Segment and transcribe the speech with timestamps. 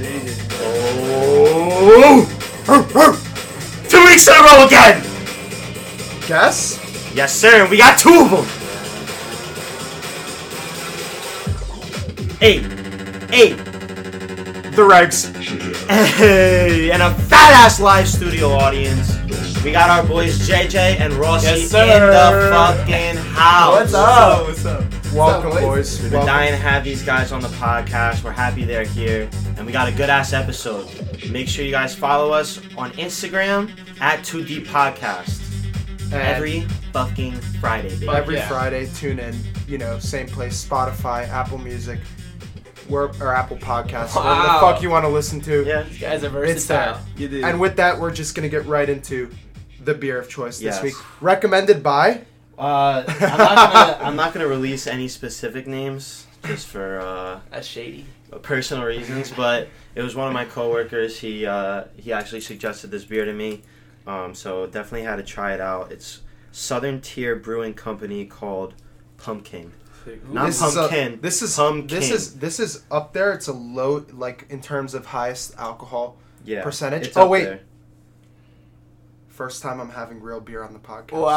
[0.00, 0.04] Oh!
[3.88, 5.02] Two weeks in a row again!
[6.28, 6.78] Guess?
[7.14, 8.46] Yes, sir, we got two of them!
[12.40, 12.62] Eight.
[13.32, 13.56] Eight.
[14.76, 15.34] The regs.
[15.88, 19.16] Hey, and a fat ass live studio audience.
[19.64, 23.80] We got our boys JJ and Rossi Yes, in the fucking house.
[23.80, 24.46] What's up?
[24.46, 24.84] What's up?
[25.12, 26.00] Welcome, boys?
[26.00, 26.34] We've been Welcome.
[26.34, 28.22] dying to have these guys on the podcast.
[28.22, 29.28] We're happy they're here.
[29.68, 30.88] And we got a good ass episode.
[31.30, 35.42] Make sure you guys follow us on Instagram at 2D Podcast.
[36.04, 36.60] And Every
[36.94, 38.08] fucking Friday, baby.
[38.08, 38.48] every yeah.
[38.48, 39.36] Friday, tune in.
[39.66, 41.98] You know, same place: Spotify, Apple Music,
[42.88, 45.66] where or Apple Podcasts, whatever the fuck you want to listen to.
[45.66, 45.82] Yeah.
[45.82, 46.86] These guys are It's there.
[46.94, 47.00] versatile.
[47.18, 47.44] You did.
[47.44, 49.30] And with that, we're just gonna get right into
[49.84, 50.76] the beer of choice Yes.
[50.76, 51.04] this week.
[51.20, 52.22] Recommended by.
[52.58, 53.98] Uh, I'm not gonna.
[54.00, 58.06] I'm not gonna release any specific names just for uh, That's shady.
[58.42, 61.18] Personal reasons, but it was one of my coworkers.
[61.20, 63.62] He uh, he actually suggested this beer to me,
[64.06, 65.90] um, so definitely had to try it out.
[65.92, 66.20] It's
[66.52, 68.74] Southern Tier Brewing Company called
[69.16, 69.72] Pumpkin.
[70.30, 71.18] Not this is a- pumpkin.
[71.20, 71.86] this is pumpkin.
[71.86, 73.32] this is this is up there.
[73.32, 77.08] It's a low like in terms of highest alcohol yeah percentage.
[77.08, 77.44] it's Oh, up wait.
[77.44, 77.60] there.
[79.38, 81.12] First time I'm having real beer on the podcast.
[81.12, 81.30] Wow.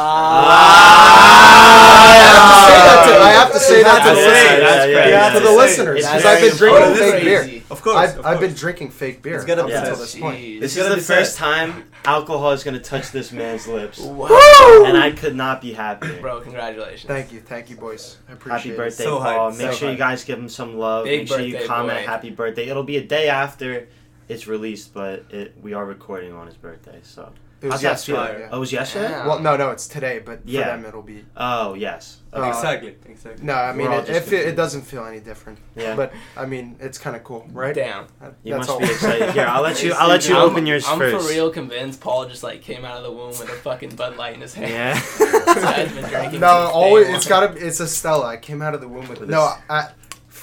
[3.14, 4.26] I have to say that to That's the crazy.
[4.26, 4.60] listeners.
[4.60, 5.10] That's Yeah, crazy.
[5.10, 6.96] yeah, to the That's listeners, because I've been important.
[6.96, 7.62] drinking oh, fake beer.
[7.70, 7.96] Of course.
[7.96, 10.02] I've, of I've been drinking fake beer It's gonna up be until said.
[10.02, 10.60] this point.
[10.60, 14.82] This is the first time alcohol is gonna touch this man's lips, Wow.
[14.84, 16.20] and I could not be happier.
[16.20, 17.04] Bro, congratulations.
[17.06, 18.16] Thank you, thank you, boys.
[18.28, 18.76] I appreciate Happy it.
[18.78, 19.52] birthday, So Paul.
[19.52, 21.04] hyped, Make so sure you guys give him some love.
[21.04, 22.04] Big Make sure you comment boy.
[22.10, 22.66] happy birthday.
[22.66, 23.86] It'll be a day after
[24.28, 26.98] it's released, but it, we are recording on his birthday.
[27.04, 27.30] So
[27.62, 28.26] It was yesterday.
[28.32, 28.38] feel?
[28.40, 28.48] yeah.
[28.50, 29.10] Oh, it was yesterday?
[29.10, 29.26] Yeah.
[29.26, 31.24] Well, no, no, it's today, but for them it'll be.
[31.36, 32.18] Oh, yes.
[32.34, 32.96] Uh, exactly.
[33.06, 33.44] Exactly.
[33.44, 35.58] No, I mean We're it, just it, it doesn't feel any different.
[35.76, 35.94] Yeah.
[35.94, 37.74] But I mean, it's kind of cool, right?
[37.74, 38.06] Damn.
[38.20, 38.78] That- you that's must all.
[38.80, 39.30] be excited.
[39.32, 39.92] Here, I'll let you.
[39.92, 41.26] I'll let you I'm, open yours I'm first.
[41.26, 44.16] for real convinced Paul just like came out of the womb with a fucking Bud
[44.16, 44.70] Light in his hand.
[44.70, 45.00] Yeah.
[45.52, 47.54] This guy's been drinking No, always it's gotta.
[47.64, 48.26] It's a Stella.
[48.26, 49.20] I came out of the womb with.
[49.20, 49.94] With no, this-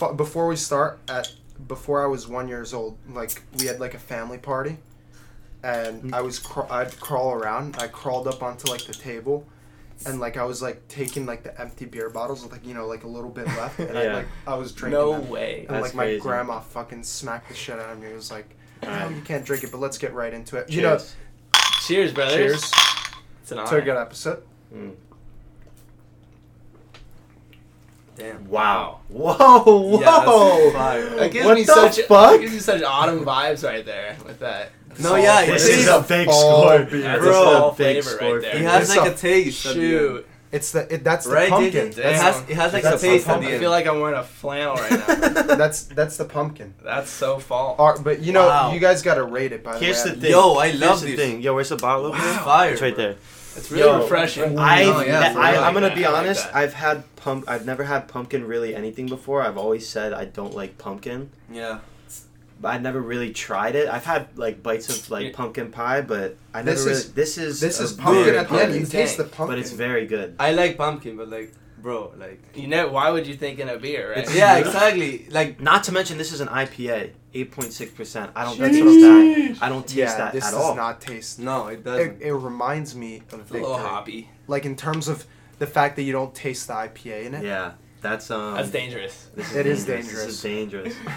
[0.05, 1.31] at before we start at
[1.67, 4.77] before I was one years old, like we had like a family party,
[5.63, 7.75] and I was cr- I'd crawl around.
[7.79, 9.45] I crawled up onto like the table,
[10.05, 12.87] and like I was like taking like the empty beer bottles with like you know
[12.87, 14.13] like a little bit left, and I Yeah.
[14.15, 14.99] like I was drinking.
[14.99, 15.29] No them.
[15.29, 15.65] way.
[15.67, 16.21] And That's like my crazy.
[16.21, 18.07] grandma fucking smacked the shit out of me.
[18.07, 19.15] It was like, no, Alright.
[19.15, 19.71] you can't drink it.
[19.71, 20.69] But let's get right into it.
[20.69, 21.15] You know, Cheers.
[21.85, 22.35] Cheers, brothers.
[22.61, 22.71] cheers
[23.41, 24.43] It's an to a good episode.
[24.73, 24.93] Mm.
[28.15, 28.49] Damn.
[28.49, 28.99] Wow.
[29.07, 29.33] Whoa.
[29.33, 29.99] Whoa.
[29.99, 31.09] Yeah, that's fire.
[31.15, 32.31] That gives What me the such fuck?
[32.31, 34.71] That gives me such autumn vibes right there with that.
[34.99, 36.83] No, yeah, This it is is a big fall score.
[36.85, 37.19] beer.
[37.19, 38.55] Bro, a fall a big score right there.
[38.55, 39.65] It has It's like a- a taste.
[39.65, 39.73] at.
[39.73, 40.25] Shoot.
[40.51, 41.89] It's the it, that's the Right, pumpkin.
[41.91, 41.97] JJ?
[41.99, 44.17] It has, it has like a taste the at the I feel like I'm wearing
[44.17, 45.43] a flannel right now.
[45.55, 46.73] That's that's the pumpkin.
[46.83, 47.75] That's so fall.
[47.77, 48.73] Ar- but you know, Wow.
[48.73, 50.09] you guys gotta rate it by the Here's way.
[50.15, 50.31] the thing.
[50.31, 51.41] Yo, I Here's love the thing.
[51.41, 52.33] Yo, where's the bottle over there?
[52.33, 52.71] It's fire.
[52.73, 53.03] It's right bro.
[53.03, 53.15] there.
[53.57, 54.57] It's really Yo, refreshing.
[54.57, 55.63] I, Oh, yeah, I, for real.
[55.63, 56.45] I'm gonna be like honest.
[56.45, 56.55] that.
[56.55, 57.45] I've had pump.
[57.47, 59.43] I've never had pumpkin really anything before.
[59.43, 61.29] I've always said I don't like pumpkin.
[61.51, 61.79] Yeah.
[62.61, 63.87] But I never really tried it.
[63.87, 66.97] I've had like bites of like pumpkin pie, but I never This really.
[66.97, 68.75] is- this is This is pumpkin at the end.
[68.75, 69.47] You taste the pumpkin.
[69.47, 70.35] but it's very good.
[70.39, 72.41] I like pumpkin, but like, bro, like.
[72.55, 74.29] You know, why would you think in a beer, right?
[74.35, 75.27] Yeah, exactly.
[75.29, 78.31] Like, Not to mention this is an IPA, eight point six percent.
[78.35, 79.63] I don't That's taste what I'm that.
[79.63, 80.75] I don't taste yeah, that this at does all.
[80.75, 81.39] not taste.
[81.39, 82.21] no, it It, doesn't.
[82.21, 83.89] it reminds me of It's a little Victory.
[83.89, 84.29] hoppy.
[84.47, 85.25] Like in terms of
[85.59, 87.45] the fact that you don't taste the IPA in it.
[87.45, 87.71] yeah,
[88.01, 88.55] that's um.
[88.55, 89.29] That's dangerous.
[89.33, 90.95] This It is This is dangerous.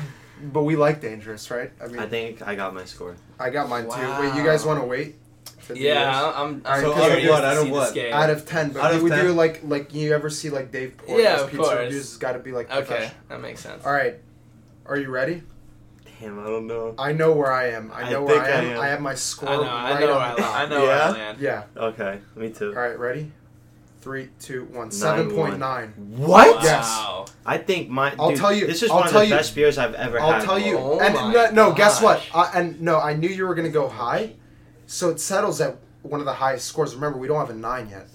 [0.43, 1.71] But we like dangerous, right?
[1.83, 3.17] I mean, I think I got my score.
[3.39, 3.91] I got mine too.
[4.21, 5.17] Wait, you guys want to wait?
[5.75, 6.33] Yeah.
[6.35, 6.63] I'm.
[6.65, 7.97] I'm so out of what, to out of what?
[7.97, 9.25] Out of ten, but Out we of would 10?
[9.27, 11.79] do like like you ever see like Dave Yeah, Portnoy's of pizza course.
[11.79, 12.01] reviews?
[12.05, 13.85] It's got to be like Okay, that makes sense.
[13.87, 14.17] All right,
[14.87, 15.43] are you ready?
[16.21, 16.95] Damn, I don't know.
[16.99, 17.91] I know where I am.
[17.93, 18.65] I I know where think I I am.
[18.77, 18.81] am.
[18.81, 19.63] I have my score I know.
[19.63, 20.15] I right know.
[20.15, 20.83] on I, the I know.
[20.83, 21.11] where I Yeah?
[21.11, 21.39] land.
[21.41, 21.63] Yeah.
[21.77, 22.69] Okay, me too.
[22.71, 23.31] All right, ready?
[24.03, 24.89] Three, two, one.
[24.89, 25.93] Nine, Seven point nine.
[26.17, 26.63] What?
[26.65, 26.85] Yes.
[26.89, 27.27] Wow.
[27.47, 28.13] I think my.
[28.19, 30.19] I'll dude, tell you- This is I'll one of the you- best beers I've ever
[30.19, 30.35] had.
[30.35, 30.77] I'll tell you.
[30.77, 32.21] Oh and my no, no guess what?
[32.35, 34.33] I, and no, I knew you were gonna go high,
[34.89, 36.97] so it settles at one of the highest scores.
[36.97, 38.09] Remember, we don't have a nine yet.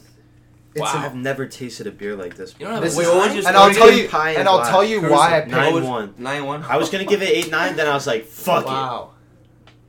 [0.75, 0.91] It's Wow.
[0.97, 2.53] an- I've never tasted a beer like this.
[2.59, 3.91] You don't have This a is- wait, what what was was your and I'll tell
[3.91, 5.43] you, and and I'll tell you why I it.
[5.45, 5.51] picked.
[5.55, 6.13] Nine was- one.
[6.17, 6.63] Nine one.
[6.67, 8.67] I was gonna give it eight nine, then I was like, fuck it.
[8.67, 9.11] Wow.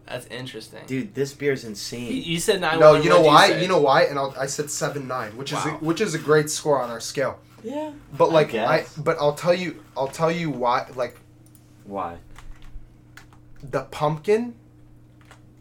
[0.08, 0.80] That's interesting.
[0.86, 1.14] dude.
[1.14, 2.22] This beer is insane.
[2.24, 2.80] you said nine.
[2.80, 3.48] No, you know why?
[3.50, 3.62] say?
[3.62, 4.04] You know why?
[4.04, 6.88] And I'll, I said seven nine, which is a, which is a great score on
[6.90, 7.38] our scale.
[7.62, 7.92] Yeah.
[8.16, 8.96] But like I, guess.
[8.96, 10.86] but I'll tell you, I'll tell you why.
[10.94, 11.16] Like
[11.84, 12.16] Why?
[13.62, 14.54] the pumpkin,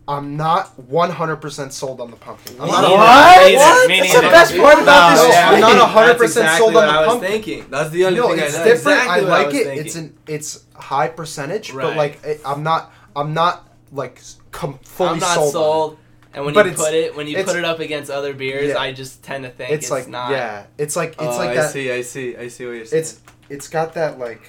[0.07, 2.55] I'm not 100% sold on the pumpkin.
[2.61, 2.95] I'm Me not neither.
[2.95, 3.47] What?
[3.49, 3.57] Me neither.
[3.59, 3.89] What?
[3.89, 4.31] Me That's the neither.
[4.31, 6.99] best part about No, this I'm not 100% That's exactly sold on what the I
[7.01, 7.29] was pumpkin.
[7.31, 7.65] thinking.
[7.69, 8.63] That's the only No, thing it's I know.
[8.63, 8.97] different.
[8.97, 9.63] Exactly I what I like it.
[9.65, 9.85] thinking.
[9.85, 14.79] It's an it's high percentage, but like it, I'm not I'm not like s- com-
[14.83, 15.51] fully I'm not sold.
[15.53, 15.97] sold.
[16.33, 18.77] and when But you put it when you put it up against other beers, Yeah.
[18.79, 20.31] I just tend to think It's, it's, like not.
[20.31, 21.71] yeah, it's like it's oh, like I that.
[21.71, 23.01] see, I see, I see what you're saying.
[23.01, 24.41] It's it's got that like.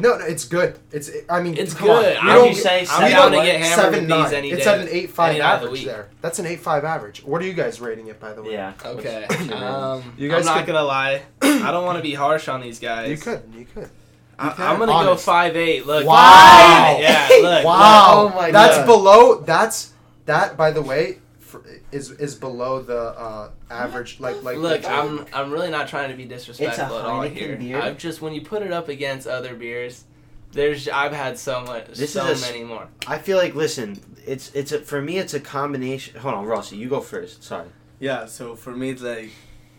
[0.00, 0.78] No, no, it's good.
[0.92, 1.10] It's.
[1.28, 2.02] I mean, It's come on.
[2.04, 2.14] good.
[2.22, 3.44] You I'm, don't say I'm seven down to what?
[3.46, 4.22] get hammered seven nine.
[4.22, 4.70] these any it's day.
[4.72, 6.08] at an eight five any night of the average there.
[6.20, 7.24] That's an eight five average.
[7.24, 8.52] What are you guys rating it by the way?
[8.52, 8.74] Yeah.
[8.84, 9.24] Okay.
[9.28, 9.74] What's- what's your rating?
[9.74, 11.22] Um, You guys I'm not could- gonna lie.
[11.42, 13.10] I don't want to be harsh on these guys.
[13.10, 13.42] You could.
[13.52, 13.90] You could.
[14.38, 14.66] I, can.
[14.66, 15.10] I'm gonna Honest.
[15.26, 15.86] go five eight.
[15.86, 16.06] Look.
[16.06, 16.14] Wow.
[16.14, 17.00] Five?
[17.00, 17.28] Yeah.
[17.42, 17.64] Look.
[17.64, 18.32] Wow.
[18.32, 18.86] Oh my that's God.
[18.86, 19.40] below.
[19.40, 19.92] That's
[20.26, 20.56] that.
[20.56, 24.20] By the way, for, is is below the uh, average.
[24.20, 24.58] Like like.
[24.58, 27.56] Look, I'm I'm really not trying to be disrespectful at all Heineken here.
[27.56, 27.80] beer?
[27.80, 30.04] I've just when you put it up against other beers,
[30.52, 32.86] there's I've had so much, This so is a s- many more.
[33.06, 36.18] I feel like listen, it's it's a, for me it's a combination.
[36.20, 37.42] Hold on, Rossi, you go first.
[37.42, 37.68] Sorry,
[37.98, 39.30] yeah, so for me, it's like,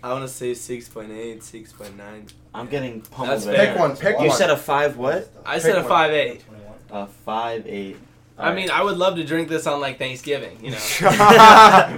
[0.04, 2.34] I want to say 6.8, 6.9.
[2.54, 3.30] I'm getting pummeled.
[3.38, 3.68] That's right fair.
[3.74, 3.96] pick one.
[3.98, 4.26] Pick You one.
[4.26, 5.30] You said a five what?
[5.46, 5.88] I Pick said a one.
[5.90, 6.44] five eight.
[6.92, 7.98] A five eight.
[8.38, 10.78] I mean, I would love to drink this on like Thanksgiving, you know.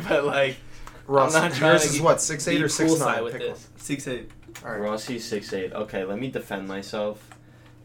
[0.09, 0.57] but like,
[1.07, 3.23] Ross, I'm not trying yours to is get- what six eight or six poolside nine.
[3.23, 3.67] with Pick this.
[3.79, 4.17] 6.8.
[4.17, 4.27] one.
[4.65, 4.81] All right.
[4.89, 5.71] Rossi six eight.
[5.73, 7.27] Okay, let me defend myself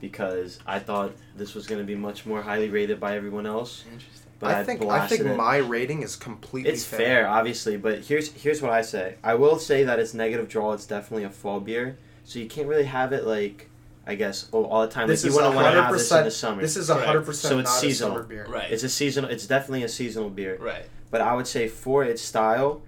[0.00, 3.84] because I thought this was going to be much more highly rated by everyone else.
[3.92, 4.22] Interesting.
[4.38, 5.34] But I think I think it.
[5.36, 9.14] my rating is completely It's fair, obviously, but here's here's what I say.
[9.24, 10.72] I will say that it's negative draw.
[10.74, 11.96] It's definitely a fall beer,
[12.26, 13.70] so you can't really have it like
[14.06, 15.08] I guess oh, all the time.
[15.08, 16.62] This like is you wouldn't want to have this in 100% the summer.
[16.62, 17.06] This is Correct.
[17.06, 18.12] hundred percent So it's not seasonal.
[18.12, 18.46] a summer beer.
[18.48, 18.70] Right.
[18.70, 19.30] It's a seasonal.
[19.30, 20.58] It's definitely a seasonal beer.
[20.60, 20.84] right.
[21.10, 22.82] But I would say for its style,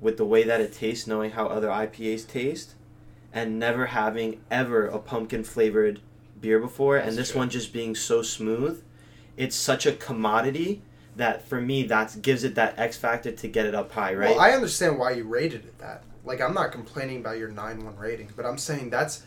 [0.00, 2.74] with the way that it tastes, knowing how other IPAs taste,
[3.32, 6.00] and never having ever a pumpkin flavored
[6.40, 7.38] beer before, and this true.
[7.38, 8.82] one just being so smooth,
[9.36, 10.82] it's such a commodity
[11.14, 14.30] that for me that gives it that X factor to get it up high, right?
[14.30, 16.02] Well, I understand why you rated it that.
[16.26, 19.22] Like, I'm not complaining about your nine one rating, but I'm saying that's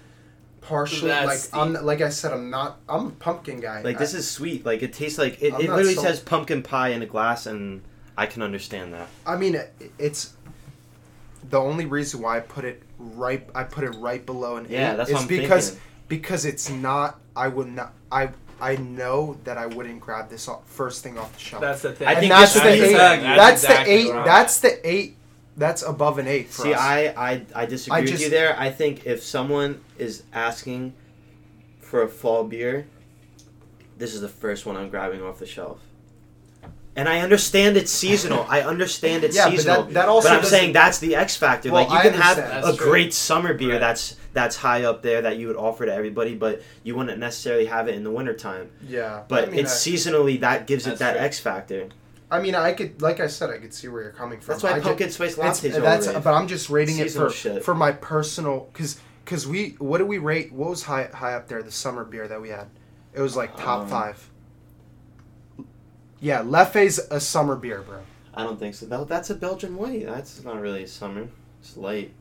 [0.62, 3.82] partially That's like I'm like I said I'm not I'm a pumpkin guy.
[3.82, 4.66] like I- this is sweet.
[4.66, 6.06] Like it tastes like it, I'm it not literally sold.
[6.08, 7.82] says pumpkin pie in a glass, and
[8.18, 9.08] I can understand that.
[9.26, 10.34] I mean, it, it's
[11.50, 13.48] the only reason why I put it right.
[13.56, 15.84] I put it right below an Yeah, eight that's is what I'm because thinking.
[16.10, 17.20] because it's not.
[17.36, 17.94] I would not.
[18.12, 18.30] I
[18.60, 21.62] I know that I wouldn't grab this off, first thing off the shelf.
[21.62, 22.08] That's the thing.
[22.10, 22.92] I and think that's this the is eight.
[22.92, 24.14] exactly- That's, exactly the eight.
[24.14, 24.26] right.
[24.26, 25.16] That's the eight.
[25.60, 26.80] That's above an eight for See, us.
[26.80, 28.58] I, I I disagree I with just- you there.
[28.58, 30.94] I think if someone is asking
[31.82, 32.88] for a fall beer,
[33.98, 35.80] this is the first one I'm grabbing off the shelf.
[36.96, 38.46] And I understand it's seasonal.
[38.50, 39.84] I understand it's Yeah, but seasonal.
[39.84, 41.72] that- that also but I'm saying that's the X factor.
[41.72, 42.66] Well, like you I can have understand.
[42.74, 42.88] a true.
[42.92, 43.80] great summer beer Right.
[43.80, 47.66] that's that's high up there that you would offer to everybody, but you wouldn't necessarily
[47.66, 48.70] have it in the wintertime.
[48.88, 51.22] yeah, But I mean, it's I, seasonally that gives it that true.
[51.22, 51.90] X factor.
[52.32, 54.54] I mean, I could, like I said, I could see where you're coming from.
[54.54, 56.24] That's why I pumpkin spice It's, lattes are that's, overrated.
[56.24, 57.64] but I'm just rating Seasonal it for shit.
[57.64, 60.52] for my personal because because we what did we rate?
[60.52, 61.64] What was high high up there?
[61.64, 62.68] The summer beer that we had,
[63.14, 64.30] it was like top Um, five.
[66.20, 68.00] Yeah, Leffe's a summer beer, bro.
[68.34, 68.86] I don't think so.
[68.86, 70.06] That, that's a Belgian white.
[70.06, 71.28] That's not really a summer.
[71.62, 72.12] It's light.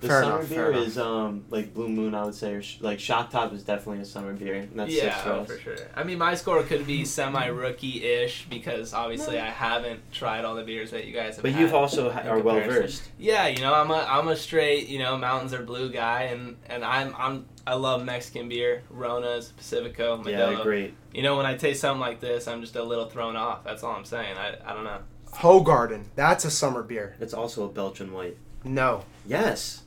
[0.00, 2.62] The Fair summer enough, beer fair is um like Blue Moon, I would say, or
[2.62, 4.54] sh- like Shock Top is definitely a summer beer.
[4.54, 5.48] And that's yeah, six for oh, us.
[5.50, 5.76] for sure.
[5.94, 10.54] I mean, my score could be semi rookie ish because obviously I haven't tried all
[10.54, 11.42] the beers that you guys have.
[11.42, 13.10] But had you've also ha- are well versed.
[13.18, 16.56] Yeah, you know, I'm a I'm a straight you know mountains are blue guy, and
[16.66, 20.54] and I'm I'm I love Mexican beer, Ronas, Pacifico, Yeah, Modelo.
[20.54, 20.94] they're great.
[21.12, 23.64] You know, when I taste something like this, I'm just a little thrown off.
[23.64, 24.36] That's all I'm saying.
[24.38, 25.00] I I don't know.
[25.34, 27.16] Hoegaarden, that's a summer beer.
[27.20, 28.36] It's also a Belgian white.
[28.64, 29.04] No.
[29.26, 29.82] Yes.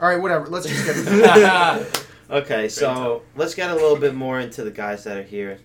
[0.00, 0.46] All right, whatever.
[0.46, 0.96] Let's just get.
[0.96, 1.86] into
[2.30, 5.58] Okay, so let's get a little bit more into the guys that are here.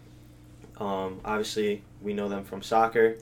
[0.77, 3.17] Um, obviously, we know them from soccer.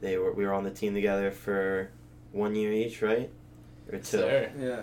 [0.00, 1.90] They were we were on the team together for
[2.32, 3.30] one year each, right?
[3.90, 4.02] Or two?
[4.04, 4.50] Sir.
[4.58, 4.80] Yeah.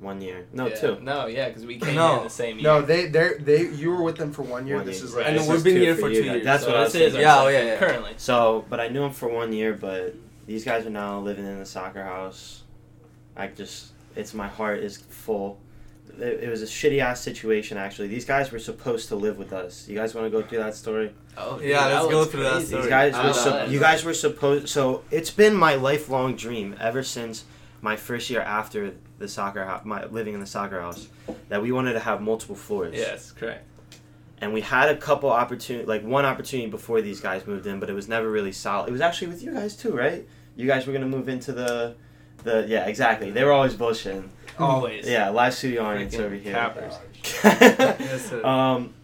[0.00, 0.46] One year.
[0.52, 0.74] No, Yeah.
[0.74, 0.98] two.
[1.00, 2.18] No, yeah, because we came No.
[2.18, 2.64] in the same year.
[2.64, 4.76] No, they they they you were with them for one year.
[4.76, 5.06] One this year.
[5.06, 5.26] is Right.
[5.26, 6.32] And This we've is been here for for two guys.
[6.32, 6.44] years.
[6.44, 7.20] That's So what I was this is thinking.
[7.22, 7.76] Yeah, oh, yeah, yeah.
[7.78, 8.12] Currently.
[8.16, 10.14] So, but I knew him for one year, but
[10.46, 12.62] these guys are now living in the soccer house.
[13.36, 15.58] I just, it's my heart is full.
[16.18, 18.08] It, it was a shitty ass situation actually.
[18.08, 19.86] These guys were supposed to live with us.
[19.88, 21.12] You guys want to go through that story?
[21.36, 22.82] Oh Yeah, that let's go was through that story.
[22.82, 23.70] These guys were, know sup- that.
[23.70, 24.68] you guys were supposed.
[24.68, 27.44] So it's been my lifelong dream ever since
[27.82, 31.08] my first year after the soccer house, my living in the soccer house,
[31.48, 32.94] that we wanted to have multiple floors.
[32.96, 33.64] Yes, correct.
[34.40, 37.88] and we had a couple opportunity like one opportunity before these guys moved in but
[37.88, 40.86] it was never really solid it was actually with you guys too right you guys
[40.86, 41.94] were gonna move into the
[42.46, 45.06] the yeah exactly they were always bullshitting Always.
[45.08, 46.94] yeah live studio audience Freaking over here cappers.
[48.44, 48.94] Um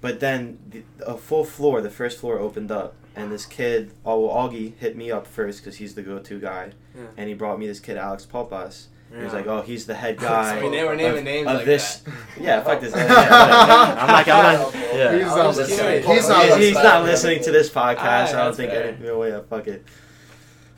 [0.00, 4.20] but then the, a full floor the first floor opened up and this kid oh
[4.26, 7.02] well, augie hit me up first because he's the go-to guy Yeah.
[7.16, 8.86] and he brought me this kid alex Popas.
[9.14, 11.48] he was like oh he's the head guy I mean, they were naming of- names
[11.48, 12.14] of like this that.
[12.40, 12.94] yeah, fuck this.
[12.94, 13.96] Yeah.
[14.00, 14.74] I'm like, I'm not.
[14.74, 15.12] Yeah, Yeah.
[15.18, 16.02] He's not listening.
[16.02, 18.28] He's not he's, he's not listening to this podcast.
[18.28, 18.72] Alright, I don't think.
[18.72, 19.30] Any, no way.
[19.50, 19.84] Fuck it.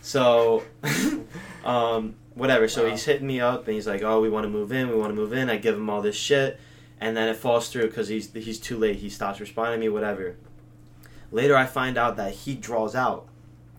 [0.01, 0.63] So,
[1.65, 2.69] um, whatever.
[2.69, 2.91] So Wow.
[2.91, 4.89] he's hitting me up, and he's like, "Oh, we want to move in.
[4.89, 6.59] We want to move in." I give him all this shit,
[7.01, 8.97] and then it falls through because he's he's too late.
[8.97, 9.89] He stops responding to me.
[9.89, 10.37] Whatever.
[11.31, 13.27] Later, I find out that he draws out.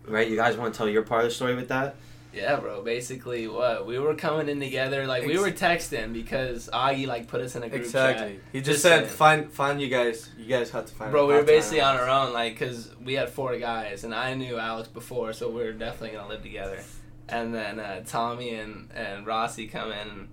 [0.06, 0.28] Right?
[0.28, 1.94] You guys want to tell your part of the story with that?
[2.34, 2.82] Yeah, bro.
[2.82, 7.40] Basically, what we were coming in together, like we were texting because Augie like put
[7.40, 8.40] us in a group Exactly.
[8.52, 9.08] He just, Just said, saying.
[9.10, 10.28] "Find, find you guys.
[10.36, 13.14] You guys had to find." Bro, we were basically on our own, like, cause we
[13.14, 16.80] had four guys, and I knew Alex before, so we were definitely gonna live together.
[17.28, 20.28] And then uh, Tommy and and Rossi come in, and,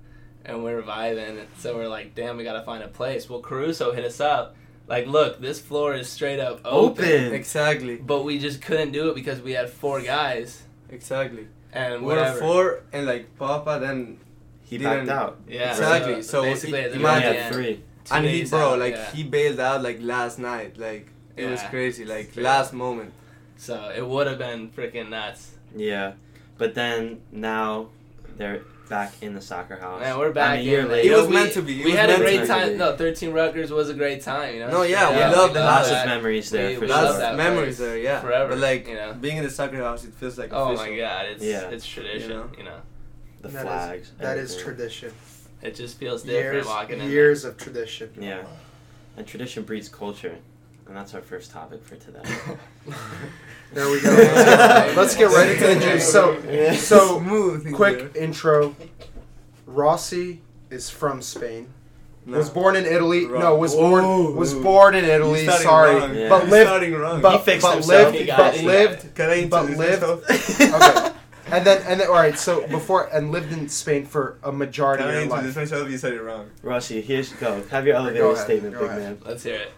[0.45, 3.29] and we're vibing, and so we're like, damn, we gotta find a place.
[3.29, 4.55] Well, Caruso hit us up,
[4.88, 7.05] like, look, this floor is straight up open.
[7.05, 7.33] Open.
[7.33, 7.95] Exactly.
[7.95, 11.48] But we just couldn't do it because we had four guys, Exactly.
[11.71, 14.17] and We were four, and like Papa, then
[14.63, 15.39] He Didn't- backed out.
[15.48, 17.75] Yeah, Exactly, so basically, i- at the He only very had three.
[18.05, 19.12] two and he, bro, out, like yeah.
[19.12, 20.77] he bailed out like last night.
[20.77, 21.07] Like
[21.38, 22.03] it was crazy.
[22.05, 23.13] Like last moment.
[23.57, 25.51] So it would have been freaking nuts.
[25.75, 26.13] Yeah,
[26.61, 27.87] but then now
[28.37, 29.99] they're back in the soccer house.
[30.01, 30.89] Man, we're back I mean, a year in.
[30.89, 30.99] later.
[30.99, 31.81] It You know, was we- meant to be.
[31.81, 32.77] It we had a great time.
[32.77, 34.53] No, 13 Rutgers was a great time.
[34.53, 34.69] You know.
[34.69, 35.59] No, yeah, Straight we up, loved it.
[35.59, 36.05] love Lots that.
[36.05, 36.95] of memories there We- for we sure.
[36.95, 38.19] love Lots that of memories there, yeah.
[38.21, 39.13] forever, But like you know.
[39.19, 40.91] being in the soccer house, it feels like Oh official.
[40.93, 41.69] my god, it's Yeah.
[41.75, 42.29] it's tradition.
[42.29, 42.49] You know?
[42.59, 42.79] You know,
[43.41, 44.11] The That is- flags.
[44.19, 44.65] That is everything.
[44.75, 45.11] tradition.
[45.63, 47.09] it just feels different Years, walking in.
[47.09, 48.09] years of tradition.
[48.19, 48.43] Yeah,
[49.17, 50.35] and tradition breeds culture,
[50.91, 52.21] and that's our first topic for today.
[53.74, 54.10] There we go.
[54.98, 56.12] Let's get right into the juice.
[56.12, 56.38] So,
[56.74, 57.74] so Smooth.
[57.74, 58.75] quick intro.
[59.65, 61.69] Rossi is from Spain.
[62.25, 62.38] No.
[62.39, 63.27] Was born in Italy.
[63.27, 63.39] Wrong.
[63.41, 63.79] No, was Whoa.
[63.89, 65.43] born was born in Italy.
[65.45, 66.15] starting Sorry, wrong.
[66.15, 66.27] Yeah.
[66.27, 67.21] but You're lived starting wrong.
[67.21, 71.13] but, He fixed but lived He but it, lived Can I but lived okay.
[71.53, 72.38] And then and then all right.
[72.38, 75.71] So before and lived in Spain for a majority Can I of your introduce life.
[75.71, 75.89] myself?
[75.89, 76.50] You said it wrong.
[76.62, 77.63] Rossi, here's go.
[77.71, 79.00] Have your elevator Go statement, big ahead.
[79.01, 79.17] man.
[79.25, 79.71] Let's hear it.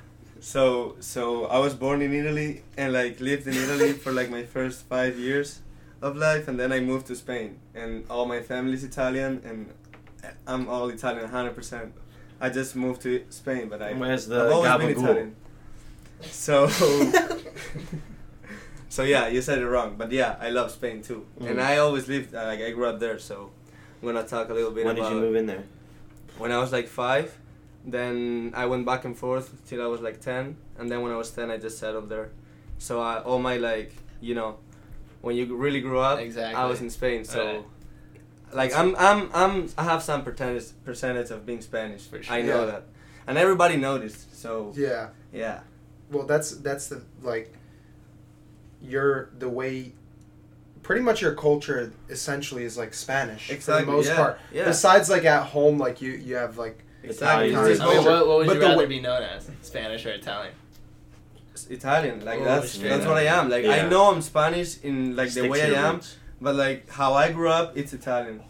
[0.43, 4.43] So so I was born in Italy and like lived in Italy for like my
[4.43, 5.61] first five years
[6.01, 9.71] of life, and then I moved to Spain, and all my family's Italian, and
[10.45, 11.93] I'm all Italian, hundred percent.
[12.41, 15.05] I just moved to Spain, but I Where's the I've always been?
[15.05, 15.35] Italian.
[16.23, 16.67] So
[18.89, 21.63] so yeah, you said it wrong, but yeah, I love Spain too, and Mm.
[21.71, 23.51] I always lived uh, like I grew up there, so
[24.01, 25.63] I'm gonna talk a little bit When did you move in there?
[26.37, 27.31] when I was like five,
[27.85, 31.17] then I went back and forth till I was like ten, and then when I
[31.17, 32.29] was ten, I just settled there.
[32.77, 34.57] So I, all my like, you know,
[35.21, 37.23] when you really grew up, I was in Spain.
[37.25, 37.65] So, Right.
[38.53, 42.03] like, I'm, I'm, I'm, I have some percentage percentage of being Spanish.
[42.03, 42.35] For sure.
[42.35, 42.71] I know Yeah.
[42.71, 42.83] that,
[43.27, 44.39] and everybody noticed.
[44.41, 45.09] So Yeah.
[45.33, 45.61] yeah,
[46.11, 47.53] Well, that's that's the like.
[48.81, 49.93] Your the way.
[50.81, 54.39] Pretty much your culture essentially is like Spanish for the most yeah, part.
[54.51, 57.49] yeah, Besides, like at home, like you you have like exactly.
[57.49, 57.71] Italian.
[57.71, 59.49] It's I what, what would But you rather way- be known as?
[59.61, 60.53] Spanish or Italian?
[61.69, 62.25] Italian.
[62.25, 63.49] Like Oh, that's straight that's what I am.
[63.49, 63.71] Like Yeah.
[63.85, 66.17] I know I'm Spanish in like Stick the way I am, roots.
[66.41, 68.41] but like how I grew up, it's Italian.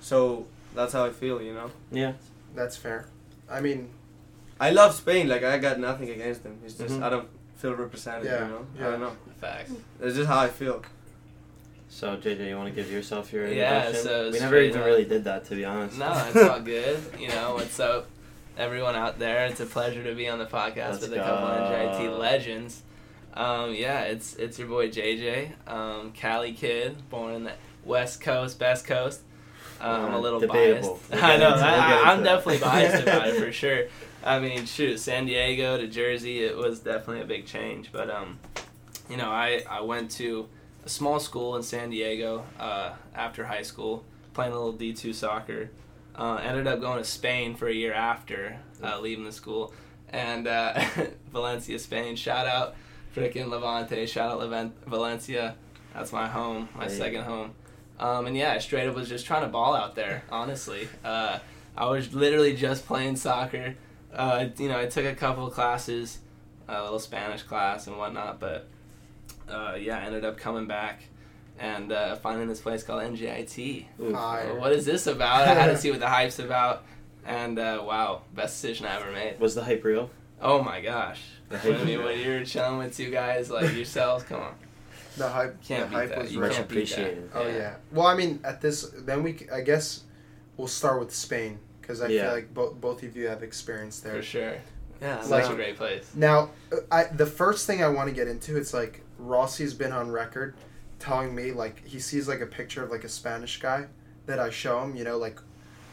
[0.00, 1.40] So that's how I feel.
[1.42, 1.70] You know.
[1.90, 2.12] Yeah.
[2.54, 3.06] that's fair.
[3.50, 3.90] I mean,
[4.58, 5.28] I love Spain.
[5.28, 6.58] Like I got nothing against them.
[6.64, 7.02] It's just Mhm.
[7.02, 8.24] I don't feel represented.
[8.24, 8.66] Yeah, You know.
[8.78, 8.86] yeah.
[8.86, 9.16] I don't know.
[9.40, 9.72] Facts.
[10.00, 10.82] It's just how I feel.
[11.88, 14.02] So JJ, you want to give yourself your Yeah, introduction?
[14.04, 14.86] so we never even up.
[14.86, 15.98] really did that, to be honest.
[15.98, 17.00] No, it's all good.
[17.18, 18.06] You know, what's up,
[18.58, 19.46] everyone out there?
[19.46, 22.82] It's a pleasure to be on the podcast Let's with a couple of NJIT legends.
[23.34, 27.52] Um, yeah, it's it's your boy JJ, um, Cali kid, born in the
[27.84, 29.20] West Coast, best coast.
[29.80, 30.98] Um, I'm a little debatable.
[31.10, 31.10] biased.
[31.10, 31.48] We'll I know.
[31.48, 31.62] I, we'll get
[32.06, 32.36] I, I'm that.
[32.36, 33.84] definitely biased about it for sure.
[34.24, 37.90] I mean, shoot, San Diego to Jersey, it was definitely a big change.
[37.92, 38.38] But um,
[39.10, 40.48] you know, I I went to
[40.86, 45.70] a small school in San Diego uh, after high school, playing a little D2 soccer.
[46.14, 49.74] Uh, ended up going to Spain for a year after uh, leaving the school,
[50.08, 50.82] and uh,
[51.32, 52.16] Valencia, Spain.
[52.16, 52.74] Shout out,
[53.14, 54.06] freaking Levante.
[54.06, 55.56] Shout out Leven- Valencia.
[55.92, 57.50] That's my home, my second home.
[57.98, 60.22] Um, and yeah, I straight up was just trying to ball out there.
[60.30, 61.38] Honestly, uh,
[61.76, 63.74] I was literally just playing soccer.
[64.14, 66.18] Uh, you know, I took a couple of classes,
[66.68, 68.68] a little Spanish class and whatnot, but
[69.48, 71.02] uh, yeah, I ended up coming back
[71.58, 73.86] and uh, finding this place called NJIT.
[74.12, 74.46] Fire.
[74.52, 75.48] Well, what is this about?
[75.48, 76.84] I had to see what the hype's about,
[77.24, 79.40] and uh, wow, best decision I ever made.
[79.40, 80.10] Was the hype real?
[80.40, 81.22] Oh my gosh!
[81.50, 84.54] I mean, when you're chilling with two guys like yourselves, come on,
[85.16, 85.62] the hype.
[85.62, 86.18] can't the hype that.
[86.18, 86.40] was You.
[86.40, 86.98] Much can't beat that.
[86.98, 87.30] appreciated.
[87.34, 87.54] Oh Yeah.
[87.56, 87.74] yeah.
[87.92, 90.02] Well, I mean, at this, then we, I guess,
[90.58, 92.24] we'll start with Spain because I Yeah.
[92.24, 94.16] feel like both both of you have experience there.
[94.16, 94.54] for sure.
[95.00, 95.22] Yeah.
[95.22, 96.10] Such Like- a great place.
[96.14, 99.92] Now, uh, I the first thing I want to get into it's like Rossi's been
[99.92, 100.54] on record
[100.98, 103.86] telling me like he sees like a picture of like a Spanish guy
[104.26, 104.96] that I show him.
[104.96, 105.40] You know, like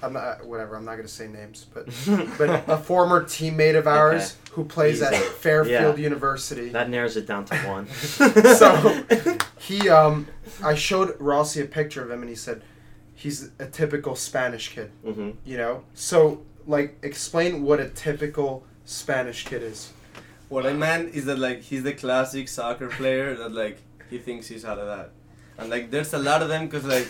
[0.02, 0.76] I'm not whatever.
[0.76, 1.86] I'm not gonna say names, but
[2.38, 5.14] but a former teammate of ours who plays at.
[5.16, 6.70] Fairfield University.
[6.70, 7.88] That narrows it down to one.
[7.90, 9.04] So-
[9.64, 10.28] He um,
[10.62, 12.64] I showed Rossi a picture of him, and he said
[13.16, 14.92] he's a typical Spanish kid.
[15.06, 19.94] hmm You know, so like explain what a typical Spanish kid is.
[20.54, 23.78] What I meant is that like he's the classic soccer player that like
[24.12, 25.10] he thinks he's out of that,
[25.58, 27.08] and like there's a lot of them because like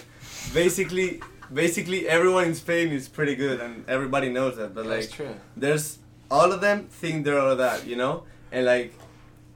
[0.54, 1.22] basically
[1.54, 4.74] basically everyone in Spain is pretty good and everybody knows that.
[4.74, 5.36] But That's like true.
[5.58, 6.00] there's
[6.32, 8.94] all of them think they're out of that, you know, and like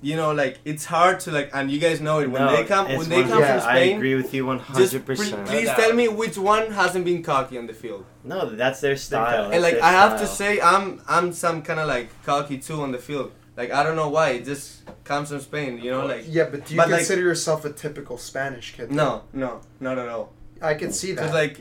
[0.02, 2.66] you know like it's hard to like and you guys know it when No, they
[2.66, 3.94] come when they come yeah, from Spain.
[3.94, 5.48] I agree with you hundred percent.
[5.48, 8.04] please tell me which one hasn't been cocky on the field.
[8.26, 9.50] No, that's their style.
[9.50, 12.92] and like I have to say, I'm I'm some kind of like cocky too on
[12.92, 13.32] the field.
[13.58, 16.06] Like I don't know why it just comes from Spain, you know.
[16.06, 18.92] Like Yeah, but do you But, like- consider yourself a typical Spanish kid?
[18.92, 20.32] no, no, not at all.
[20.62, 21.22] I can see that.
[21.22, 21.56] Because like,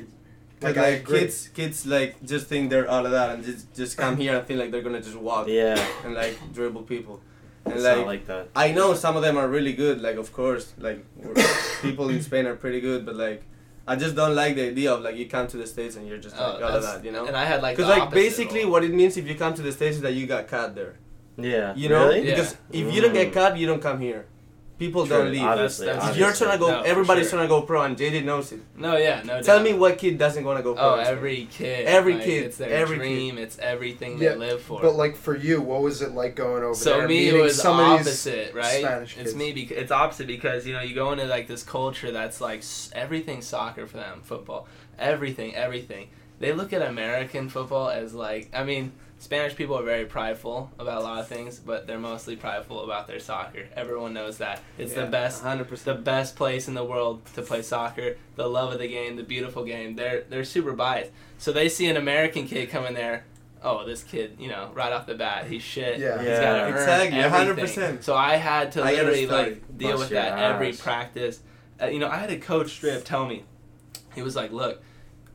[0.62, 3.96] Like, cause, like kids, kids like just think they're all of that and just just
[3.96, 7.20] come here and think like they're gonna just walk Yeah, and like dribble people.
[7.64, 8.48] And it's like, not like that.
[8.54, 10.00] I know some of them are really good.
[10.00, 11.00] Like of course, like
[11.82, 13.42] people in Spain are pretty good, but like.
[13.88, 16.18] I just don't like the idea of like you come to the states and you're
[16.18, 17.24] just like Oh, all of that, you know.
[17.24, 18.72] And I had like Because like basically role.
[18.72, 20.96] what it means if you come to the states is that you got caught there.
[21.38, 22.26] Yeah, You know, really?
[22.28, 22.34] Yeah.
[22.36, 23.34] because if you don't get mm.
[23.34, 24.26] cut, you don't come here.
[24.78, 25.42] People True, don't leave.
[25.42, 27.38] obviously, That's- if that's- you're trying to go, No, everybody's sure.
[27.38, 28.60] trying to go pro, and JD knows it.
[28.76, 29.40] No, yeah, no.
[29.40, 29.64] Tell doubt.
[29.64, 30.82] me what kid doesn't want to go pro.
[30.82, 31.86] Oh, every kid.
[31.86, 33.38] Every like, kid, It's their every dream.
[33.38, 34.82] It's everything Yeah, they live for.
[34.82, 37.08] but like for you, what was it like going over so there?
[37.08, 38.80] me, it was some of these opposite, right?
[38.82, 39.52] Spanish It's me.
[39.52, 42.90] Because, it's opposite because you know you go into like this culture that's like s-
[42.94, 46.08] everything soccer for them, football, everything, everything.
[46.38, 50.98] They look at American football as like, I mean, Spanish people are very prideful about
[50.98, 53.66] a lot of things, but they're mostly prideful about their soccer.
[53.74, 55.84] Everyone knows that it's the best 100%.
[55.84, 59.22] the best place in the world to play soccer, the love of the game, the
[59.22, 59.96] beautiful game.
[59.96, 61.12] They're they're super biased.
[61.38, 63.24] So they see an American kid come in there.
[63.62, 65.98] Oh, this kid, you know, right off the bat, he's shit.
[65.98, 66.18] Yeah.
[66.18, 66.40] He's Yeah.
[66.42, 67.82] got to Exactly, everything.
[67.96, 68.04] 100%.
[68.04, 71.40] So I had to literally like deal with your that every practice.
[71.82, 73.44] Uh, you know, I had a coach straight up tell me,
[74.14, 74.82] he was like, "Look,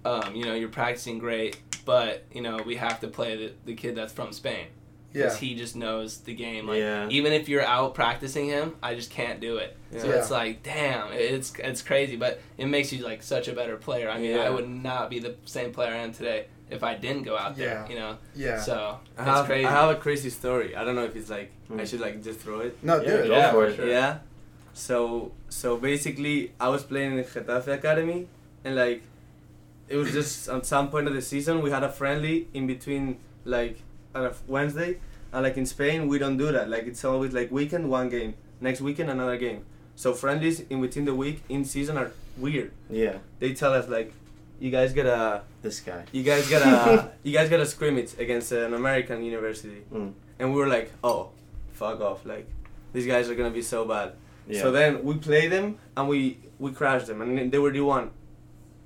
[0.06, 3.74] um, you know, you're practicing great, but you know, we have to play the, the
[3.76, 4.68] kid that's from Spain
[5.14, 5.48] because Yeah.
[5.50, 6.68] he just knows the game.
[6.68, 7.08] Like, Yeah.
[7.10, 9.76] even if you're out practicing him, I just can't do it.
[9.98, 10.16] So Yeah.
[10.16, 14.10] it's like, damn, it's it's crazy, but it makes you like such a better player.
[14.10, 14.48] I mean, Yeah.
[14.48, 17.58] I would not be the same player I am today if I didn't go out
[17.58, 17.84] there.
[17.84, 17.90] Yeah.
[17.90, 18.60] You know, Yeah.
[18.62, 19.66] so I have, crazy.
[19.66, 20.76] I have a crazy story.
[20.76, 21.88] I don't know if it's like I Mm.
[21.90, 22.78] should like just throw it.
[22.82, 23.28] No, Yeah, dude.
[23.28, 23.76] go Yeah, for for it.
[23.76, 23.88] sure.
[23.90, 24.20] Yeah.
[24.74, 28.28] So so basically, I was playing in the Getafe Academy,
[28.64, 29.02] and like,
[29.92, 33.18] it was just at some point of the season we had a friendly in between
[33.46, 33.78] like
[34.16, 34.98] on a Wednesday,
[35.34, 36.70] and like in Spain we don't do that.
[36.70, 39.66] Like it's always like weekend one game, next weekend another game.
[39.96, 42.72] So friendlies in between the week in season are weird.
[42.90, 44.14] Yeah, They tell us like,
[44.60, 46.06] you guys gotta this guy.
[46.12, 50.14] you guys gotta you guys gotta scrimmage against an American university, Mm.
[50.40, 51.30] and we were like, oh,
[51.74, 52.26] fuck off!
[52.26, 52.48] Like
[52.94, 54.14] these guys are gonna be so bad.
[54.48, 54.62] Yeah.
[54.62, 58.12] So then we play them and we we crashed them, and they were the one.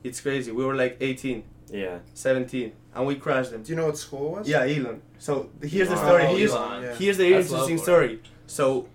[0.07, 0.51] It's crazy.
[0.51, 1.97] We were like 18, yeah.
[2.13, 3.63] 17, and we crashed them.
[3.63, 4.47] Do you know what school was?
[4.47, 5.01] Yeah, Elon.
[5.17, 6.23] So here's the Oh, story.
[6.27, 6.95] Oh, Here's Yeah.
[7.01, 8.13] here's the That's interesting story.
[8.57, 8.87] So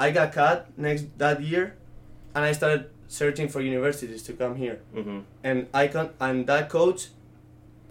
[0.00, 1.64] I got caught next that year,
[2.34, 4.78] and I started searching for universities to come here.
[4.96, 5.18] Mm-hmm.
[5.48, 7.00] And I con- and that coach,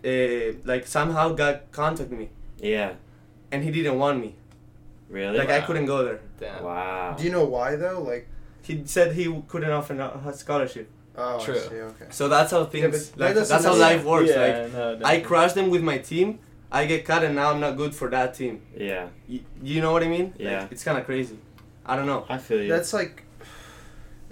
[0.04, 2.94] uh, like somehow got contact me, Yeah.
[3.52, 4.32] and he didn't want me.
[5.10, 5.38] Really?
[5.38, 6.22] Like I couldn't go there.
[6.40, 6.64] Damn.
[6.64, 7.16] wow.
[7.18, 8.02] Do you know why though?
[8.02, 8.26] Like,
[8.68, 10.88] He said he couldn't offer a a scholarship.
[11.17, 11.60] Oh, I True.
[11.60, 12.06] see, okay.
[12.10, 13.10] So that's how things.
[13.10, 14.30] but that like, doesn't that's how life works.
[14.30, 15.21] Yeah, Like no, I definitely.
[15.21, 16.39] crushed them with my team.
[16.71, 18.62] I get cut, and now I'm not good for that team.
[18.76, 20.28] Yeah, Y- you know what I mean?
[20.32, 20.67] Like, Yeah.
[20.71, 21.38] it's kind of crazy.
[21.86, 22.26] I don't know.
[22.30, 22.67] I feel you.
[22.69, 23.23] That's like,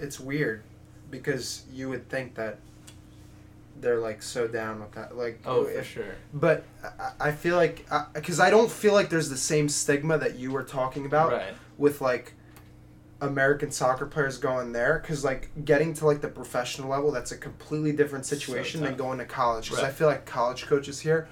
[0.00, 0.64] it's weird,
[1.10, 2.58] because you would think that
[3.80, 5.16] they're like so down with that.
[5.16, 6.14] Like, Oh, for sure.
[6.34, 6.64] But
[6.98, 10.50] I, I feel like because I don't feel like there's the same stigma that you
[10.52, 11.54] were talking about Right.
[11.78, 12.34] with like
[13.22, 17.36] American soccer players going there because like getting to like the professional level that's a
[17.38, 21.28] completely different So situation than going to college because I feel like college coaches here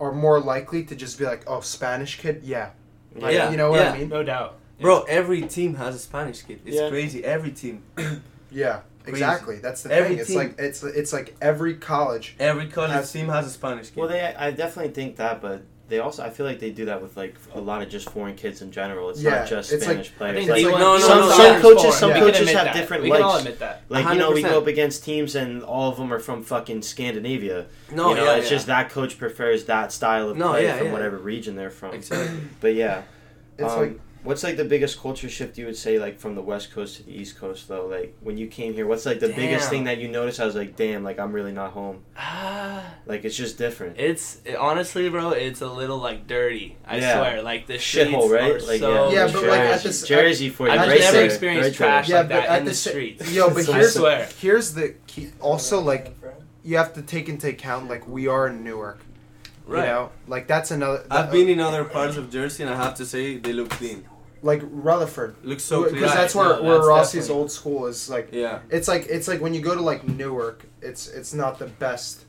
[0.00, 2.70] are more likely to just be like oh Spanish kid yeah
[3.14, 3.92] Like, Yeah, you know what yeah.
[3.92, 4.58] I mean No doubt.
[4.80, 6.60] Bro, every team has a Spanish kid.
[6.64, 6.88] It's Yeah.
[6.88, 7.24] crazy.
[7.24, 7.82] Every team.
[8.50, 10.38] yeah exactly that's the Every thing it's team.
[10.38, 13.96] like it's it's like every college Every college Has- team has a Spanish kid.
[13.98, 14.20] well, they.
[14.22, 16.24] I definitely think that, but they also.
[16.24, 18.72] I feel like they do that with like a lot of just foreign kids in
[18.72, 19.10] general.
[19.10, 20.46] It's Yeah, not just it's like- Spanish I players.
[20.46, 22.64] think Like, D1 D1 no, no, some no, some coaches, some We can coaches have
[22.64, 22.74] that.
[22.74, 23.42] different We can all likes.
[23.44, 23.82] admit that.
[23.88, 26.82] Like you know, we go up against teams and all of them are from fucking
[26.82, 27.66] Scandinavia.
[27.92, 28.56] no, you know, yeah, it's yeah.
[28.56, 30.92] just that coach prefers that style of No, play yeah, from yeah.
[30.92, 31.94] whatever region they're from.
[31.94, 32.38] Exactly.
[32.60, 33.02] But yeah,
[33.58, 36.42] it's Um, like What's like the biggest culture shift you would say like from the
[36.42, 37.86] West Coast to the East Coast though?
[37.86, 40.38] Like when you came here, what's like the biggest thing that you noticed?
[40.38, 42.04] I was like, damn, like I'm really not home.
[42.16, 43.98] Ah, Like it's just different.
[43.98, 45.30] it's it- honestly, bro.
[45.30, 46.76] It's a little like dirty.
[46.86, 47.18] I Yeah.
[47.18, 48.52] swear, like the streets Shithole, right?
[48.52, 51.00] are Like so yeah, Yeah, but, like, at Jersey, this- Jersey for you, I've right
[51.00, 52.08] never there, experienced right trash.
[52.08, 53.32] Yeah, like but that at in the the streets.
[53.32, 54.28] Yo, but I here's swear.
[54.40, 55.30] here's the key.
[55.40, 56.14] Also, like
[56.62, 59.00] you have to take into account like we are in Newark.
[59.68, 59.86] You Right.
[59.86, 61.04] know, like that's another.
[61.10, 64.04] I've been in other parts of Jersey and I have to say they look clean.
[64.42, 66.04] Like Rutherford Looks so because clean.
[66.04, 68.08] Right, that's where no, where that's Rossi's definitely- old school is.
[68.10, 68.58] Like Yeah.
[68.70, 72.24] it's like it's like when you go to like Newark, it's it's not the best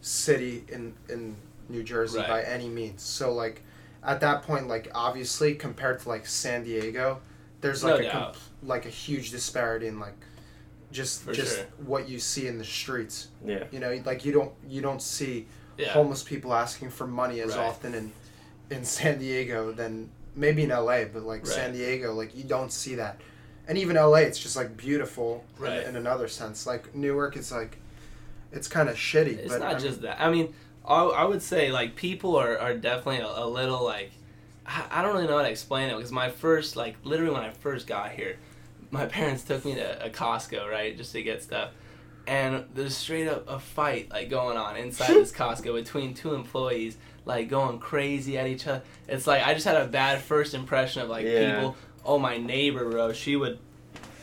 [0.00, 1.36] city in in
[1.68, 2.28] New Jersey Right.
[2.28, 3.02] by any means.
[3.02, 3.62] So like
[4.02, 7.20] at that point, like obviously compared to like San Diego,
[7.60, 8.12] there's No like a doubt.
[8.12, 10.14] comp- like a huge disparity in like
[10.92, 11.66] just For just sure.
[11.86, 13.28] what you see in the streets.
[13.44, 13.64] Yeah.
[13.70, 15.46] You know, like you don't you don't see
[15.78, 15.88] Yeah.
[15.92, 17.66] homeless people asking for money as Right.
[17.66, 18.12] often in
[18.70, 22.96] in San Diego than maybe in LA, but like San Diego, like you don't see
[22.96, 23.20] that.
[23.66, 25.86] And even LA, it's just like beautiful in- Right.
[25.86, 26.66] in, another sense.
[26.66, 27.78] Like Newark, it's like
[28.52, 29.38] it's kind of shitty.
[29.38, 30.20] It's but not I just that.
[30.20, 30.54] I mean,
[30.86, 34.12] I, I would say like people are, are definitely a, a little like
[34.66, 37.42] I, I don't really know how to explain it because my first like literally when
[37.42, 38.36] I first got here,
[38.90, 41.70] my parents took me to a Costco right just to get stuff,
[42.26, 46.98] and there's straight up a fight like going on inside this Costco between two employees
[47.24, 48.82] like going crazy at each other.
[49.08, 51.54] It's like I just had a bad first impression of like Yeah.
[51.56, 51.76] people.
[52.04, 53.58] Oh, my neighbor, bro, she would.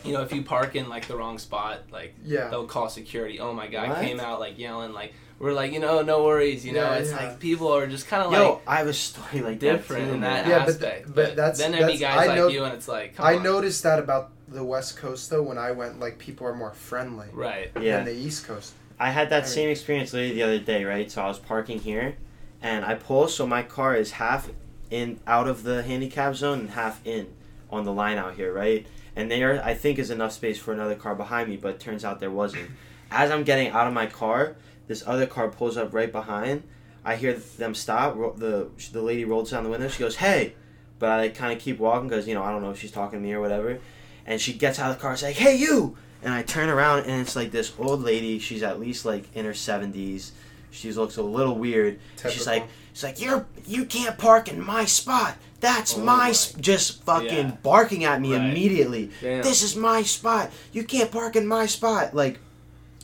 [0.04, 2.48] You know, if you park in like the wrong spot, like Yeah.
[2.50, 3.40] they'll call security.
[3.40, 4.02] Oh my god, What?
[4.02, 6.64] came out like yelling, like we're like, you know, no worries.
[6.66, 7.18] You know, it's yeah.
[7.18, 10.08] like people are just kind of Yo, like I have a story like different that
[10.10, 11.04] too, in that Yeah, but aspect.
[11.06, 13.16] th- but that's- then there be that's- guys I like know- you, and it's like,
[13.16, 13.44] come I on.
[13.44, 15.42] noticed that about the West Coast though.
[15.44, 17.72] When I went, like people are more friendly right?
[17.80, 17.98] Yeah.
[17.98, 18.74] than the East Coast.
[19.00, 21.10] I had that I mean- same experience literally the other day, right?
[21.10, 22.16] So I was parking here,
[22.62, 24.50] and I pull, so my car is half
[24.90, 27.28] in out of the handicap zone and half in
[27.72, 28.86] on the line out here, right?
[29.16, 32.20] And there, I think, is enough space for another car behind me, but turns out
[32.20, 32.70] there wasn't.
[33.10, 34.56] As I'm getting out of my car,
[34.88, 36.64] this other car pulls up right behind.
[37.04, 38.16] I hear them stop.
[38.38, 39.88] The the lady rolls down the window.
[39.88, 40.54] She goes, "Hey,"
[41.00, 43.20] but I kind of keep walking because you know I don't know if she's talking
[43.20, 43.80] to me or whatever.
[44.26, 45.14] And she gets out of the car.
[45.14, 48.38] It's like, "Hey, you!" And I turn around and it's like this old lady.
[48.38, 50.32] She's at least like in her seventies.
[50.72, 52.00] She looks a little weird.
[52.24, 55.36] And She's like, she's like, "You're you can't park in my spot.
[55.60, 56.60] That's Oh my my- sp-.
[56.60, 57.52] just fucking Yeah.
[57.62, 58.42] barking at me Right.
[58.50, 59.12] immediately.
[59.22, 59.44] Damn.
[59.44, 60.50] This is my spot.
[60.72, 62.16] You can't park in my spot.
[62.16, 62.40] Like,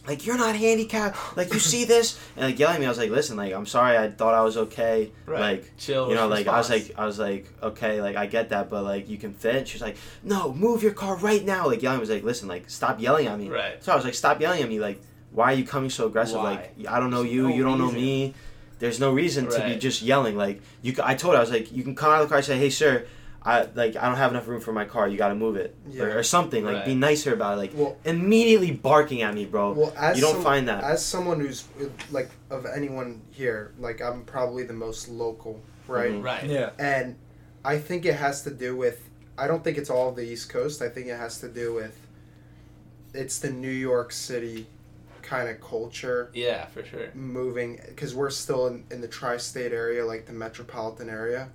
[0.08, 1.17] like you're not handicapped.
[1.38, 2.86] Like you see this and like yelling at me.
[2.86, 3.97] I was like, listen, like I'm sorry.
[3.97, 5.12] I thought I was okay.
[5.25, 5.39] Right.
[5.41, 6.08] Like Chill.
[6.10, 8.84] you know, like I was like I was like okay, like I get that, but
[8.86, 9.67] like you can fit.
[9.67, 11.67] She's like, no, move your car right now.
[11.67, 13.49] Like yelling I was like, listen, like stop yelling at me.
[13.49, 13.84] right.
[13.84, 14.80] So I was like, stop yelling at me.
[14.80, 15.01] Like,
[15.32, 16.38] why are you coming so aggressive?
[16.38, 16.52] Why?
[16.78, 17.44] Like, I don't know There's you.
[17.50, 18.34] no you don't know me.
[18.80, 20.36] There's no reason to be just yelling.
[20.38, 20.94] Like, you.
[20.94, 22.46] c- I told her I was like, you can come out of the car and
[22.46, 23.06] say, hey, sir,
[23.44, 25.08] I like I don't have enough room for my car.
[25.08, 26.04] You got to move it Yeah.
[26.04, 26.63] or, or something.
[26.63, 27.62] Like, be nicer about it.
[27.62, 29.74] Like, Well, immediately barking at me, bro.
[29.74, 30.84] well, as you don't some- find that.
[30.84, 31.66] as someone who's
[32.12, 36.12] like of anyone here, like I'm probably the most local, right?
[36.12, 36.24] Mhm.
[36.24, 36.44] Right.
[36.46, 36.70] Yeah.
[36.78, 37.16] And
[37.66, 39.10] I think it has to do with.
[39.40, 40.82] I don't think it's all the East Coast.
[40.82, 41.98] I think it has to do with.
[43.13, 44.68] It's the New York City
[45.28, 47.12] kind of culture Yeah, for sure.
[47.13, 51.50] moving because we're still in, in the tri-state area like the metropolitan area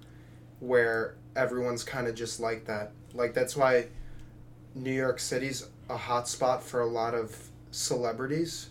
[0.61, 3.87] where everyone's kind of just like that like that's why
[4.75, 7.35] new york city's a hot spot for a lot of
[7.71, 8.69] celebrities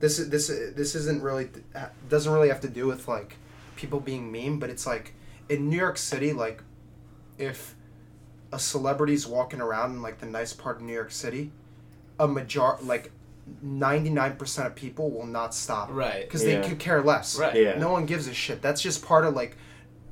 [0.00, 1.48] this is this this isn't really
[2.08, 3.36] doesn't really have to do with like
[3.76, 5.14] people being mean but it's like
[5.48, 6.62] in new york city like
[7.38, 7.74] if
[8.52, 11.50] a celebrity's walking around in like the nice part of new york city
[12.20, 13.10] a major like
[13.64, 16.22] 99% of people will not stop Right.
[16.22, 16.60] because Yeah.
[16.60, 17.38] they could care less.
[17.38, 17.54] Right.
[17.56, 17.78] Yeah.
[17.78, 18.62] No one gives a shit.
[18.62, 19.56] That's just part of like,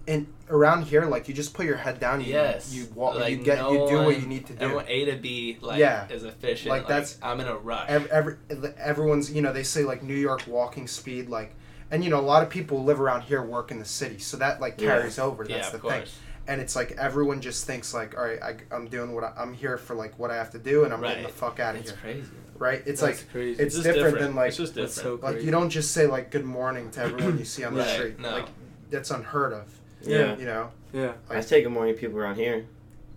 [0.06, 2.20] in around here, like you just put your head down.
[2.20, 2.72] You, Yes.
[2.72, 3.14] You walk.
[3.16, 3.58] Like, you get.
[3.58, 4.80] no you do what you need to do.
[4.86, 6.06] A to B like Yeah.
[6.10, 6.68] is efficient.
[6.70, 7.86] Like, Like, that's- I'm in a rush.
[7.88, 8.36] Every, every
[8.78, 11.54] everyone's you know they say like New York walking speed like,
[11.90, 14.36] and you know a lot of people live around here work in the city, so
[14.36, 14.88] that like Yeah.
[14.98, 15.44] carries over.
[15.44, 15.90] That's yeah, the of thing.
[16.00, 16.18] course.
[16.46, 19.54] And it's like everyone just thinks like, all right, I, I'm doing what I, I'm
[19.54, 21.80] here for like what I have to do, and I'm getting the fuck out of
[21.80, 21.98] It's here.
[22.00, 22.28] crazy.
[22.58, 22.82] Right?
[22.86, 23.62] It's That's like crazy.
[23.62, 25.20] it's just different, than like it's just That's different.
[25.22, 27.80] so like you don't just say like good morning to everyone you see on the
[27.82, 28.20] Right, street.
[28.20, 28.30] no.
[28.30, 28.46] Like
[28.90, 29.66] that's unheard of.
[30.02, 30.36] yeah.
[30.36, 30.70] You know.
[30.92, 31.12] Yeah.
[31.30, 32.66] I say good morning to people around here.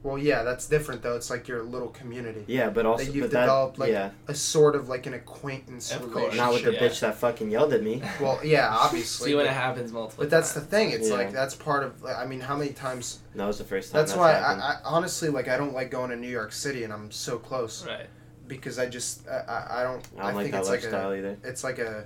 [0.08, 1.18] Well, yeah, that's different though.
[1.18, 2.46] It's like your little community.
[2.48, 5.14] Yeah, but also that you've but that, developed like yeah, a sort of like an
[5.16, 6.14] acquaintance Of course.
[6.16, 6.38] relationship.
[6.38, 6.80] not with the Yeah.
[6.80, 8.02] bitch that fucking yelled at me.
[8.22, 9.32] Well, yeah, obviously.
[9.32, 10.24] See when but, it happens multiple.
[10.24, 10.30] Times.
[10.32, 10.92] But that's the thing.
[10.92, 11.16] It's Yeah.
[11.16, 12.02] like that's part of.
[12.02, 13.20] Like, I mean, how many times?
[13.36, 14.00] That was the first time.
[14.00, 14.32] That's, That's, why.
[14.32, 15.50] I, I honestly like.
[15.50, 18.08] I don't like going to New York City, and I'm so close right.
[18.48, 20.08] because I just I, I, I don't.
[20.18, 20.84] I don't like think that it's like a.
[20.84, 21.38] lifestyle either.
[21.44, 22.06] It's like a.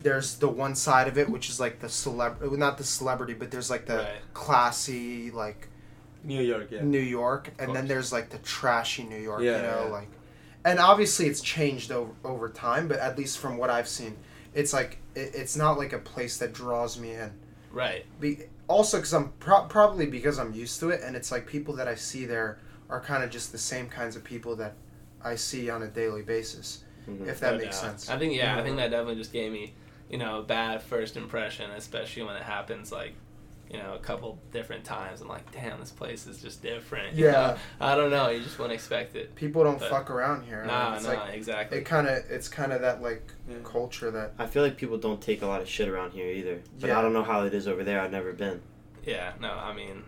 [0.00, 3.52] There's the one side of it, which is like the celeb, not the celebrity, but
[3.52, 4.08] there's like the Right.
[4.34, 5.68] classy, like,
[6.24, 6.82] New York, yeah.
[6.82, 9.92] New York, and then there's like the trashy New York, Yeah, you know, yeah.
[9.92, 10.08] like,
[10.64, 14.16] and obviously it's changed over over time, but at least from what I've seen,
[14.54, 17.30] it's like it, it's not like a place that draws me in.
[17.70, 18.06] Right.
[18.20, 21.74] Be, also, because I'm pro- probably because I'm used to it, and it's like people
[21.76, 22.58] that I see there
[22.88, 24.74] are kind of just the same kinds of people that
[25.22, 26.84] I see on a daily basis.
[27.08, 27.26] Mhm.
[27.26, 27.90] If that No makes doubt.
[28.00, 28.08] sense.
[28.10, 29.74] I think yeah, I think that definitely just gave me,
[30.08, 33.14] you know, a bad first impression, especially when it happens like,
[33.70, 35.20] you know, a couple different times.
[35.20, 37.14] I'm like, damn, this place is just different.
[37.16, 37.32] you Yeah.
[37.32, 37.56] know?
[37.80, 38.28] I don't know.
[38.30, 39.34] You just wouldn't expect it.
[39.34, 40.64] People don't But- fuck around here.
[40.64, 41.78] Nah, it's nah, like exactly.
[41.78, 43.56] it kind of it's kind of that like Yeah.
[43.64, 46.60] culture that I feel like people don't take a lot of shit around here either.
[46.80, 46.98] But Yeah.
[46.98, 48.00] I don't know how it is over there.
[48.00, 48.60] I've never been.
[49.04, 49.32] yeah.
[49.40, 50.04] No, I mean,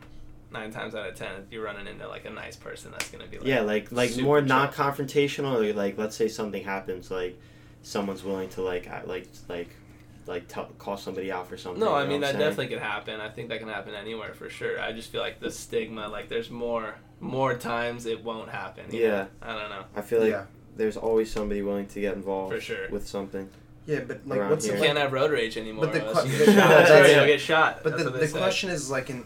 [0.53, 3.27] nine times out of ten, if you're running into like a nice person that's gonna
[3.27, 4.49] be like, Yeah, like like more chill.
[4.49, 5.69] non-confrontational.
[5.69, 7.39] Or like let's say something happens, like
[7.83, 9.71] someone's willing to like like like
[10.27, 11.81] like tell, call somebody out for something.
[11.81, 12.41] No, I mean that saying?
[12.41, 13.21] definitely could happen.
[13.21, 14.81] I think that can happen anywhere for sure.
[14.81, 18.85] I just feel like the stigma, like there's more more times it won't happen.
[18.93, 19.15] you know?
[19.15, 19.27] Yeah.
[19.41, 20.45] I don't know I feel like yeah
[20.77, 22.91] there's always somebody willing to get involved for sure.
[22.91, 23.49] with something.
[23.87, 24.81] yeah but like Around what's You it here.
[24.81, 25.87] like can't have road rage anymore.
[25.87, 26.55] But the unless you get shot.
[26.69, 27.15] that's That's.
[27.15, 27.81] You'll get shot.
[27.83, 29.25] But That's the, the question is like in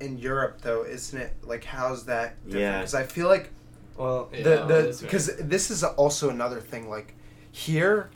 [0.00, 1.32] in Europe though, isn't it?
[1.42, 2.60] Like how's that different?
[2.62, 2.78] Yeah.
[2.78, 3.50] Because I feel like
[3.98, 6.88] Well, Yeah, the it the because this is also another thing.
[6.88, 7.14] Like
[7.52, 8.08] here,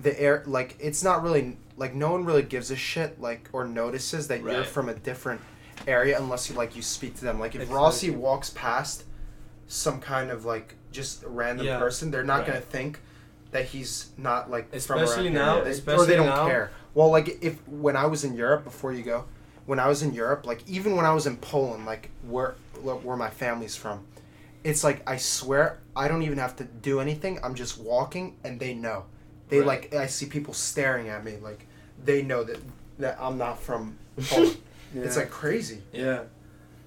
[0.00, 3.64] the air like it's not really like no one really gives a shit like or
[3.66, 5.40] notices that you're from a different
[5.86, 7.38] area unless you like you speak to them.
[7.40, 7.76] Like if Exactly.
[7.76, 9.04] Rossi walks past
[9.66, 11.78] some kind of like just random Yeah.
[11.78, 12.46] person, they're not Right.
[12.48, 13.00] gonna think
[13.50, 15.62] that he's not like from Especially now-.
[15.64, 16.46] They- or they don't now.
[16.46, 16.70] care.
[16.94, 19.24] Well, like if when I was in Europe before you go,
[19.66, 23.16] when I was in Europe, like even when I was in Poland, like where where
[23.16, 24.06] my family's from,
[24.64, 27.38] it's like I swear I don't even have to do anything.
[27.42, 29.04] I'm just walking and they know.
[29.48, 29.66] They Right.
[29.66, 31.66] like I see people staring at me like
[32.04, 32.58] they know that
[32.98, 33.96] that I'm not from
[34.30, 34.56] Poland.
[34.94, 35.02] yeah.
[35.02, 35.80] It's like crazy.
[35.92, 36.22] yeah,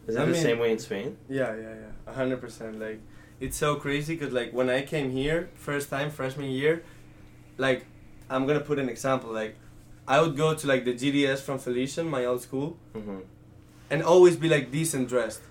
[0.07, 1.17] Is that I the mean- same way in Spain?
[1.29, 2.79] yeah, yeah, yeah, a hundred percent.
[2.79, 2.99] Like,
[3.39, 6.83] it's so crazy because like when I came here first time freshman year,
[7.57, 7.85] like,
[8.29, 9.31] I'm gonna put an example.
[9.31, 9.55] Like,
[10.07, 13.19] I would go to like the GDS from Felician, my old school, hmm
[13.89, 15.41] and always be like decent dressed.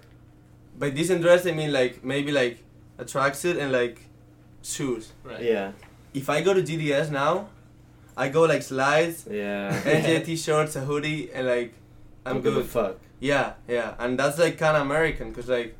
[0.78, 2.58] By decent dressed, I mean like maybe like
[2.98, 4.00] a tracksuit and like
[4.62, 5.12] shoes.
[5.24, 5.42] Right.
[5.42, 5.72] Yeah,
[6.14, 7.48] If I go to GDS now,
[8.16, 9.80] I go like slides, yeah.
[9.84, 11.72] NJIT shorts, a hoodie, and like
[12.26, 12.66] I'm Don't give a good.
[12.70, 12.96] fuck.
[13.20, 15.76] Yeah, yeah, and that's like kind of American, cause like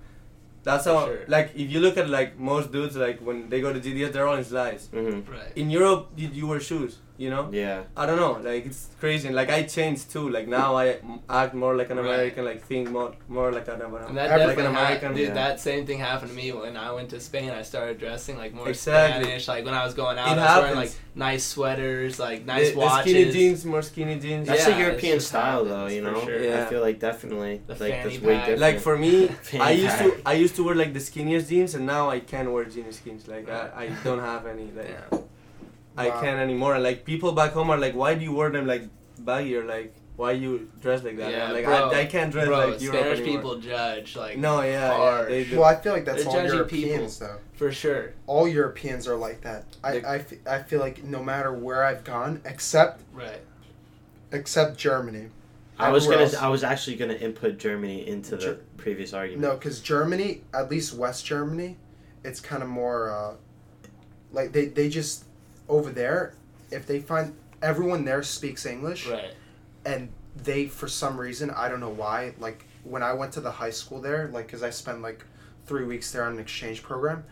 [0.62, 1.20] that's how Sure.
[1.26, 4.26] like if you look at like most dudes like when they go to GDS they're
[4.28, 4.88] all in slides.
[4.88, 5.52] hmm Right.
[5.56, 7.44] In Europe you, you wear shoes, you know.
[7.52, 7.78] Yeah.
[8.00, 9.26] I don't know, like it's crazy.
[9.28, 10.26] And, like I changed too.
[10.37, 10.87] Like now i
[11.40, 12.06] act more like an Right.
[12.06, 14.14] American, like think more more like an, And American.
[14.20, 15.11] that like an definitely ha- American.
[15.16, 15.35] dude, yeah.
[15.42, 17.48] that same thing happened to me when I went to Spain.
[17.61, 19.24] I started dressing like more Exactly.
[19.24, 19.48] Spanish.
[19.52, 20.92] Like when I was going out, It I was wearing like
[21.26, 23.12] nice sweaters, like nice the, watches.
[23.12, 24.46] skinny jeans, more skinny jeans.
[24.48, 25.88] That's Yeah, a European style, happens, though.
[25.96, 26.42] You know, sure.
[26.42, 26.62] Yeah.
[26.62, 28.61] I feel like definitely The like that's way different.
[28.66, 29.14] Like for me,
[29.70, 30.09] I used to.
[30.33, 33.22] I used to wear like the skinniest jeans, and now I can't wear jeans skins.
[33.35, 34.68] Like I, I don't have any.
[34.80, 35.18] Like Yeah.
[36.00, 36.20] I Wow.
[36.22, 36.74] can't anymore.
[36.74, 38.84] And like people back home are like, why do you wear them like
[39.18, 41.30] baggy or like why you dress like that?
[41.30, 43.36] Yeah, And I'm like bro, I, I can't dress Bro, like Europe Spanish anymore.
[43.38, 45.28] people judge like No, yeah, yeah, hard.
[45.30, 45.56] they.
[45.56, 47.38] Well, I feel like that's They're all judging Europeans though.
[47.54, 48.12] for sure.
[48.26, 49.64] All Europeans are like that.
[49.82, 53.40] I, I, I feel like no matter where I've gone, except Right.
[54.32, 55.28] except Germany.
[55.78, 56.22] I was gonna.
[56.24, 59.40] else- I was actually gonna input Germany into the Ger- previous argument.
[59.42, 61.78] No, because Germany, at least West Germany,
[62.22, 63.34] it's kind of more uh,
[64.30, 65.24] like they they just
[65.70, 66.35] over there.
[66.70, 69.35] If they find everyone there speaks English, Right.
[69.85, 72.35] and they for some reason I don't know why.
[72.38, 75.24] Like when I went to the high school there, like because I spent like
[75.66, 77.24] three weeks there on an exchange program,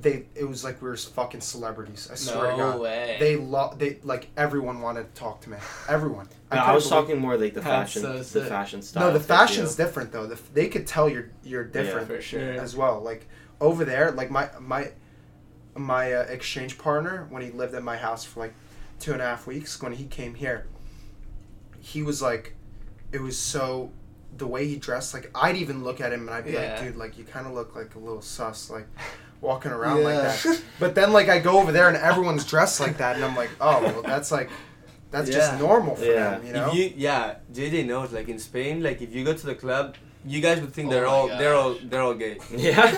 [0.00, 2.08] they it was like we were fucking celebrities.
[2.10, 2.80] I swear to God.
[2.80, 3.16] way.
[3.20, 5.58] They lo- they like everyone wanted to talk to me.
[5.88, 6.26] Everyone.
[6.50, 9.08] No, I, couldn't was believe- talking more like the fashion, so the fashion style.
[9.08, 10.26] No, the fashion's different though.
[10.26, 12.40] The, f- they could tell you're you're different for sure.
[12.52, 13.00] as well.
[13.00, 13.26] Like
[13.60, 14.90] over there, like my my
[15.74, 18.54] my uh, exchange partner when he lived at my house for like
[19.00, 19.80] two and a half weeks.
[19.80, 20.66] When he came here,
[21.80, 22.54] he was like,
[23.12, 23.90] it was so
[24.36, 25.14] the way he dressed.
[25.14, 26.72] Like I'd even look at him and I'd be Yeah.
[26.74, 28.86] like, dude, like you kind of look like a little sus, like
[29.40, 30.62] walking around like that.
[30.78, 33.50] But then like I go over there and everyone's dressed like that, and I'm like,
[33.60, 34.50] oh, well, that's like.
[35.10, 36.30] That's just normal for Yeah.
[36.38, 36.68] them, you know.
[36.68, 38.12] If you yeah, JJ knows.
[38.14, 40.90] Like in Spain, like if you go to the club, you guys would think Oh
[40.92, 42.38] they're my all they're all they're all gay.
[42.56, 42.96] Yeah.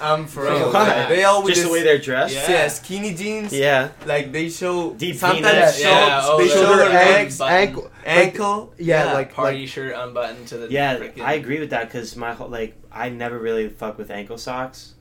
[0.00, 0.72] I'm um, for Bro, real.
[0.72, 1.08] yeah.
[1.08, 2.34] They all with Just this, the way they're dressed.
[2.34, 2.50] Yeah.
[2.50, 3.52] yeah, skinny jeans.
[3.52, 3.90] Yeah.
[4.06, 5.74] Like they show Deep sometimes V-neck.
[5.74, 7.56] show Yeah, oh, they show their Shoulder, legs, button.
[7.56, 8.74] ankle, ankle.
[8.78, 12.16] yeah, like Party like, shirt unbuttoned to the Yeah, frickin- I agree with that because
[12.16, 14.94] my whole like I never really fuck with ankle socks.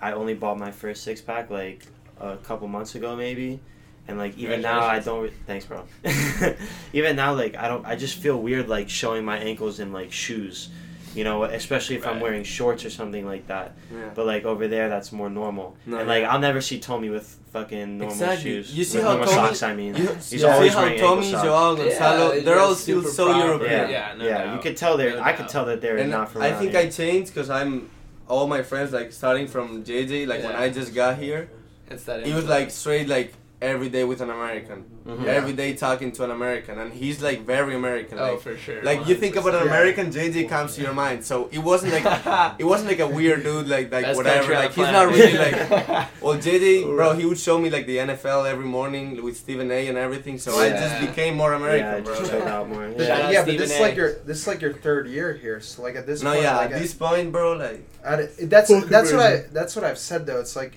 [0.00, 1.84] I only bought my first six pack like
[2.20, 3.58] a couple months ago maybe,
[4.06, 5.22] and like even now I don't.
[5.24, 5.84] Re- Thanks, bro.
[6.92, 7.84] even now like I don't.
[7.84, 10.68] I just feel weird like showing my ankles in like shoes,
[11.14, 13.72] You know, especially if I'm wearing shorts or something like that.
[13.92, 14.10] Yeah.
[14.14, 15.76] But like over there, that's more normal.
[15.86, 16.32] No, and like yeah.
[16.32, 18.42] I'll never see Tommy with fucking normal Exactly.
[18.50, 18.74] shoes.
[18.76, 19.62] You see with how normal Tommy- socks.
[19.62, 21.44] I mean, You he's see always how wearing Tommy, ankle socks.
[21.44, 23.46] Joao, Gonzalo, Yeah, they're all still super so proper.
[23.46, 23.70] European.
[23.72, 24.44] Yeah, Yeah, no yeah.
[24.44, 24.54] doubt.
[24.56, 25.16] You could tell they're.
[25.16, 25.48] No I could doubt.
[25.50, 26.42] tell that they're and not from.
[26.42, 26.80] I think here.
[26.80, 27.88] I changed because I'm
[28.28, 30.26] all my friends like starting from JJ.
[30.28, 31.48] Like when I just got here,
[31.90, 32.26] It's that.
[32.26, 35.24] he was like straight like every day with an American, Mhm.
[35.24, 35.32] Yeah.
[35.32, 38.16] every day talking to an American, and he's like very American.
[38.18, 38.80] Oh, Like, for sure.
[38.84, 39.66] like you think about an 100%.
[39.66, 41.24] American, JJ comes to your mind.
[41.24, 42.04] So it wasn't like
[42.60, 44.54] it wasn't like a weird dude like like Best whatever.
[44.54, 46.08] Like he's not really like.
[46.22, 49.88] Well, JJ, bro, he would show me like the NFL every morning with Stephen A.
[49.88, 50.38] and everything.
[50.38, 52.18] So I just became more American, yeah, bro.
[52.18, 52.86] just Like- out more.
[52.86, 53.06] Th- Yeah.
[53.18, 55.58] Shout yeah, but Stephen this is like your this is like your third year here.
[55.60, 58.50] So like at this no, point, yeah, like, at this point, bro, like At it,
[58.50, 60.38] that's that's what I that's what I've said though.
[60.38, 60.74] It's like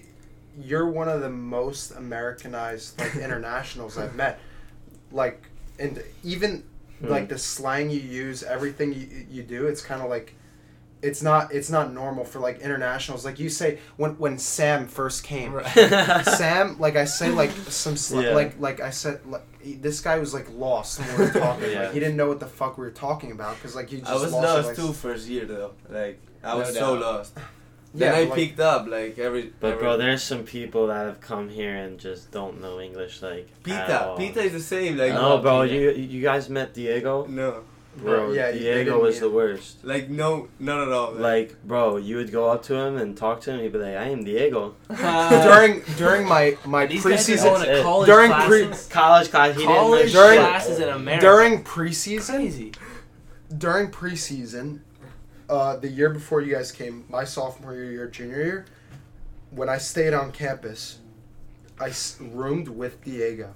[0.64, 4.40] you're one of the most Americanized like internationals I've met.
[5.12, 5.44] Like
[5.80, 6.64] and even
[7.00, 7.08] Hmm.
[7.08, 10.36] like the slang you use, everything you you do, it's kind of like
[11.02, 13.26] it's not it's not normal for like internationals.
[13.26, 15.52] Like you say when when Sam first came.
[15.52, 15.66] Right.
[16.26, 18.36] Sam, like I say, like some sl- Yeah.
[18.36, 21.72] like like I said, like, he- this guy was like lost when we were talking.
[21.72, 21.82] Yeah.
[21.86, 24.12] Like he didn't know what the fuck we were talking about because like he just
[24.12, 25.72] I was lost, lost like, too first year though.
[25.90, 27.30] Like I No was so doubt.
[27.94, 28.02] Lost.
[28.02, 29.52] Yeah, then I like, picked up like every.
[29.60, 33.22] But every, bro, there's some people that have come here and just don't know English
[33.22, 34.18] like at Pita, all.
[34.18, 34.98] Pita is the same.
[34.98, 35.76] Like No, bro, Pita.
[35.76, 37.64] you you guys met Diego, no,
[37.98, 38.32] bro.
[38.32, 39.84] Yeah, Diego was the worst.
[39.84, 41.12] like no, not at all.
[41.14, 43.60] Like, bro, you would go up to him and talk to him.
[43.60, 47.80] He'd be like, "I am Diego." during during my my These preseason going That's to
[47.80, 47.84] it.
[47.84, 48.88] college During classes.
[48.88, 51.22] College class, he college didn't know During- classes in America.
[51.26, 52.72] during preseason crazy.
[53.58, 54.80] during preseason,
[55.52, 58.66] uh, the year before you guys came, my sophomore year, your junior year,
[59.52, 61.00] when I stayed on campus,
[61.80, 63.54] I s- roomed with Diego.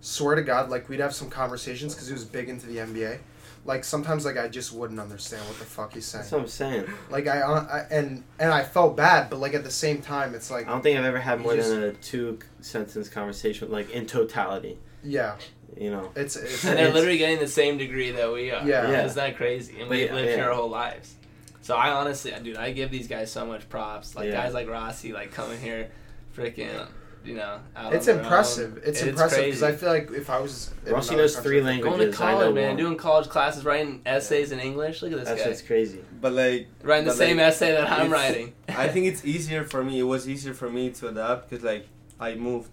[0.00, 3.18] Swear to God, like we'd have some conversations because he was big into the NBA.
[3.64, 6.22] Like sometimes, like I just wouldn't understand what the fuck he's saying.
[6.22, 6.84] That's what I'm saying.
[7.10, 10.34] Like I, uh, I and and I felt bad, but like at the same time,
[10.34, 13.70] it's like I don't think I've ever had more just- than a two sentence conversation,
[13.70, 14.78] like in totality.
[15.04, 15.34] yeah,
[15.76, 16.10] You know.
[16.16, 18.66] it's it's, And they're it's literally getting the same degree that we are.
[18.66, 18.90] Yeah.
[18.90, 19.04] Yeah.
[19.04, 19.80] Isn't that crazy?
[19.80, 20.36] And But we yeah, lived yeah.
[20.36, 21.14] here our whole lives.
[21.62, 24.16] So I honestly, dude, I give these guys so much props.
[24.16, 24.32] Like Yeah.
[24.44, 25.90] guys like Rossi, like coming here,
[26.36, 26.86] freaking,
[27.24, 28.72] you know, out it's on their impressive.
[28.76, 28.82] own.
[28.86, 29.62] It's, impressive because.
[29.62, 31.96] I feel like if I was Rossi knows three languages.
[31.98, 32.76] Going to college, man, one.
[32.76, 35.02] doing college classes, writing essays in English.
[35.02, 35.48] Look at this That's guy.
[35.48, 36.00] That's crazy.
[36.20, 38.54] but like Writing the but, same like, essay that I'm writing.
[38.68, 39.98] I think it's easier for me.
[40.00, 41.86] It was easier for me to adapt because like
[42.18, 42.70] I moved,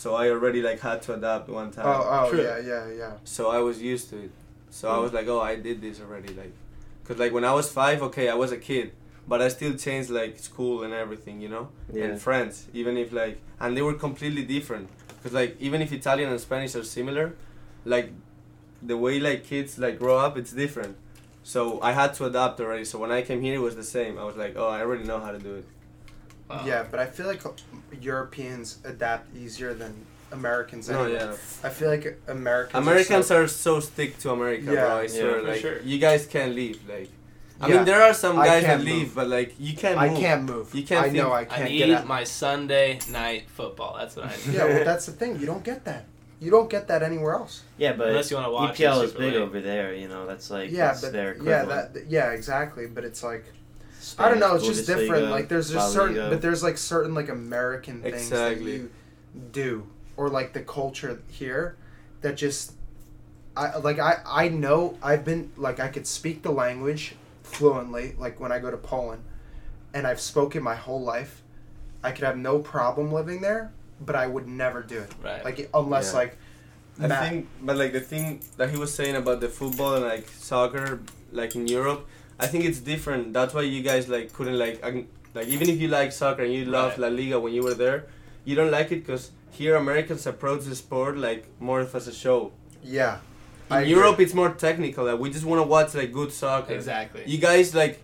[0.00, 1.86] so I already like had to adapt one time.
[1.86, 2.42] Oh, oh True.
[2.42, 3.12] yeah, yeah, yeah.
[3.24, 4.32] So I was used to it.
[4.70, 5.02] So I Mm.
[5.04, 6.34] was like, oh, I did this already.
[6.34, 6.52] Like,
[7.04, 8.86] cause like when I was five, okay, I was a kid,
[9.28, 12.04] but I still changed like school and everything, you know, Yeah.
[12.06, 12.66] and friends.
[12.80, 14.88] Even if like, and they were completely different.
[15.22, 17.26] Cause like even if Italian and Spanish are similar,
[17.84, 18.08] like
[18.82, 20.96] the way like kids like grow up, it's different.
[21.44, 22.84] So I had to adapt already.
[22.84, 24.18] So when I came here, it was the same.
[24.18, 25.66] I was like, oh, I already know how to do it.
[26.48, 26.62] Wow.
[26.66, 27.50] Yeah, but I feel like uh,
[28.00, 29.94] Europeans adapt easier than
[30.32, 30.88] Americans.
[30.88, 31.18] No, Anyway.
[31.20, 31.32] yeah.
[31.62, 32.86] I feel like Americans.
[32.86, 34.86] Americans so, are so stick to America, Yeah.
[34.86, 34.96] bro.
[34.98, 35.80] I swear, for like sure.
[35.82, 36.80] you guys can't leave.
[36.88, 37.08] Like,
[37.60, 37.76] I Yeah.
[37.76, 39.14] mean, there are some guys that can't leave, move.
[39.14, 39.98] but like you can't.
[39.98, 40.18] I move.
[40.18, 40.74] can't move.
[40.74, 42.06] You can't I know think- I I can't need get out.
[42.06, 43.96] my Sunday night football.
[43.98, 44.54] That's what I need.
[44.56, 45.38] Yeah, well, that's the thing.
[45.40, 46.04] You don't get that.
[46.40, 47.62] You don't get that anywhere else.
[47.78, 49.36] Yeah, but Unless you wanna watch EPL is big late.
[49.36, 49.94] over there.
[49.94, 52.86] You know, that's like yeah, that's but their yeah, that yeah, exactly.
[52.86, 53.44] But it's like
[54.18, 54.54] I don't know.
[54.56, 55.30] It's just Spanish different.
[55.30, 58.64] Like there's just certain, but there's like certain like American things Exactly.
[58.64, 58.90] that you
[59.52, 59.86] do,
[60.16, 61.76] or like the culture here,
[62.20, 62.72] that just,
[63.56, 68.40] I like I I know I've been like I could speak the language fluently like
[68.40, 69.22] when I go to Poland,
[69.92, 71.42] and I've spoken my whole life.
[72.02, 75.10] I could have no problem living there, but I would never do it.
[75.22, 75.42] Right.
[75.44, 76.18] Like unless Yeah.
[76.18, 76.36] like,
[77.00, 80.04] I Matt- think, but like the thing that he was saying about the football and
[80.04, 81.00] like soccer,
[81.32, 82.06] like in Europe,
[82.38, 83.32] I think it's different.
[83.32, 84.82] That's why you guys like couldn't like
[85.34, 86.98] like even if you like soccer and you love Right.
[87.00, 88.06] La Liga when you were there,
[88.44, 92.52] you don't like it because here Americans approach the sport like more as a show.
[92.82, 93.18] yeah.
[93.70, 93.92] In I agree.
[93.92, 95.06] Europe, it's more technical.
[95.06, 96.74] Like we just want to watch like good soccer.
[96.74, 97.22] Exactly.
[97.26, 98.00] You guys like.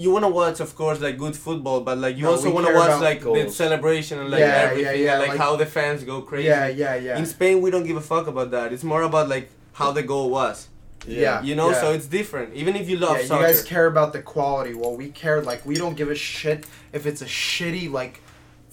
[0.00, 2.68] You want to watch, of course, like good football, but like you No, also want
[2.68, 5.56] to watch like the celebration and like Yeah, yeah, everything, yeah, and like, like- how
[5.56, 6.46] the fans go crazy.
[6.46, 7.18] Yeah, yeah, yeah.
[7.18, 8.72] In Spain, we don't give a fuck about that.
[8.72, 10.68] It's more about like how the goal was.
[11.06, 11.42] Yeah.
[11.42, 11.80] You know, yeah.
[11.80, 12.54] so it's different.
[12.54, 13.40] Even if you love yeah, soccer.
[13.42, 14.74] you guys care about the quality.
[14.74, 18.20] Well, we care like we don't give a shit if it's a shitty like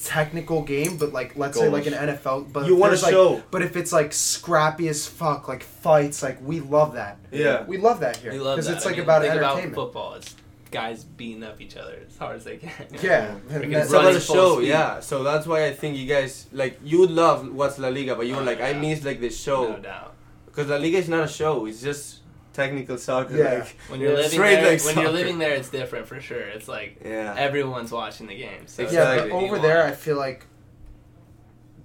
[0.04, 2.52] technical game, but like let's say like an NFL.
[2.52, 3.42] But You if wanna there's, like, show.
[3.52, 7.18] But if it's like scrappy as fuck, like fights, like we love that.
[7.32, 7.64] Yeah.
[7.66, 8.78] we love that here We love because that.
[8.78, 9.74] it's I like mean, about think entertainment.
[9.74, 10.36] About football, it's
[10.72, 12.72] guys beating up each other as hard as they can.
[12.92, 13.00] yeah,
[13.50, 13.56] Yeah.
[13.56, 14.68] and It's about running the show, speed.
[14.68, 15.00] yeah.
[15.00, 18.28] So that's why I think you guys like you would love what's La Liga, but
[18.28, 18.82] you're oh, oh, like I yeah.
[18.82, 19.70] miss like the show.
[19.72, 20.14] No doubt.
[20.48, 21.66] because La Liga is not a show.
[21.66, 22.15] It's just
[22.56, 23.38] technical soccer.
[23.38, 23.54] Yeah.
[23.60, 26.40] Like, When you're living there, like when you're living there, it's different for sure.
[26.42, 27.36] It's like yeah.
[27.38, 28.68] everyone's watching the game.
[28.68, 30.46] So it's Yeah, but over there, I feel like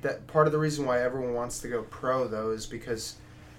[0.02, 3.16] that part of the reason why everyone wants to go pro though is because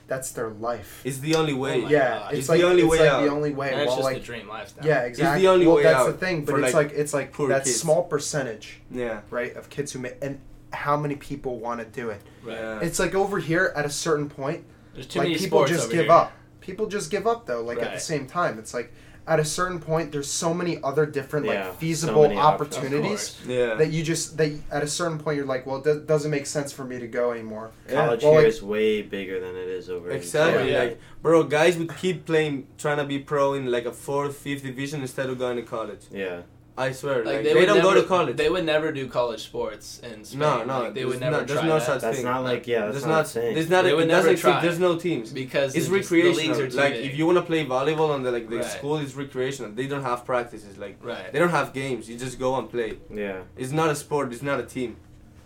[0.08, 1.02] that's their life.
[1.06, 1.86] It's the only way.
[1.86, 2.32] Oh yeah, God.
[2.32, 3.22] it's, It's like the only it's way like out.
[3.22, 3.72] the only way.
[3.72, 4.86] And it's While just like the dream lifestyle.
[4.86, 5.48] yeah, exactly.
[5.48, 7.76] only well, way that's out the thing, but it's like, like it's like that kids.
[7.80, 9.22] small percentage, Yeah.
[9.30, 10.40] right, of kids who make and
[10.74, 12.22] how many people want to do it.
[12.44, 12.56] Right.
[12.58, 12.80] Yeah.
[12.82, 15.84] It's like over here at a certain point, There's too like many people sports just
[15.86, 16.12] over give here.
[16.14, 16.32] up.
[16.62, 17.62] People just give up though.
[17.62, 18.94] Like at the same time, it's like
[19.28, 22.76] at a certain point, there's so many other different Yeah, like feasible many options.
[22.78, 23.38] Of opportunities.
[23.48, 23.76] Yeah.
[23.76, 26.46] that you just that at a certain point you're like, well, it do- doesn't make
[26.48, 27.72] sense for me to go anymore.
[27.88, 28.06] Yeah.
[28.06, 30.10] College Well, here like- is way bigger than it is over.
[30.10, 30.72] in Exactly.
[30.72, 30.80] Yeah.
[30.84, 34.64] Like, bro, guys would keep playing, trying to be pro in like a fourth, fifth
[34.64, 36.02] division instead of going to college.
[36.12, 36.42] Yeah.
[36.78, 37.18] I swear.
[37.26, 38.38] Like, Like they, would don't never, go to college.
[38.38, 40.40] They would never do college sports in Spain.
[40.40, 40.80] no, no.
[40.84, 41.86] Like, they would never no, there's try no that.
[41.86, 42.26] such That's thing.
[42.26, 42.80] not like yeah.
[42.86, 43.54] That's there's not, not.
[43.56, 43.82] There's not.
[43.84, 44.42] They A, would it doesn't never exist.
[44.42, 44.62] try.
[44.62, 45.32] There's no teams.
[45.34, 46.62] because It's the, just- recreational.
[46.84, 47.06] Like big.
[47.12, 48.66] if you want to play volleyball on the like the Right.
[48.66, 49.72] school is recreational.
[49.72, 50.78] They don't have practices.
[50.78, 51.32] Like right.
[51.32, 52.10] they don't have games.
[52.10, 52.98] You just go and play.
[53.14, 53.42] Yeah.
[53.58, 54.32] It's not a sport.
[54.32, 54.96] It's not a team.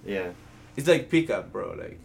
[0.06, 0.30] Yeah.
[0.78, 1.74] It's like pickup, bro.
[1.78, 2.00] Like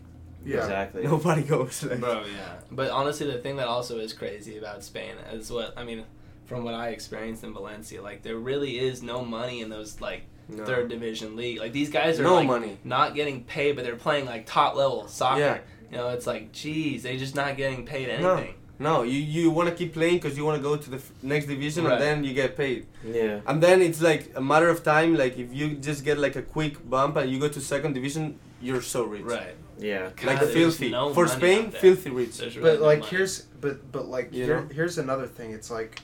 [0.45, 0.59] Yeah.
[0.61, 1.03] Exactly.
[1.05, 1.83] nobody goes.
[1.85, 2.55] Like, Bro, yeah.
[2.71, 6.05] But honestly, the thing that also is crazy about Spain is what I mean,
[6.51, 10.23] from what I experienced in Valencia, like there really is no money in those like
[10.49, 10.65] no.
[10.65, 11.59] third division league.
[11.61, 12.77] Like these guys are No like, money.
[12.83, 15.41] not getting paid, but they're playing like top level soccer.
[15.41, 15.59] Yeah.
[15.93, 18.55] You know, it's like, geez, they're just not getting paid anything.
[18.81, 21.13] No, you you want to keep playing because you want to go to the f-
[21.23, 21.93] next division Right.
[21.93, 22.81] and then you get paid.
[23.05, 23.41] Yeah.
[23.47, 25.11] And then it's like a matter of time.
[25.23, 28.25] Like if you just get like a quick bump and you go to second division,
[28.61, 29.23] you're so rich.
[29.39, 29.55] Right.
[29.79, 30.05] Yeah.
[30.05, 30.91] Like God, there's filthy.
[30.91, 32.35] no For Spain, filthy rich.
[32.41, 33.11] Really But like money.
[33.13, 33.35] here's
[33.65, 34.69] but but like You here know?
[34.79, 35.53] here's another thing.
[35.59, 36.01] It's like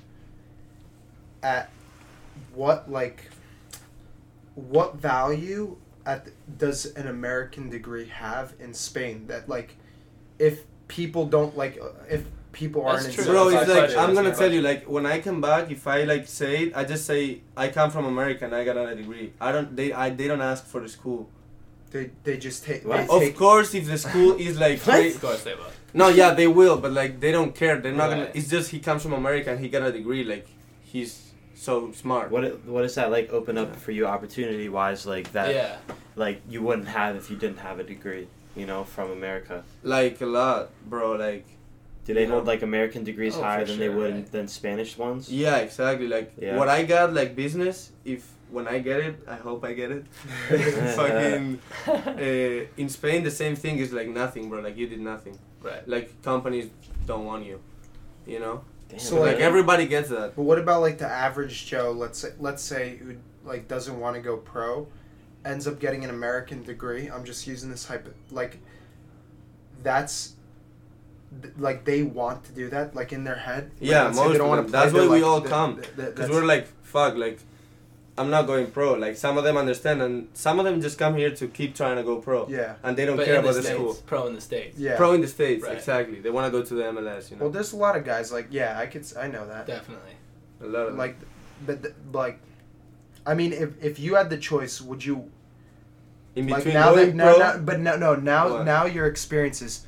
[1.42, 1.70] at
[2.54, 3.30] what like
[4.54, 6.28] what value at
[6.58, 9.76] does an American degree have in Spain that like
[10.38, 13.24] if people don't like uh, if people That's aren't true.
[13.24, 15.86] in Bro, it's my like I'm gonna tell you, like when I come back, if
[15.86, 18.94] I like say it, I just say I come from America and I got a
[18.94, 19.32] degree.
[19.40, 19.74] I don't.
[19.76, 21.28] They I they don't ask for the school.
[21.90, 23.10] they they just take they What?
[23.10, 24.94] Of take course, if the school is like What?
[24.94, 25.70] great- Of course they will.
[25.92, 27.78] no, yeah, they will, but like they don't care.
[27.80, 28.30] They're not gonna.
[28.32, 30.24] It's just he comes from America and he got a degree.
[30.24, 30.46] Like
[30.82, 31.25] he's
[31.56, 32.30] so smart.
[32.30, 35.76] What what does that like open up for you opportunity wise like that yeah.
[36.14, 40.20] like you wouldn't have if you didn't have a degree you know from America Like
[40.20, 41.12] a lot, bro.
[41.12, 41.46] Like
[42.04, 42.52] do they hold know?
[42.52, 44.32] like American degrees Oh, higher for than they would right.
[44.32, 46.06] than Spanish ones yeah, exactly.
[46.06, 46.56] Like Yeah.
[46.56, 47.90] what I got, like business.
[48.04, 50.04] If when I get it, I hope I get it.
[50.96, 54.60] Fucking uh, in Spain, the same thing is like nothing, bro.
[54.60, 55.36] Like you did nothing.
[55.62, 55.86] Right.
[55.88, 56.70] Like companies
[57.06, 57.60] don't want you.
[58.26, 58.56] You know.
[58.96, 60.36] Damn, So, like like- everybody gets that.
[60.36, 61.92] But what about like the average Joe?
[61.92, 64.88] Let's say let's say who like doesn't want to go pro,
[65.44, 67.08] ends up getting an American degree.
[67.08, 68.58] I'm just using this hypo like.
[69.82, 70.32] That's.
[71.58, 73.70] Like they want to do that, like in their head.
[73.80, 74.70] Like, Yeah, most they don't of wanna them.
[74.70, 75.82] play, That's why we like, all come.
[75.96, 77.40] Because we're like, fuck, like,
[78.18, 78.94] I'm not going pro.
[78.94, 81.96] Like some of them understand, and some of them just come here to keep trying
[81.96, 82.76] to go pro, yeah.
[82.82, 83.94] and they don't but care in the about the States, school.
[84.06, 84.78] pro in the States.
[84.78, 84.96] Yeah.
[84.96, 85.76] Pro in the states, Right.
[85.76, 86.20] exactly.
[86.20, 87.30] They want to go to the MLS.
[87.30, 89.66] You know, Well, there's a lot of guys like yeah, I could I know that.
[89.66, 90.12] Definitely.
[90.62, 90.98] a lot of them.
[90.98, 91.16] Like,
[91.66, 92.38] but th- like,
[93.26, 95.30] I mean, if if you had the choice, would you
[96.34, 97.38] in like between now that now, pro.
[97.38, 98.64] now but no no now What?
[98.64, 99.86] now your experiences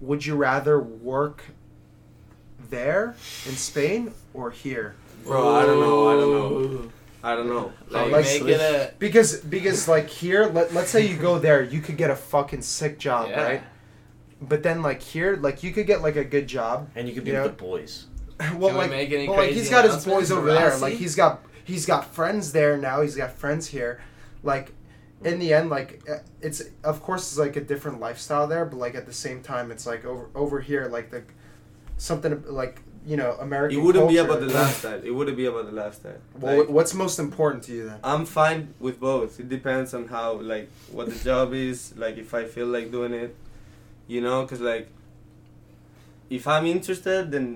[0.00, 1.42] would you rather work
[2.70, 3.14] there
[3.46, 4.94] in spain or here
[5.24, 6.08] Bro, I don't know.
[6.08, 6.32] I don't
[6.84, 6.90] know.
[7.24, 7.26] Ooh.
[7.26, 7.72] I don't know.
[7.90, 11.62] Like, Like, make it a because because like here let, let's say you go there
[11.62, 13.42] you could get a fucking sick job yeah.
[13.42, 13.62] right
[14.40, 17.24] but then like here like you could get like a good job and you could
[17.24, 17.48] be You with know?
[17.48, 18.06] the boys
[18.38, 20.94] well Can we like, make any well, like he's got his boys over there like
[20.94, 24.00] he's got he's got friends there now he's got friends here
[24.44, 24.72] like
[25.24, 28.76] in the end like uh, it's of course it's like a different lifestyle there but
[28.76, 31.22] like at the same time it's like over over here like the
[31.96, 32.80] something like
[33.10, 35.00] you know american It wouldn't be about the lifestyle.
[35.08, 36.20] It wouldn't be about the lifestyle.
[36.42, 39.32] well, Like, what's most important to you then I'm fine with both.
[39.42, 41.78] It depends on how, like, what the job is.
[42.04, 43.32] Like, if I feel like doing it,
[44.14, 44.86] you know, because like,
[46.38, 47.46] if I'm interested, then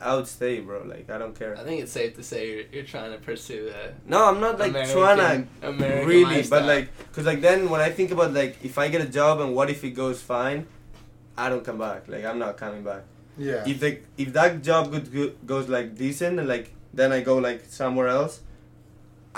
[0.00, 0.78] I would stay, bro.
[0.94, 1.52] Like, I don't care.
[1.60, 4.58] I think it's safe to say you're, you're trying to pursue a No, I'm not
[4.58, 5.18] like American, trying
[5.60, 6.60] to American really, lifestyle.
[6.60, 9.40] but like, cause like then when I think about like if I get a job
[9.40, 10.66] and what if it goes fine,
[11.36, 12.00] I don't come back.
[12.08, 13.02] Like I'm not coming back.
[13.48, 13.90] Yeah If the
[14.22, 16.66] if that job good, good goes like decent and like
[16.98, 18.34] then I go like somewhere else,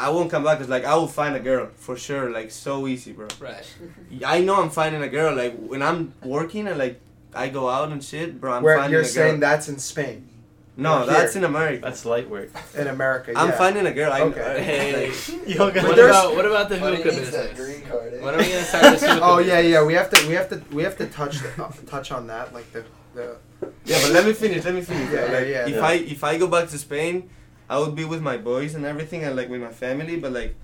[0.05, 0.59] I won't come back.
[0.59, 2.31] Cause like I will find a girl for sure.
[2.39, 3.29] Like so easy, bro.
[3.49, 3.67] right.
[4.35, 5.33] I know I'm finding a girl.
[5.43, 6.01] Like when I'm
[6.37, 6.97] working and like
[7.45, 8.53] I go out and shit, bro.
[8.55, 9.13] I'm where finding you're a girl.
[9.21, 10.29] saying that's in spain
[10.75, 11.41] no, Or that's here.
[11.41, 11.83] in America.
[11.85, 12.49] that's light work
[12.83, 13.59] in america I'm yeah.
[13.63, 14.11] finding a girl.
[14.11, 14.41] I, Okay.
[14.57, 15.07] I- Hey.
[15.07, 17.61] like, you don't What there's- about what about the But he hookah needs that business?
[17.61, 18.11] green card.
[18.15, 18.21] Eh?
[18.25, 19.73] When are we gonna start this hookah oh yeah business?
[19.75, 22.47] yeah we have to we have to we have to touch uh, touch on that
[22.57, 22.83] like the
[23.15, 23.37] the
[23.85, 24.65] Yeah, but let me finish.
[24.65, 25.11] Let me finish.
[25.13, 25.87] Yeah, like, yeah, if yeah.
[25.87, 27.31] I if I go back to Spain,
[27.69, 30.17] I would be with my boys and everything, and like with my family.
[30.17, 30.57] But like,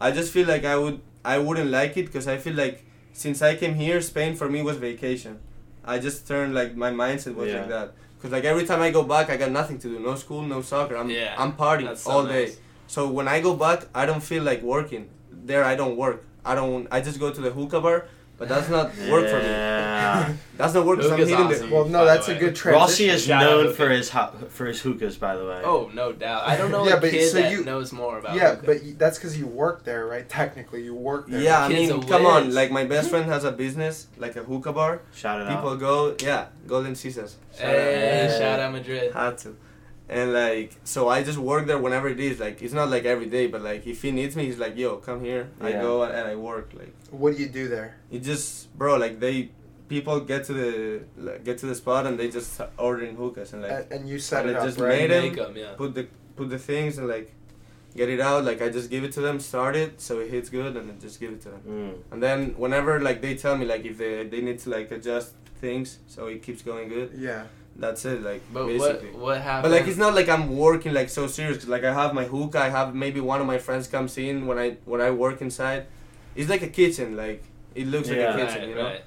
[0.00, 3.42] I just feel like I would I wouldn't like it because I feel like since
[3.42, 5.38] I came here, Spain for me was vacation.
[5.84, 7.60] I just turned like my mindset was Yeah.
[7.60, 7.92] like that.
[8.20, 9.98] Cause like every time I go back, I got nothing to do.
[9.98, 10.96] No school, no soccer.
[10.96, 12.44] I'm Yeah, I'm partying That's so all day.
[12.44, 12.58] nice.
[12.86, 15.08] So when I go back, I don't feel like working.
[15.32, 16.24] There, I don't work.
[16.44, 16.86] I don't.
[16.90, 18.08] I just go to the hookah bar,
[18.40, 19.44] but that's not work for me.
[19.44, 20.32] Yeah.
[20.56, 21.70] That's not work because I'm Hookah's hitting awesome.
[21.70, 21.74] the.
[21.74, 22.38] Well, by no, the that's a way.
[22.38, 22.80] good transition.
[22.82, 23.76] Rossi is Shout out known hookah.
[23.76, 25.62] for his ho- for his hookahs, by the way.
[25.64, 26.46] Oh, no doubt.
[26.46, 28.34] I don't know Yeah, a but kid so that you- knows more about.
[28.36, 28.66] Yeah, hookah.
[28.66, 30.28] but you, that's because you work there, right?
[30.28, 31.40] Technically, you work there.
[31.40, 32.46] Yeah, I Kid's mean, a come on.
[32.46, 32.54] whiz.
[32.54, 35.00] Like my best friend has a business, like a hookah bar.
[35.14, 35.56] Shout it out.
[35.62, 37.36] People go, yeah, Golden Caesars.
[37.56, 37.74] Shout out.
[37.74, 38.38] hey, out.
[38.38, 39.14] shout out Madrid.
[39.14, 39.56] Had to.
[40.16, 42.40] And like, so I just work there whenever it is.
[42.40, 44.96] Like, it's not like every day, but like, if he needs me, he's like, yo,
[44.96, 45.48] come here.
[45.60, 46.72] I go and I work.
[46.80, 47.94] Like, What do you do there?
[48.10, 49.50] it just, bro, like they,
[49.88, 53.52] people get to the, like, get to the spot and they just start ordering hookahs
[53.52, 54.88] and like, and, and you set and it I up, just right?
[54.98, 55.22] made it.
[55.32, 55.74] Make 'em, yeah.
[55.76, 57.32] put the, put the things and like,
[57.94, 58.44] get it out.
[58.44, 60.98] Like, I just give it to them, start it, so it hits good, and then
[61.00, 61.62] just give it to them.
[61.68, 62.12] Mm.
[62.12, 65.34] And then whenever like they tell me like if they they need to like adjust
[65.60, 67.44] things so it keeps going good, Yeah.
[67.80, 68.22] That's it.
[68.22, 69.10] Like But basically.
[69.10, 69.62] what what happened?
[69.64, 71.56] But like it's not like I'm working like so serious.
[71.58, 72.60] 'cause, like I have my hookah.
[72.60, 75.86] I have maybe one of my friends comes in when I when I work inside.
[76.36, 77.16] It's like a kitchen.
[77.16, 77.42] Like
[77.74, 78.16] it looks Yeah.
[78.16, 78.68] like a Right, kitchen.
[78.70, 78.84] you know.
[78.84, 79.04] right.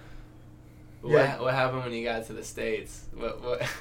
[1.05, 1.32] Yeah.
[1.36, 2.93] What what happened when you got to the states?
[3.15, 3.61] What what?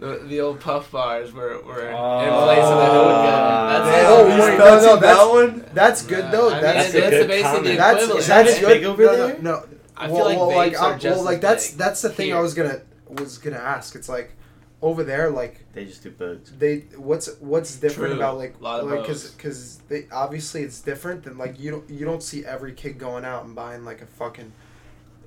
[0.00, 2.44] The, the old puff bars were, were in Oh.
[2.44, 3.68] place of the hookah.
[3.72, 4.12] That's Damn.
[4.12, 5.64] Oh, he's wait, no, touching no, that one.
[5.74, 6.50] That's good Nah, though.
[6.50, 7.64] I mean, that's That's a that's good basically comment.
[7.64, 8.26] the that's equivalent.
[8.28, 8.68] that's good.
[8.68, 9.16] big over no.
[9.16, 9.64] No, no.
[9.96, 12.10] I well, feel like well, like, are uh, just well, like as that's that's the
[12.10, 13.94] thing I was gonna was gonna ask.
[13.94, 14.32] It's like
[14.80, 16.52] over there, like They just do bugs.
[16.58, 18.20] they what's what's different True.
[18.20, 21.90] about like Lot of like because because they obviously it's different than like you don't
[21.90, 24.52] you don't see every kid going out and buying like a fucking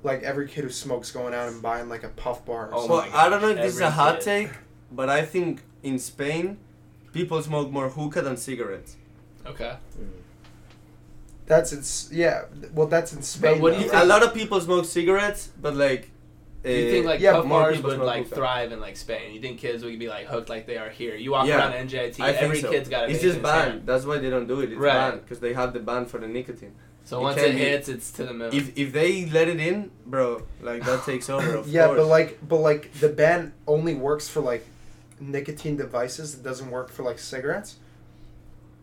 [0.02, 2.68] like every kid who smokes going out and buying like a puff bar.
[2.68, 3.12] Or Oh something.
[3.12, 4.24] Well, I don't know if this is a hot kid.
[4.24, 4.50] take,
[4.90, 6.56] but I think in Spain,
[7.12, 8.96] people smoke more hookah than cigarettes.
[9.46, 9.76] Okay.
[11.46, 12.44] That's it's yeah.
[12.72, 13.60] Well, that's in Spain.
[13.60, 16.08] what do you though, think- A lot of people smoke cigarettes, but like.
[16.62, 18.36] Do you eh, think like yeah, puff more people would like hookah.
[18.36, 19.34] thrive in like Spain?
[19.34, 21.14] You think kids would be like hooked like they are here?
[21.16, 21.58] You walk Yeah.
[21.58, 22.70] around NJIT, I every so.
[22.70, 23.70] kid's got a It's just in hand.
[23.72, 23.86] banned.
[23.86, 24.70] That's why they don't do it.
[24.72, 24.92] It's Right.
[24.92, 26.74] banned because they have the ban for the nicotine.
[27.04, 28.50] So You once can't it be- hits, it's to the moon.
[28.52, 31.56] If if they let it in, bro, like that takes over.
[31.56, 31.98] Of yeah, course.
[31.98, 34.64] but like but like the ban only works for like
[35.18, 36.34] nicotine devices.
[36.36, 37.76] It doesn't work for like cigarettes.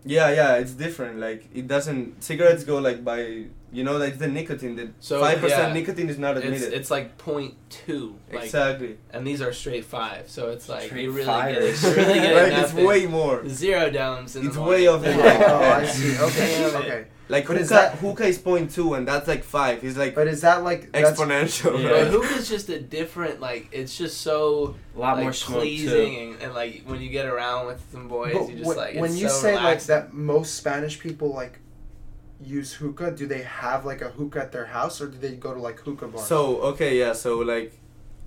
[0.04, 1.20] Yeah, yeah, it's different.
[1.20, 2.22] Like it doesn't.
[2.24, 4.76] Cigarettes go like by you know like the nicotine.
[4.76, 5.74] The So, five percent yeah.
[5.74, 6.74] nicotine is not admitted.
[6.74, 8.98] it's like point two, like, exactly.
[9.12, 10.30] and these are straight five.
[10.30, 11.82] So it's like Straight you really fires.
[11.82, 13.48] get, you're really getting like it's way more.
[13.48, 14.36] zero domes.
[14.36, 14.88] In It's the way morning.
[14.90, 16.18] off the oh, I see.
[16.20, 17.06] Okay, okay.
[17.32, 19.84] Like But hookah, is that- hookah is point two, and that's like five.
[19.84, 21.78] He's like But is that like exponential.
[21.80, 21.90] Yeah.
[21.90, 22.08] But right?
[22.08, 23.68] hookah's just a different like.
[23.72, 27.68] It's just so A lot like, more pleasing and, and like when you get around
[27.68, 30.12] with some boys, But you just when, like when it's you so say like that,
[30.12, 31.60] most Spanish people like
[32.44, 33.12] use hookah.
[33.12, 35.80] Do they have like a hookah at their house, or do they go to like
[35.80, 36.28] hookah bars?
[36.28, 37.14] So okay, yeah.
[37.14, 37.74] So like,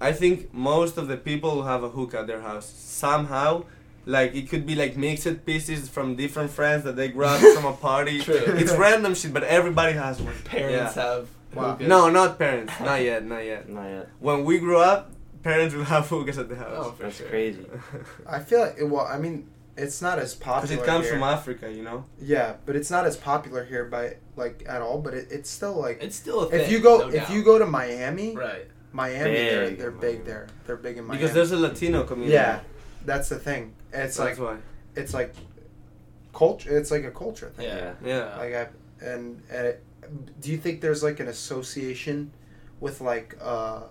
[0.01, 3.65] I think most of the people have a hookah at their house somehow.
[4.05, 7.73] Like it could be like mixed pieces from different friends that they grabbed from a
[7.73, 8.19] party.
[8.21, 8.35] True.
[8.35, 10.35] It's random shit, but everybody has one.
[10.45, 11.03] parents Yeah.
[11.05, 11.73] have Wow.
[11.73, 11.87] hookahs.
[11.89, 12.73] No, not parents.
[12.81, 13.25] Not yet.
[13.25, 13.69] Not yet.
[13.69, 14.09] Not yet.
[14.19, 15.13] When we grew up,
[15.45, 16.97] parents will have hookahs at the Oh, house.
[16.97, 17.29] for That's sure.
[17.29, 17.65] crazy.
[18.27, 19.47] I feel like well, I mean,
[19.77, 20.61] it's not as popular.
[20.63, 20.85] Because popular.
[20.85, 21.15] it comes here.
[21.15, 22.05] from Africa, you know.
[22.21, 25.01] Yeah, but it's not as popular here by like at all.
[25.01, 26.61] But it, it's still like It's still a thing.
[26.61, 27.31] if you go no if doubt.
[27.31, 28.67] you go to Miami, right.
[28.93, 30.49] Miami, they're Big they're in big there.
[30.67, 31.19] They're big in Miami.
[31.21, 32.35] Because there's a Latino community.
[32.35, 32.61] yeah,
[33.07, 33.73] that's the thing.
[33.93, 34.57] It's That's like why.
[34.95, 35.35] it's like
[36.35, 36.77] culture.
[36.77, 37.67] It's like a culture thing.
[37.67, 37.95] Yeah.
[38.05, 38.37] Yeah.
[38.37, 38.67] Like I
[39.05, 39.85] and and it,
[40.41, 42.33] do you think there's like an association
[42.81, 43.83] with like uh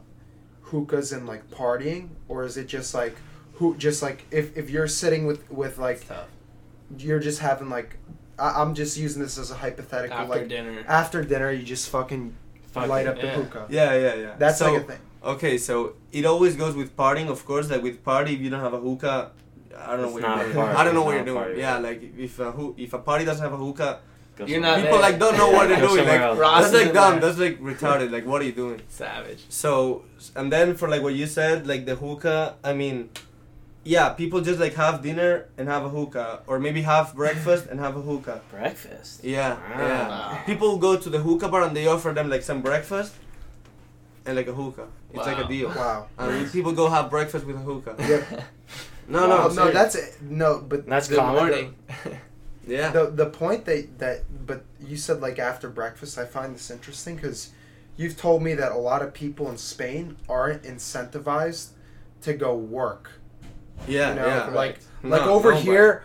[0.61, 3.15] hookahs and like partying, or is it just like
[3.62, 6.30] who just like if if you're sitting with with like It's tough.
[7.05, 7.89] you're just having like
[8.45, 10.84] I, I'm just using this as a hypothetical After like dinner.
[11.01, 12.24] after dinner you just fucking
[12.74, 13.09] Fuck light it.
[13.12, 13.66] up the hookah.
[13.70, 14.34] Yeah, yeah, yeah.
[14.43, 14.99] That's so, like a thing.
[15.34, 15.74] Okay, so
[16.14, 17.70] it always goes with partying, of course.
[17.74, 19.32] Like with party, if you don't have a hookah,
[19.78, 20.55] I don't know It's what not you're doing.
[20.66, 21.43] party, I don't know what you're doing.
[21.43, 21.59] party.
[21.66, 23.93] Yeah, like if a hoo- if a party doesn't have a hookah,
[24.51, 25.01] You're not people there.
[25.07, 26.07] like don't know what they're doing.
[26.14, 26.39] Like else.
[26.39, 27.20] That's like dumb.
[27.24, 28.09] That's like retarded.
[28.16, 28.80] Like what are you doing?
[28.88, 29.41] Savage.
[29.49, 29.72] So
[30.38, 32.55] and then for like what you said, like the hookah.
[32.64, 33.09] I mean,
[33.84, 37.79] yeah, people just like have dinner and have a hookah, or maybe have breakfast and
[37.79, 38.41] have a hookah.
[38.51, 39.23] Breakfast.
[39.23, 40.07] Yeah, yeah.
[40.07, 40.43] Wow.
[40.45, 43.13] People go to the hookah bar and they offer them like some breakfast
[44.25, 44.88] and like a hookah.
[45.13, 45.69] It's like a deal.
[45.69, 46.07] Wow.
[46.17, 47.95] And people go have breakfast with a hookah.
[47.99, 48.43] Yep.
[49.07, 49.73] No, Well, no, no, serious.
[49.73, 50.21] that's it.
[50.21, 51.36] No, but That's Good common.
[51.36, 51.75] morning.
[52.67, 52.91] yeah.
[52.91, 57.15] the the point that that but you said like after breakfast i find this interesting
[57.15, 57.49] because
[57.97, 61.69] you've told me that a lot of people in spain aren't incentivized
[62.21, 63.09] to go work.
[63.88, 64.47] Yeah, you know, yeah.
[64.47, 65.65] like No, like over nobody.
[65.71, 66.03] here,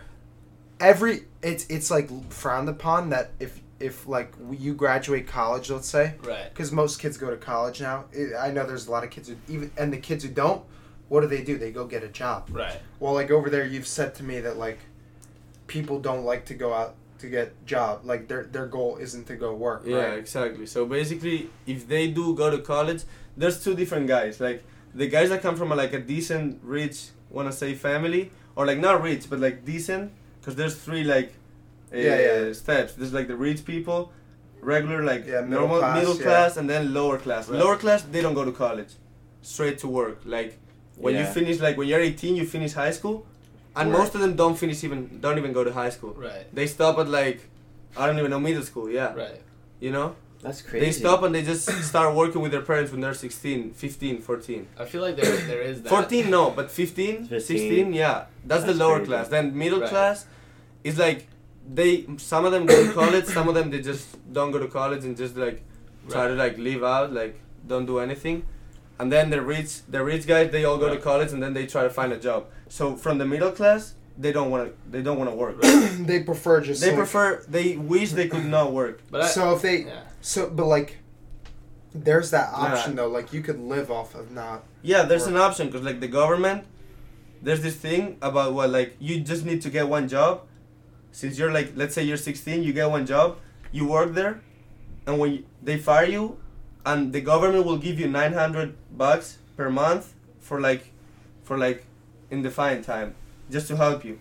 [0.79, 6.15] every it's it's like frowned upon that if if like you graduate college, let's say,
[6.23, 6.49] Right.
[6.49, 8.05] because most kids go to college now.
[8.17, 10.63] I I know there's a lot of kids who even and the kids who don't,
[11.09, 11.57] what do they do?
[11.57, 12.49] They go get a job.
[12.51, 12.79] Right.
[12.99, 14.79] Well, like over there, you've said to me that like
[15.67, 18.01] people don't like to go out to get job.
[18.03, 19.83] Like their their goal isn't to go work.
[19.85, 20.17] Yeah, Right?
[20.19, 20.65] exactly.
[20.65, 23.03] So basically, if they do go to college,
[23.35, 24.39] there's two different guys.
[24.39, 24.63] Like
[24.95, 28.23] the guys that come from a, like a decent, rich, wanna say family,
[28.55, 30.05] or like not rich, but like decent,
[30.39, 31.29] because there's three like
[31.93, 32.53] uh, Yeah, yeah.
[32.63, 32.91] steps.
[32.97, 33.99] There's like the rich people,
[34.73, 36.23] regular like Yeah, middle normal class, middle yeah.
[36.27, 37.43] class, and then lower class.
[37.49, 37.59] Right.
[37.63, 38.91] Lower class, they don't go to college,
[39.53, 40.17] straight to work.
[40.37, 40.51] Like
[41.03, 43.17] when you finish, like when you're 18, you finish high school,
[43.75, 43.99] and Work.
[43.99, 46.13] most of them don't finish even, don't even go to high school.
[46.29, 46.45] Right.
[46.57, 47.39] They stop at like,
[47.95, 48.87] I don't even know middle school.
[48.99, 49.41] Yeah, Right.
[49.85, 50.15] you know.
[50.47, 50.85] That's crazy.
[50.85, 54.67] They stop and they just start working with their parents when they're 16, 15, 14.
[54.79, 55.89] I feel like there there is that.
[55.89, 57.39] 14, no, but 15, 15.
[57.39, 58.25] 16, yeah.
[58.45, 59.09] That's, the lower crazy.
[59.11, 59.27] class.
[59.27, 59.89] Then middle Right.
[59.89, 60.25] class
[60.83, 61.27] is like
[61.79, 64.05] they some of them go to college, some of them they just
[64.37, 65.57] don't go to college and just like
[66.13, 67.33] try to like live out, like
[67.71, 68.37] don't do anything.
[68.99, 71.65] And then the rich the rich guys they all go to college and then they
[71.75, 72.45] try to find a job.
[72.69, 75.61] So from the middle class, they don't want to they don't want to work.
[75.99, 76.81] they prefer just.
[76.81, 79.01] They like- prefer they wish they could not work.
[79.11, 80.01] But I, so if they yeah.
[80.21, 80.97] so but like,
[81.93, 82.57] there's that Nah.
[82.73, 83.07] option though.
[83.07, 84.63] Like you could live off of not.
[84.81, 86.65] Yeah, there's Or- an option because like the government,
[87.41, 90.41] there's this thing about what like you just need to get one job.
[91.11, 93.37] Since you're like, let's say you're 16, you get one job,
[93.71, 94.41] you work there,
[95.07, 96.37] and when you, they fire you,
[96.85, 100.91] and the government will give you 900 bucks per month for like,
[101.43, 101.85] for like,
[102.29, 103.15] indefined time,
[103.49, 104.19] just to help you.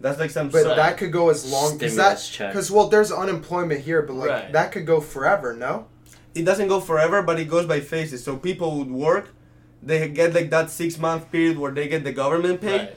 [0.00, 0.48] That's like some.
[0.48, 4.02] But so- that could go as long because Stimulus that because well, there's unemployment here,
[4.02, 4.52] but like Right.
[4.52, 5.54] that could go forever.
[5.54, 5.86] No.
[6.34, 8.24] it doesn't go forever, but it goes by phases.
[8.24, 9.28] So people would work,
[9.82, 12.78] they get like that six month period where they get the government pay.
[12.78, 12.96] Right.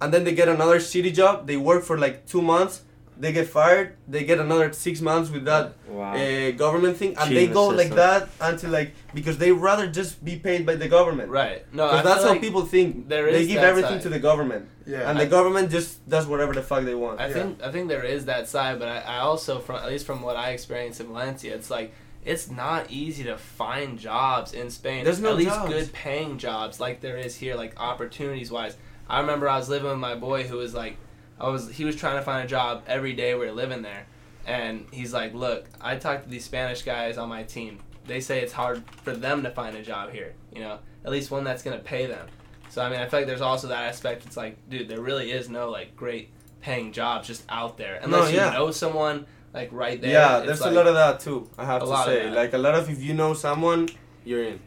[0.00, 1.46] and then they get another shitty job.
[1.46, 2.82] They work for like two months.
[3.22, 3.94] They get fired.
[4.08, 6.12] They get another six months with that wow.
[6.16, 9.86] uh, government thing, and Cheating they go the like that until like because they rather
[9.86, 11.30] just be paid by the government.
[11.30, 11.60] Right.
[11.72, 13.08] No, I Because that's how like people think.
[13.08, 14.02] there they give everything side.
[14.02, 15.08] to the government, Yeah.
[15.08, 17.20] and I- the government just does whatever the fuck they want.
[17.20, 17.34] I Yeah.
[17.34, 20.20] think I think there is that side, but I, I also from at least from
[20.26, 21.88] what I experienced in Valencia, it's like
[22.24, 25.04] it's not easy to find jobs in Spain.
[25.04, 25.72] There's no at least jobs.
[25.72, 28.74] good paying jobs like there is here, like opportunities wise.
[29.08, 30.96] I remember I was living with my boy who was like
[31.40, 34.06] I was he was trying to find a job every day we were living there.
[34.46, 37.80] And he's like, Look, I talked to these Spanish guys on my team.
[38.06, 41.30] They say it's hard for them to find a job here, you know, at least
[41.30, 42.26] one that's gonna pay them.
[42.70, 45.30] So I mean I feel like there's also that aspect it's like, dude, there really
[45.30, 46.30] is no like great
[46.60, 48.00] paying jobs just out there.
[48.02, 48.52] Unless yeah.
[48.52, 50.10] you know someone like right there.
[50.10, 51.48] yeah, there's like, a lot of that too.
[51.58, 52.34] I have a to lot of say, that.
[52.34, 53.88] like a lot of if you know someone,
[54.24, 54.60] you're in.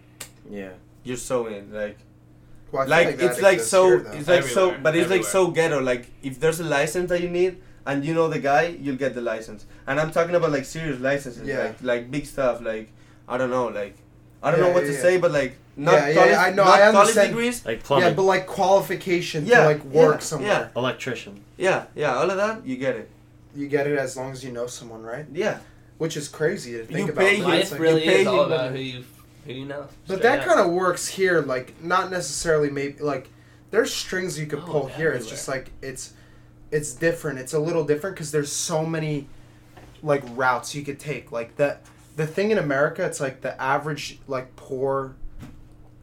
[0.49, 0.73] yeah.
[1.03, 1.73] You're so in.
[1.73, 1.97] Like
[2.75, 5.47] Well, I feel like, it's like so here, it's like so but it's like so
[5.57, 8.95] ghetto like if there's a license that you need and you know the guy you'll
[9.05, 11.59] get the license and i'm talking about like serious licenses Yeah.
[11.63, 12.87] like like big stuff like
[13.27, 13.95] i don't know like
[14.43, 15.01] i don't Yeah, know what yeah, to yeah.
[15.07, 17.27] say but like not Yeah, yeah, college, yeah, I know, not I college understand.
[17.29, 20.71] degrees Like yeah, but like qualification Yeah, to like work yeah, somewhere.
[20.75, 21.33] electrician.
[21.57, 23.07] yeah yeah all of that you get it
[23.55, 25.25] You get it as long as you know someone, right?
[25.31, 25.57] Yeah.
[25.97, 27.23] Which is crazy to think You about.
[27.25, 28.99] pay him- Life like- really pay is all about who you
[29.45, 29.87] who.
[30.07, 33.29] But Straight that kind of works here, like not necessarily maybe like
[33.71, 35.11] there's strings you could Oh, pull here.
[35.11, 36.13] It's just like it's
[36.71, 37.39] it's different.
[37.39, 39.27] It's a little different because there's so many
[40.01, 41.31] like routes you could take.
[41.31, 41.77] Like the
[42.15, 45.15] the thing in America, it's like the average like poor,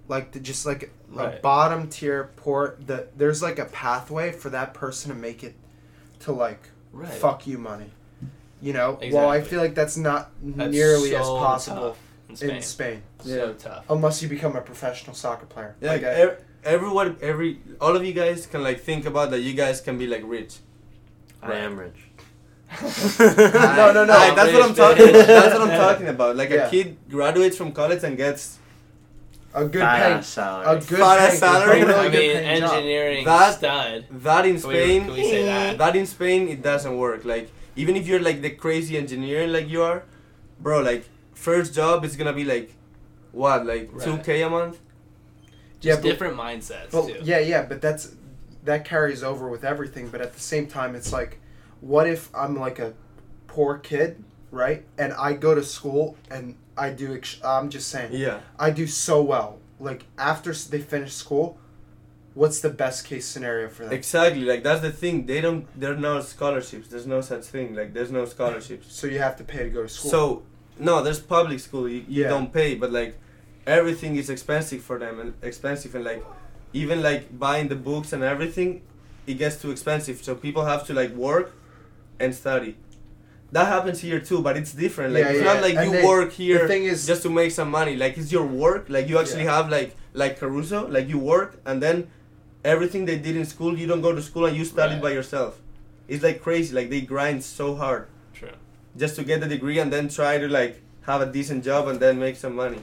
[0.08, 2.76] like the, just like a bottom tier poor.
[2.84, 5.54] The there's like a pathway for that person to make it
[6.20, 7.12] to like right.
[7.12, 7.90] fuck you money.
[8.60, 11.96] You know, well, I feel like that's not That's nearly as possible
[12.28, 12.50] in Spain.
[12.50, 13.52] in Spain, So Yeah.
[13.58, 13.84] tough.
[13.88, 15.74] unless you become a professional soccer player.
[15.80, 19.40] yeah like, Like, I- everyone every all of you guys can like think about that
[19.40, 20.54] you guys can be like rich
[21.42, 22.00] I am rich.
[22.80, 24.12] No, no, no.
[24.14, 25.26] Like, that's what i'm talking bitch.
[25.38, 26.66] that's what i'm talking about like Yeah.
[26.66, 28.58] a kid graduates from college and gets
[29.54, 30.66] a good Badass paying, salary.
[30.66, 31.80] a good Fat ass paying, salary.
[31.82, 34.06] really I good mean, paying engineering That- stud.
[34.10, 35.78] that in Can we- spain can we say that?
[35.78, 37.24] that in Spain it doesn't work.
[37.24, 40.04] Like even if you're like the crazy engineer like you are,
[40.60, 41.04] bro, like
[41.34, 42.68] first job is gonna be like
[43.32, 44.24] what, like two Right.
[44.24, 44.78] K a month?
[45.80, 47.16] Yeah, Just but- different mindsets But too.
[47.22, 48.12] yeah, yeah, but that's
[48.64, 50.08] that carries over with everything.
[50.08, 51.40] But at the same time, it's like,
[51.80, 52.92] what if I'm like a
[53.48, 54.22] poor kid,
[54.52, 54.84] right?
[54.96, 57.14] And I go to school and I do.
[57.14, 58.38] Ex- I'm just saying, Yeah.
[58.58, 59.58] I do so well.
[59.80, 61.58] Like after they finish school,
[62.34, 63.92] what's the best case scenario for them?
[63.92, 64.42] Exactly.
[64.44, 65.26] Like that's the thing.
[65.26, 66.86] They don't there are no scholarships.
[66.88, 67.74] There's no such thing.
[67.74, 68.94] Like there's no scholarships.
[68.94, 70.10] so you have to pay to go to school.
[70.12, 70.42] So
[70.78, 71.88] no, there's public school.
[71.88, 72.28] You, you Yeah.
[72.28, 73.18] don't pay, but like
[73.66, 76.24] everything is expensive for them and expensive and like
[76.72, 78.82] even like buying the books and everything,
[79.26, 80.22] it gets too expensive.
[80.22, 81.52] So people have to like work
[82.18, 82.76] and study.
[83.52, 85.12] That happens here too, but it's different.
[85.12, 85.52] Like Yeah, it's yeah.
[85.52, 87.96] not like And you then work The here thing is, just to make some money.
[87.96, 88.86] Like it's your work.
[88.88, 89.56] Like you actually Yeah.
[89.56, 90.88] have like like Caruso.
[90.88, 92.08] Like you work and then
[92.64, 95.02] everything they did in school, you don't go to school and you study Right.
[95.02, 95.60] by yourself.
[96.08, 96.74] It's like crazy.
[96.74, 98.56] Like they grind so hard True.
[98.96, 102.00] just to get the degree and then try to like have a decent job and
[102.00, 102.78] then make some money.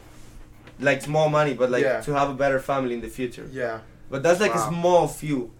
[0.79, 2.01] Like small money, but like Yeah.
[2.01, 3.47] to have a better family in the future.
[3.51, 3.79] yeah,
[4.11, 4.65] But that's like Wow.
[4.65, 5.51] a small few.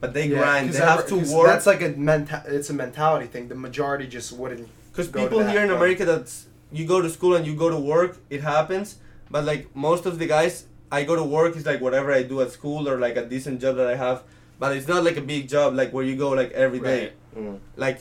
[0.00, 0.64] But they yeah, grind.
[0.68, 1.46] 'cause They have to work.
[1.48, 3.48] That's like a menta- It's a mentality thing.
[3.48, 4.68] The majority just wouldn't.
[4.90, 5.70] Because go to people that here in.
[5.70, 8.96] America, that's you go to school and you go to work, it happens.
[9.30, 12.40] But like most of the guys, I go to work is like whatever I do
[12.44, 14.22] at school or like a decent job that I have.
[14.60, 17.02] But it's not like a big job like where you go like every day,
[17.34, 17.44] Right.
[17.44, 17.58] Mm.
[17.76, 17.98] like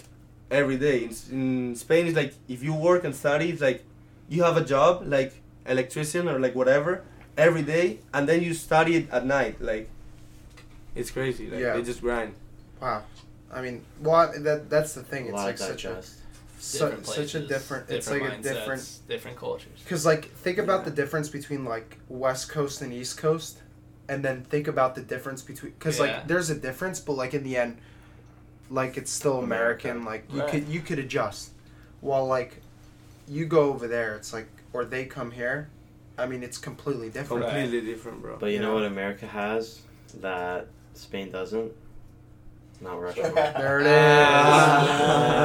[0.52, 0.98] every day.
[1.06, 3.84] In, in Spain, it's like if you work and study, it's like
[4.30, 5.34] you have a job like
[5.66, 7.02] electrician or like whatever
[7.38, 9.62] every day, and then you study it at night.
[9.62, 9.90] Like
[10.96, 11.50] it's crazy.
[11.50, 11.74] Like Yeah.
[11.76, 12.34] they just grind.
[12.82, 13.04] Wow.
[13.52, 15.26] I mean, well, that that's the thing.
[15.26, 16.20] A It's like such a digest.
[16.60, 17.90] su- Different such a places, different.
[17.90, 19.00] It's like a different.
[19.08, 19.80] different cultures.
[19.84, 20.86] Because like think about Yeah.
[20.90, 23.60] the difference between like West Coast and East Coast,
[24.10, 26.06] and then think about the difference between because Yeah.
[26.06, 27.78] like there's a difference, but like in the end,
[28.70, 29.90] like it's still America.
[29.90, 30.06] American.
[30.06, 30.52] Like you Right.
[30.52, 31.50] could you could adjust,
[32.02, 32.62] while like
[33.28, 35.70] you go over there, it's like or they come here.
[36.18, 37.44] I mean, it's completely different.
[37.44, 37.54] Right.
[37.54, 38.38] Completely different, bro.
[38.40, 38.82] But you know Yeah.
[38.82, 39.82] what America has
[40.22, 41.72] that Spain doesn't?
[42.82, 43.32] Not Russia.
[43.58, 43.92] There it is.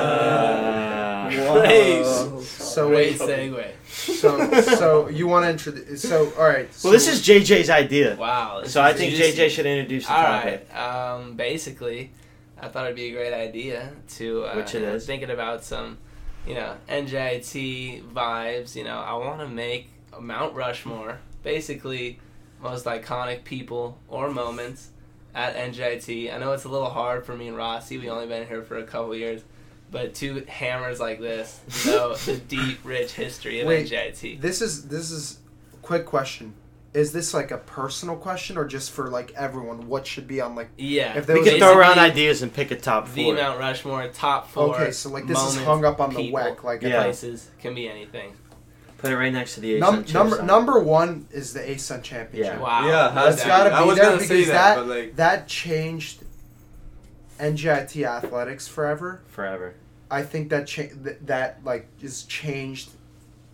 [0.09, 1.29] Ah.
[1.31, 2.05] Great.
[2.05, 3.66] So Great wait, segue.
[3.87, 6.03] so so you want to introduce?
[6.03, 6.68] So all right.
[6.83, 8.16] Well, this is JJ's idea.
[8.16, 8.62] Wow.
[8.64, 9.14] So I think.
[9.14, 10.68] JJ should introduce the All topic.
[10.72, 10.79] right.
[11.12, 12.12] Um, basically,
[12.61, 15.07] I thought it'd be a great idea to uh, Which it you know, is.
[15.07, 15.99] thinking about some,
[16.47, 18.74] you know, NJIT vibes.
[18.74, 22.18] You know, I want to make a Mount Rushmore, basically,
[22.61, 24.91] most iconic people or moments
[25.34, 26.32] at NJIT.
[26.34, 27.99] I know it's a little hard for me and Rossi.
[27.99, 29.43] We only been here for a couple years.
[29.91, 34.39] But two hammers like this know the deep, rich history of Wait, NJIT.
[34.41, 35.39] This is this is
[35.80, 36.53] quick question.
[36.95, 39.89] Is this like a personal question or just for like everyone?
[39.89, 40.70] What should be on like?
[40.78, 43.34] Yeah, If We was can throw around ideas and pick a top The four.
[43.34, 44.74] Mount Rushmore top four.
[44.74, 46.64] Okay, so like this is hung up on the people, WEC.
[46.64, 47.03] Like Yeah.
[47.03, 48.32] places can be anything.
[48.97, 50.47] Put it right next to the num- number sign.
[50.47, 52.55] number one is the ASUN championship.
[52.55, 52.61] Yeah.
[52.61, 53.76] Wow, Yeah, That's has gotta be.
[53.76, 56.22] I was there gonna say because that, that- but like That changed
[57.39, 59.20] NJIT athletics forever.
[59.28, 59.74] Forever.
[60.11, 62.91] I think that cha- th- that like just changed,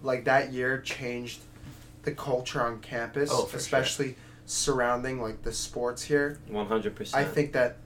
[0.02, 1.40] like that year changed
[2.04, 3.58] the culture on campus, Oh, for sure.
[3.58, 6.38] especially surrounding like the sports here.
[6.50, 7.14] 100%.
[7.14, 7.76] I think that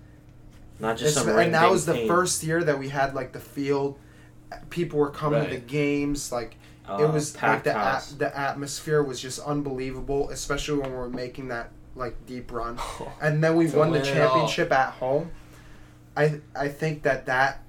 [0.80, 3.98] Not just some and that was the first year that we had like the field.
[4.70, 6.32] People were coming to the games.
[6.32, 6.56] Like
[6.88, 11.08] Uh, it was like the at, the atmosphere was just unbelievable, especially when we were
[11.10, 12.78] making that like deep run.
[13.20, 14.28] And then we won the win it all.
[14.28, 15.30] championship at home.
[16.16, 17.62] I I think that that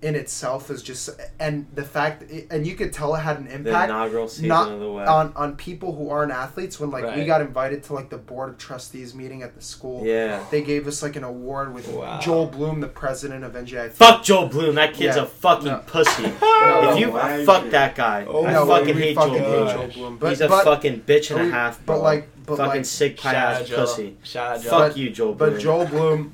[0.00, 2.22] in itself is just and the fact
[2.52, 5.10] and you could tell it had an the impact inaugural season not of the West.
[5.10, 8.48] on on people who aren't athletes when like we got invited to like the board
[8.50, 10.44] of trustees meeting at the school yeah.
[10.52, 12.20] they gave us like an award with Wow.
[12.20, 13.90] Joel Bloom, the president of NJIT.
[13.92, 14.76] Fuck Joel Bloom.
[14.76, 15.22] That kid's Yeah.
[15.24, 15.82] a fucking No.
[15.86, 16.22] pussy.
[16.40, 19.42] No, if you why fuck is that guy, Oh, I no, fucking hate fucking Joel
[19.42, 19.68] hate Bloom.
[19.68, 20.16] Joel Bloom.
[20.18, 22.84] But, He's a but, fucking bitch and we- a half, but like, but fucking like,
[22.84, 24.16] sick pie Shout out ass pussy.
[24.22, 24.70] Shout out Joel.
[24.70, 25.50] Fuck But- you, Joel Bloom.
[25.54, 26.32] but Joel Bloom.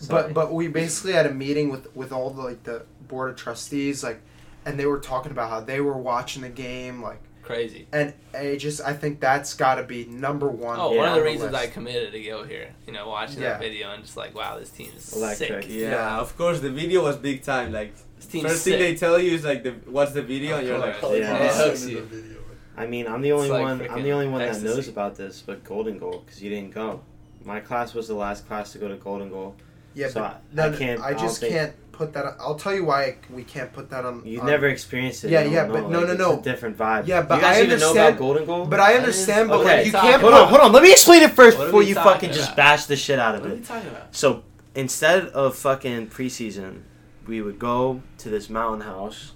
[0.00, 0.24] Sorry.
[0.24, 3.36] But but we basically had a meeting with with all the like the board of
[3.36, 4.20] trustees like,
[4.64, 7.86] and they were talking about how they were watching the game like, Crazy.
[7.92, 10.78] and I just I think that's got to be number one.
[10.80, 10.98] Oh, Yeah.
[11.00, 11.64] one of the on reasons list.
[11.64, 12.70] I committed to go here.
[12.86, 13.50] You know, watching Yeah.
[13.50, 15.64] that video and just like, wow, this team is Electric.
[15.64, 15.70] sick.
[15.72, 17.72] yeah, of course the video was big time.
[17.72, 18.74] Like This first sick.
[18.78, 21.12] thing they tell you is like the what's the video and you're like course.
[21.12, 21.44] oh, Yeah.
[21.44, 22.08] It hooks you.
[22.76, 23.86] I mean, I'm the only like one.
[23.90, 27.02] I'm the only one that knows about this, but Golden Goal because you didn't go.
[27.44, 29.56] My class was the last class to go to Golden Goal.
[29.94, 32.36] Yeah, So but I- I can't- I I just think- can't put that.
[32.40, 34.22] I'll tell you why we can't put that on.
[34.24, 35.30] You've on- never experienced it.
[35.30, 36.38] Yeah, yeah, don't but know, no, like, no, it's no.
[36.38, 37.06] a different vibe.
[37.06, 38.66] Yeah, but you guys I even know understand- about Golden Goal.
[38.66, 39.42] But I understand.
[39.42, 40.20] is- But okay, like, you talk can't.
[40.22, 40.72] hold put- on, hold on.
[40.72, 43.40] Let me explain it first before you talking fucking just bash the shit out What
[43.44, 43.66] of are we it.
[43.66, 44.14] talking about?
[44.16, 44.42] So
[44.74, 46.82] instead of fucking preseason,
[47.26, 49.32] we would go to this mountain house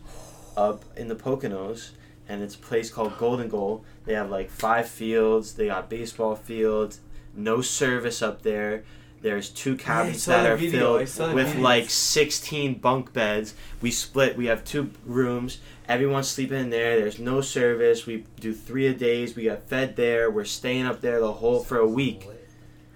[0.57, 1.91] up in the Poconos,
[2.29, 3.85] and it's a place called Golden Goal.
[4.07, 5.55] They have like five fields.
[5.55, 7.01] They got baseball fields.
[7.37, 8.85] No service up there.
[9.25, 11.03] There's two cabins saw that are video.
[11.07, 11.63] Filled with video.
[11.63, 13.55] like 16 bunk beds.
[13.81, 14.37] We split.
[14.37, 15.61] We have two rooms.
[15.89, 17.01] Everyone's sleeping in there.
[17.01, 18.05] There's no service.
[18.05, 19.35] We do three a days.
[19.35, 20.31] We got fed there.
[20.31, 22.29] We're staying up there the whole for a week.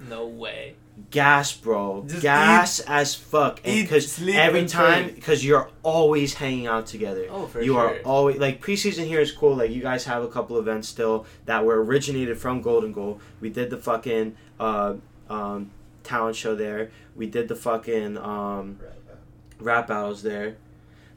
[0.06, 0.74] No way.
[1.10, 2.04] gas, bro.
[2.06, 3.62] Just gas as fuck.
[3.64, 7.26] And because every time, because you're always hanging out together.
[7.30, 7.80] Oh, for you sure.
[7.80, 9.56] are always like preseason here is cool.
[9.56, 13.18] Like you guys have a couple events still that were originated from Golden Goal.
[13.40, 14.96] We did the fucking uh,
[15.30, 15.70] um,
[16.08, 16.90] talent show there.
[17.14, 18.78] We did the fucking um,
[19.60, 20.56] rap battles there.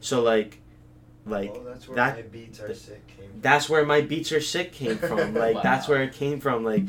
[0.00, 0.58] So like,
[1.26, 3.40] like well, that's where that- my beats are sick came from.
[3.40, 5.34] that's where my beats are sick came from.
[5.34, 6.64] Like that's where it came from.
[6.64, 6.84] Like,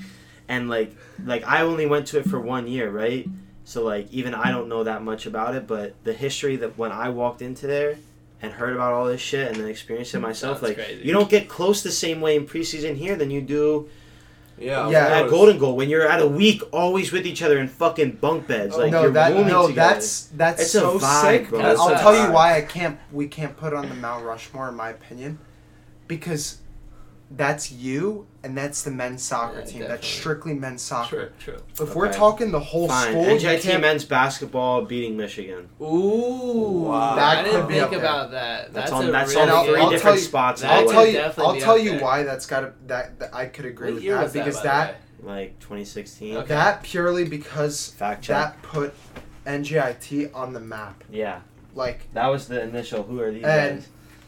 [0.47, 0.95] and like
[1.25, 3.27] like I only went to it for one year, right?
[3.65, 6.91] So like even I don't know that much about it, but the history that when
[6.91, 7.95] I walked into there
[8.41, 11.05] and heard about all this shit and then experienced it myself, Sounds like crazy.
[11.05, 13.87] you don't get close the same way in preseason here than you do
[14.57, 15.07] Yeah, of Yeah.
[15.23, 15.29] at.
[15.29, 18.75] Golden Goal when you're at a week always with each other in fucking bunk beds.
[18.77, 19.93] Like no, you're that rooming no, together.
[19.93, 21.49] that's that's It's a so vibe, sick.
[21.49, 21.59] bro.
[21.61, 22.97] I'll a tell you why I can't.
[23.11, 25.39] We can't put on the Mount Rushmore, in my opinion,
[26.07, 26.57] because
[27.35, 29.79] that's you and that's the men's soccer Yeah, team.
[29.81, 31.31] That's strictly men's soccer.
[31.39, 31.85] True, true.
[31.87, 33.11] If we're talking the whole Fine.
[33.11, 35.69] school, you NJIT can't- men's basketball beating Michigan.
[35.81, 37.15] Ooh, Wow.
[37.15, 37.99] That I didn't could be think up there.
[37.99, 38.73] about that.
[38.73, 40.61] That's, That's, on a that's really And I'll- on three I'll different tell you- spots.
[40.61, 41.19] that I'll tell you.
[41.19, 42.01] I'll tell you there.
[42.01, 44.57] why that's got to that, that I could agree What with that was that, because
[44.57, 46.37] by that like 2016.
[46.37, 46.47] Okay.
[46.49, 48.35] that purely because Fact check.
[48.61, 48.93] that put
[49.47, 51.03] NJIT on the map.
[51.11, 51.39] Yeah,
[51.75, 53.03] Like that was the initial.
[53.03, 53.79] Who are these And-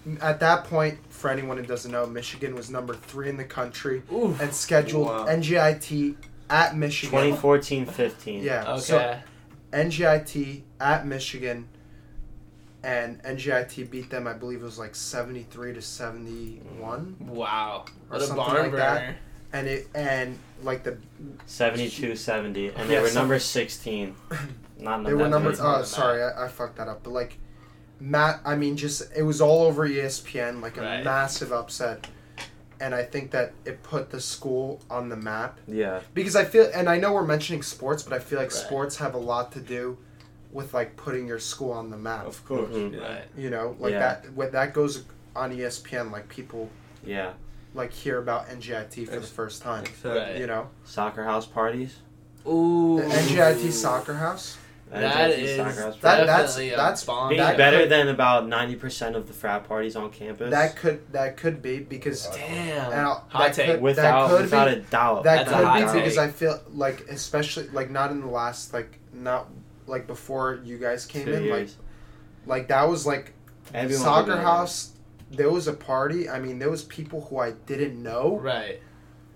[0.08, 0.22] guys?
[0.22, 4.04] at that point, for anyone who doesn't know, Michigan was number three in the country
[4.14, 4.36] Ooh.
[4.40, 5.26] and scheduled Wow.
[5.26, 6.16] NJIT
[6.52, 7.10] at Michigan.
[7.20, 8.44] 2014, 15.
[8.44, 8.74] Yeah.
[8.74, 8.80] Okay.
[8.80, 9.18] So
[9.74, 11.68] NJIT at Michigan,
[12.84, 14.28] and NJIT beat them.
[14.28, 17.86] I believe it was like seventy three to seventy one, wow.
[18.12, 19.16] or What a something barn like that.
[19.52, 20.96] and it and like the
[21.48, 24.16] 72, 70, and they Yeah, were number 16.
[24.80, 25.50] Not they were number.
[25.50, 25.60] many.
[25.62, 27.02] more Oh, than sorry, I, I fucked that up.
[27.04, 27.40] But like,
[28.00, 31.04] Matt, I mean, just it was all over ESPN, like a Right.
[31.04, 32.08] massive upset.
[32.80, 36.70] And I think that it put the school on the map Yeah, because I feel,
[36.74, 38.66] and I know we're mentioning sports, but I feel like Right.
[38.66, 39.98] sports have a lot to do
[40.52, 42.26] with like putting your school on the map.
[42.26, 42.70] Of course.
[42.74, 43.02] Mhm.
[43.02, 43.24] Right.
[43.38, 44.00] You know, like Yeah.
[44.00, 44.34] that.
[44.34, 45.04] What that goes
[45.36, 46.70] on ESPN, like people
[47.06, 47.32] yeah.
[47.74, 49.86] like hear about NJIT for the first time.
[50.04, 50.36] Right.
[50.38, 51.96] You know, Soccer house parties.
[52.48, 53.00] Ooh.
[53.02, 54.58] the NJIT Soccer House.
[55.02, 57.30] That NJIT is soccer house That- that's- definitely that's bomb.
[57.30, 60.52] being that better could- than about 90% of the frat parties on campus.
[60.52, 62.92] That could that could be because Damn.
[62.92, 63.68] and I'll- Hot take.
[63.72, 65.24] could, without that could without be, a doubt.
[65.24, 66.04] that That's a could be take.
[66.04, 69.48] because I feel like especially like not in the last like not
[69.88, 71.76] like before you guys came Two in like years.
[72.46, 73.34] like that was like
[73.74, 74.92] Everyone soccer would house.
[75.32, 76.30] There was a party.
[76.30, 78.38] I mean, there was people who I didn't know.
[78.42, 78.80] Right.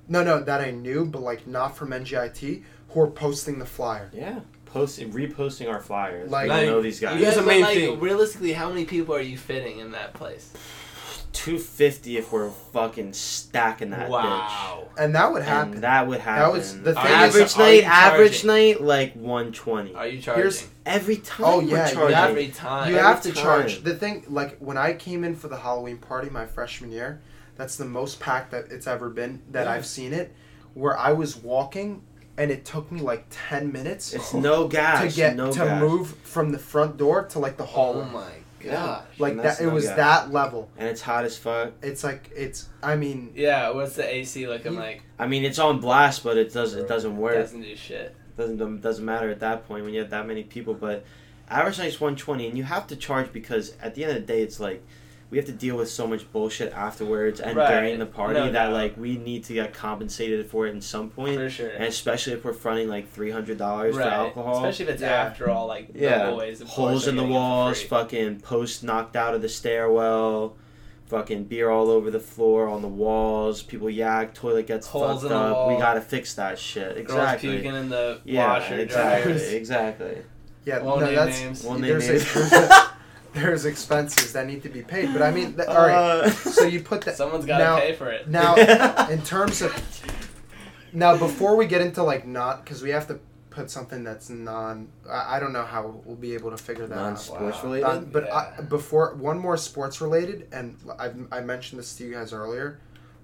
[0.08, 4.10] No, no, that I knew, but like not from NJIT, who were posting the flyer.
[4.14, 4.40] Yeah,
[4.74, 6.30] posting, reposting our flyers.
[6.32, 7.14] Like- we don't know these guys.
[7.16, 8.00] You Here's guys, the main but, like, thing.
[8.00, 10.52] realistically, how many people are you fitting in that place?
[11.34, 14.10] 250 if we're fucking stacking that bitch.
[14.10, 14.88] wow.
[14.98, 15.74] And that would happen.
[15.76, 16.42] And that would happen.
[16.44, 19.94] That was- the thing average is- night, average night, like 120.
[19.96, 20.42] Are you charging?
[20.42, 22.18] Here's- Every time Oh, we're yeah, you charging.
[22.18, 22.90] Every time.
[22.90, 23.44] you every have to time.
[23.44, 23.84] charge.
[23.84, 27.22] The thing, like when I came in for the Halloween party my freshman year,
[27.56, 29.74] that's the most packed that it's ever been that Yeah.
[29.74, 30.34] I've seen it.
[30.74, 32.02] Where I was walking,
[32.40, 35.02] and it took me like ten minutes It's no gas.
[35.14, 35.80] to get no to gas.
[35.82, 38.30] move from the front door to like the Oh my
[38.64, 38.72] Yeah.
[38.72, 39.06] gosh.
[39.20, 39.96] like that, it no was gas.
[39.98, 40.70] that level.
[40.78, 41.74] And it's hot as fuck.
[41.84, 42.68] It's like it's.
[42.82, 43.70] I mean, Yeah.
[43.72, 45.04] What's the AC looking You- like?
[45.20, 47.36] I mean, it's on blast, but it does it doesn't work.
[47.36, 48.16] Doesn't do shit.
[48.38, 50.74] doesn't doesn't matter at that point when you have that many people.
[50.74, 51.04] But
[51.50, 54.42] average night's 120, and you have to charge because at the end of the day,
[54.42, 54.82] it's like
[55.32, 57.70] we have to deal with so much bullshit afterwards and Right.
[57.70, 58.74] during the party No that doubt.
[58.74, 61.36] like we need to get compensated for it in some point.
[61.36, 61.70] For sure.
[61.70, 64.06] And especially if we're fronting like three hundred dollars right.
[64.06, 64.56] for alcohol.
[64.66, 65.10] Especially if it's Yeah.
[65.26, 66.32] after all, like Yeah.
[66.32, 66.62] boys.
[66.62, 70.56] of holes in the getting it for walls, fucking posts knocked out of the stairwell,
[71.08, 75.34] fucking beer all over the floor on the walls, people yak, toilet gets Holes fucked
[75.34, 75.56] up.
[75.56, 75.68] wall.
[75.70, 76.96] We gotta fix that shit.
[77.06, 77.50] Girls Exactly.
[77.58, 79.54] puking in the yeah, washer exactly, dryers.
[79.54, 80.18] exactly.
[80.66, 81.64] yeah, Won't no, name that's names.
[81.64, 82.52] Won't name there's, names.
[82.54, 82.89] a,
[83.34, 85.14] there's expenses that need to be paid.
[85.14, 85.96] But I mean, th- all right.
[85.96, 88.28] Uh, So you put that Someone's got to pay for it.
[88.28, 88.56] now
[89.10, 89.72] in terms of
[90.94, 93.20] now before we get into like not because we have to
[93.50, 94.88] put something that's non.
[95.10, 97.04] I, I don't know how we'll be able to figure that out.
[97.04, 97.64] non-sports Wow.
[97.64, 97.86] related.
[97.88, 102.14] Uh, but I, before one more sports related, and I I mentioned this to you
[102.14, 102.80] guys earlier,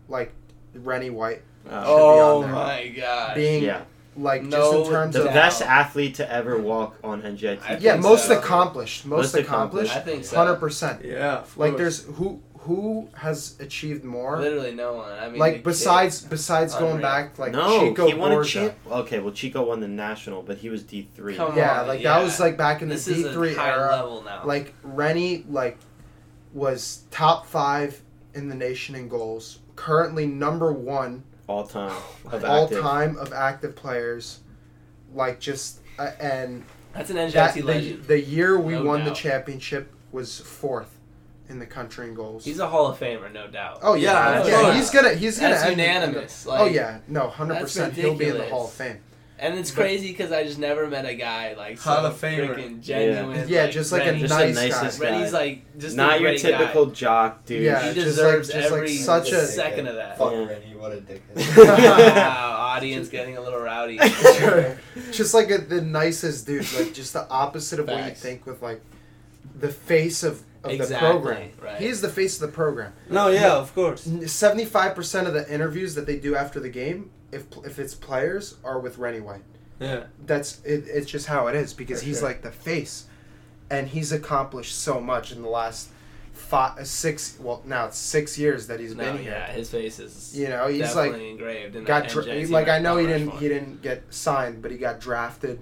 [0.10, 0.34] like
[0.74, 2.52] Rennie White Uh, Oh there.
[2.52, 3.36] my god.
[3.36, 3.84] being yeah,
[4.18, 5.34] like just No in terms the of doubt.
[5.34, 7.60] best athlete to ever walk on NJIT.
[7.68, 8.38] I yeah most so.
[8.38, 9.92] accomplished, most, Most accomplished.
[9.92, 10.38] accomplished, I think so.
[10.38, 11.04] hundred percent.
[11.04, 11.40] Yeah.
[11.40, 14.40] of Like there's who who has achieved more.
[14.40, 15.12] Literally no one.
[15.12, 18.36] I mean, the like kid- besides besides going back like no, Chico he won a
[18.36, 18.50] Borja.
[18.52, 18.74] champ.
[18.90, 21.36] Okay, well Chico won the national, but he was D three.
[21.36, 22.18] Come Yeah, on, like yeah.
[22.18, 23.90] that was like back in this the D three era.
[23.92, 24.42] level now.
[24.46, 25.78] Like Rennie, like
[26.54, 28.02] was top five
[28.34, 29.60] in the nation in goals.
[29.76, 31.96] Currently number one all time
[32.32, 32.82] of all active.
[32.82, 34.40] time of active players.
[35.14, 38.04] Like just uh, and That's an NJIT that the, legend.
[38.06, 41.00] the year we No won the championship was fourth
[41.48, 42.44] in the country in goals.
[42.44, 43.80] He's a Hall of Famer, no doubt.
[43.84, 44.74] oh yeah, Yeah, yeah.
[44.74, 46.46] He's gonna he's gonna That's end- unanimous.
[46.46, 47.94] Like, oh yeah, no, hundred percent.
[47.94, 48.50] He'll be in the.
[48.50, 48.98] Hall of Fame.
[49.38, 52.56] And it's crazy because I just never met a guy like so Hall of Famer.
[52.56, 53.50] freaking genuine.
[53.50, 54.20] Yeah, just like a Rennie.
[54.22, 54.90] Just nice the guy.
[55.10, 55.12] guy.
[55.18, 56.94] Rennie's like just Not a your typical Guy.
[56.94, 57.64] jock, dude.
[57.64, 60.18] Yeah, He just deserves like- just like every such a- second of that.
[60.18, 60.46] Fuck Yeah.
[60.46, 61.58] Rennie, what a dickhead.
[62.16, 63.98] wow, audience getting a little rowdy.
[65.12, 68.62] just like a, the nicest dude, like just the opposite of what you think with
[68.62, 68.82] like
[69.60, 71.50] the face of, of the program.
[71.62, 71.82] right.
[71.82, 72.94] He's the face of the program.
[73.10, 74.10] No, yeah, of course.
[74.28, 77.94] Seventy five percent of the interviews that they do after the game, if if it's
[77.94, 79.44] players, are with Rennie White.
[79.80, 80.06] Yeah.
[80.26, 82.30] That's it, it's just how it is because For he's sure.
[82.30, 83.06] like the face,
[83.70, 85.90] and he's accomplished so much in the last
[86.34, 89.32] five uh, six well now it's six years that he's no, been here.
[89.32, 92.68] yeah, his face is You know, he's definitely like engraved in got dra- NJIT like
[92.68, 95.60] I know he didn't he didn't get signed, but he got drafted.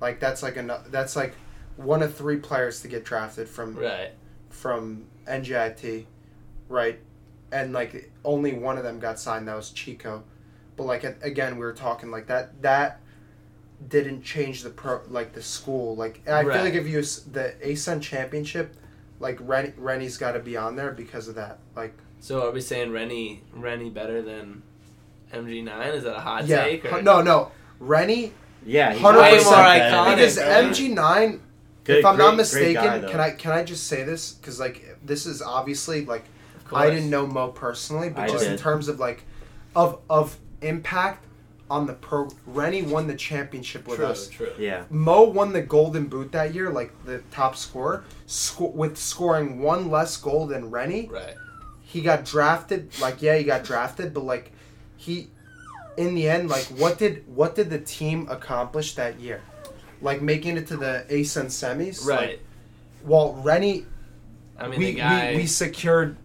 [0.00, 1.34] Like that's like a that's like
[1.76, 4.10] one of three players to get drafted from Right.
[4.50, 6.04] from NJIT,
[6.68, 6.98] right?
[7.52, 9.46] And like only one of them got signed.
[9.48, 10.24] That was Chico.
[10.76, 12.62] But like again, we were talking like that.
[12.62, 13.00] That
[13.88, 15.96] didn't change the pro like the school.
[15.96, 18.74] Like I feel like if you the ASUN championship,
[19.20, 21.58] like Ren, Rennie's got to be on there because of that.
[21.74, 24.62] Like So are we saying Rennie Rennie better than
[25.32, 25.94] MG9?
[25.94, 26.92] Is that a hot yeah, take?
[26.92, 27.02] Or?
[27.02, 28.32] no, no, Rennie
[28.64, 30.38] Yeah, he's 100% way more iconic, because?
[30.38, 31.40] MG9
[31.84, 34.60] Good, if I'm great- not mistaken, guy, can I can I just say this because
[34.60, 36.24] like this is obviously like
[36.74, 39.24] I didn't know Mo personally, but I just in terms of like
[39.74, 41.24] of of impact
[41.70, 42.28] on the pro.
[42.46, 44.28] Rennie won the championship with True, us.
[44.28, 44.52] true.
[44.58, 49.60] Yeah, Mo won the Golden Boot that year, like the top scorer, sco- with scoring
[49.60, 51.08] one less goal than Rennie.
[51.08, 51.34] Right.
[51.82, 52.90] He got drafted.
[53.00, 54.52] Like yeah, he got drafted, but like
[54.96, 55.28] he,
[55.96, 59.40] in the end, like what did what did the team accomplish that year?
[60.00, 62.06] Like making it to the ASUN semis.
[62.06, 62.30] Right.
[62.30, 62.40] Like,
[63.04, 63.86] well, Rennie
[64.58, 65.30] I mean, we, the guy.
[65.32, 66.16] we, we secured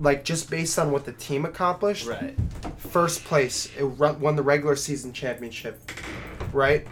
[0.00, 2.34] like just based on what the team accomplished right.
[2.76, 5.80] first place it run, won the regular season championship
[6.52, 6.86] right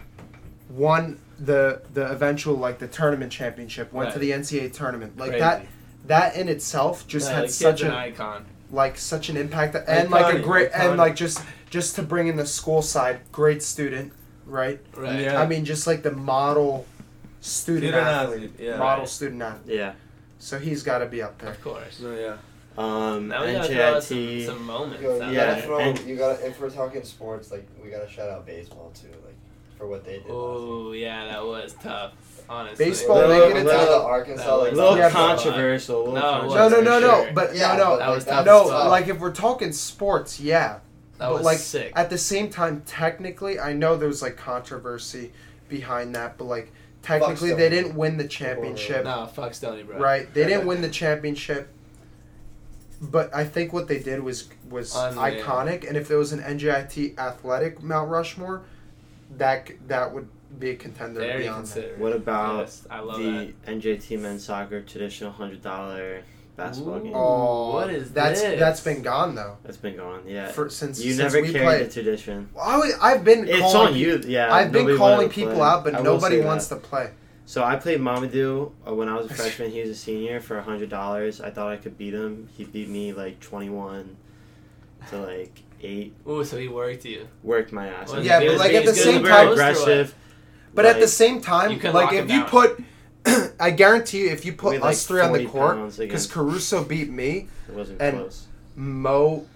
[0.69, 5.39] won the the eventual like the tournament championship went to the ncaa tournament like Crazy.
[5.41, 5.65] that
[6.07, 8.45] that in itself just Yeah, had such an an icon.
[8.71, 10.89] like such an impact and like a great iconic.
[10.89, 14.11] and like just just to bring in the school side great student
[14.45, 15.21] right Right.
[15.21, 15.41] Yeah.
[15.41, 16.85] i mean just like the model
[17.39, 18.77] student Student athlete athlete, yeah.
[18.77, 19.09] model Right.
[19.09, 19.93] student athlete yeah.
[20.39, 21.99] so he's got to be up there Of course.
[22.01, 22.37] No, yeah.
[22.77, 24.45] Um, Now we gotta throw out some, NJIT.
[24.45, 25.01] some moments.
[25.01, 25.79] Yo, you out Yeah, gotta throw.
[25.79, 26.45] and- you gotta.
[26.45, 29.35] If we're talking sports, like we gotta shout out baseball too, like
[29.77, 30.25] for what they did.
[30.29, 32.13] Oh yeah, that was tough.
[32.49, 32.85] Honestly.
[32.85, 33.57] Baseball Little- making year.
[33.57, 35.99] it little- to the the Arkansas, like A little Yeah, controversial.
[36.05, 37.29] Little No, it No, no, no, no.
[37.33, 38.63] But Yeah, no, no, That like, was that tough no.
[38.63, 38.89] as fuck.
[38.89, 40.67] Like if we're talking sports, yeah.
[41.17, 41.91] that but, was like, sick.
[41.95, 45.33] At the same time, technically, I know there's like controversy
[45.67, 46.71] behind that, but like
[47.01, 49.97] technically, they didn't win the championship, no, fuck Stony, bro.
[49.97, 50.31] right?
[50.33, 51.67] They didn't win the championship.
[52.99, 55.43] But I think what they did was was Unreal.
[55.43, 58.63] iconic, and if there was an NJIT athletic Mount Rushmore,
[59.37, 60.27] that that would
[60.59, 61.63] be a contender to Very be on
[61.97, 66.23] What about Yes, I love the NJIT men's soccer traditional hundred dollar
[66.55, 67.03] basketball Ooh.
[67.03, 67.11] game?
[67.15, 68.59] Oh, What is that's this?
[68.59, 69.57] that's been gone though.
[69.63, 70.23] That's been gone.
[70.25, 70.47] Yeah.
[70.51, 71.85] For since you since never we carried played.
[71.87, 72.49] the tradition.
[72.55, 74.23] Well, I, I've been It's calling on you.
[74.25, 74.51] Yeah.
[74.51, 75.61] I've been calling people play.
[75.61, 76.81] out, but I nobody wants that.
[76.81, 77.11] to play.
[77.47, 79.71] So I played Mamadou uh, when I was a freshman.
[79.71, 81.39] He was a senior for hundred dollars.
[81.39, 82.49] I thought I could beat him.
[82.57, 84.17] He beat me like twenty one
[85.09, 86.13] to like eight.
[86.27, 87.25] Ooh, so he worked you.
[87.43, 88.09] Worked my ass.
[88.09, 88.25] Was off.
[88.25, 90.15] Yeah, he but, was- like, at the same time- post aggressive.
[90.73, 92.49] But at the same time, like if you down.
[92.49, 92.83] put,
[93.59, 97.09] I guarantee you, if you put us like, three on the court, because Caruso beat
[97.09, 98.47] me, it wasn't and- close.
[98.75, 99.47] Mo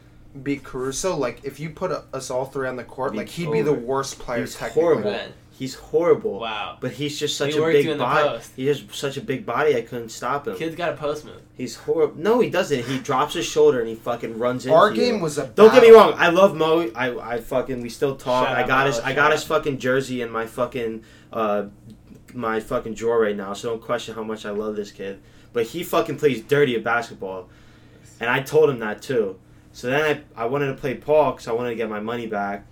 [0.42, 1.16] beat Caruso.
[1.18, 3.74] Like if you put us all three on the court, He'd like he'd be the
[3.74, 4.82] worst player He's technically.
[4.82, 5.12] horrible.
[5.12, 5.32] Right.
[5.62, 6.39] He's horrible.
[6.39, 6.78] Wow.
[6.82, 8.28] But he's just such He a big body.
[8.30, 8.51] post.
[8.55, 9.76] He has such a big body.
[9.76, 10.55] I couldn't stop him.
[10.55, 11.39] Kid's got a post move.
[11.53, 12.20] He's horrible.
[12.20, 12.84] No, he doesn't.
[12.86, 14.95] He drops his shoulder and he fucking runs into Our you.
[14.95, 15.45] game was a.
[15.45, 16.16] Don't get me wrong.
[16.18, 16.89] I love Mo.
[16.95, 18.47] I, I fucking we still talk.
[18.47, 21.03] Shout I out got Mo, his I shout got his fucking jersey in my fucking
[21.32, 21.66] uh
[22.34, 23.53] my fucking drawer right now.
[23.53, 25.22] So don't question how much I love this kid.
[25.53, 27.49] But he fucking plays dirty at basketball,
[28.20, 29.39] and I told him that too.
[29.74, 32.26] So then I I wanted to play Paul because I wanted to get my money
[32.26, 32.66] back,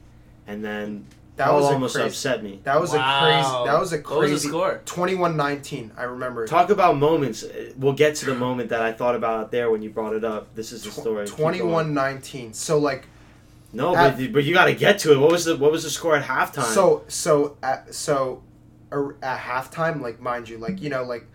[0.47, 1.05] and then
[1.39, 2.07] That Paul was almost crazy.
[2.09, 2.59] upset me.
[2.65, 2.97] That was Wow.
[2.99, 3.71] a crazy.
[3.71, 4.47] That was a What was crazy.
[4.49, 4.81] score?
[4.85, 6.45] 21-19, I remember.
[6.45, 7.43] Talk about moments.
[7.77, 10.23] We'll get to the moment that I thought about out there when you brought it
[10.25, 10.53] up.
[10.55, 11.25] This is the story.
[11.27, 12.53] Keep 21-19.
[12.53, 13.07] So like
[13.71, 15.17] No, At- but, but you got to get to it.
[15.17, 16.63] What was the what was the score at halftime?
[16.73, 18.43] So so at, so
[19.21, 21.25] at halftime, like mind you, like you know, like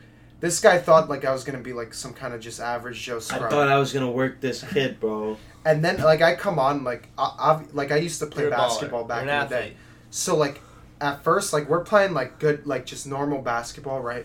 [0.41, 3.17] this guy thought like I was gonna be like some kind of just average Joe
[3.31, 5.37] I thought I was gonna work this kid, bro.
[5.65, 8.51] and then like I come on like I, I like I used to play You're
[8.51, 9.77] basketball back You're in an the day, athlete.
[10.15, 10.61] So like
[11.01, 14.25] at first, like we're playing like good, like just normal basketball, right?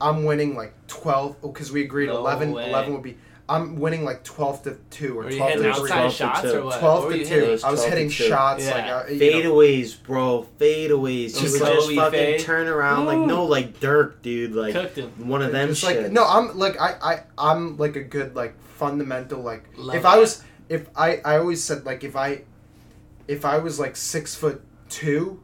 [0.00, 2.68] I'm winning like twelve because we agreed No 11, way.
[2.70, 3.18] 11 would be.
[3.50, 5.90] I'm winning like twelve to two or Were twelve to three.
[5.90, 6.58] outside 12 to two.
[6.58, 6.78] or what?
[6.80, 7.58] Twelve What to two.
[7.64, 8.74] I was hitting shots Yeah.
[8.74, 10.46] like uh, you know, Fadeaways, bro.
[10.58, 11.24] Fadeaways.
[11.30, 12.40] Just You just slowly fucking fade.
[12.40, 14.52] turn around like no, like Dirk, dude.
[14.52, 15.28] Like him.
[15.28, 16.02] one of them Just shit.
[16.04, 20.04] like no, I'm like I I I'm like a good like fundamental like Love if
[20.06, 22.42] I was if I I always said like if I
[23.28, 25.40] if I was like six foot two,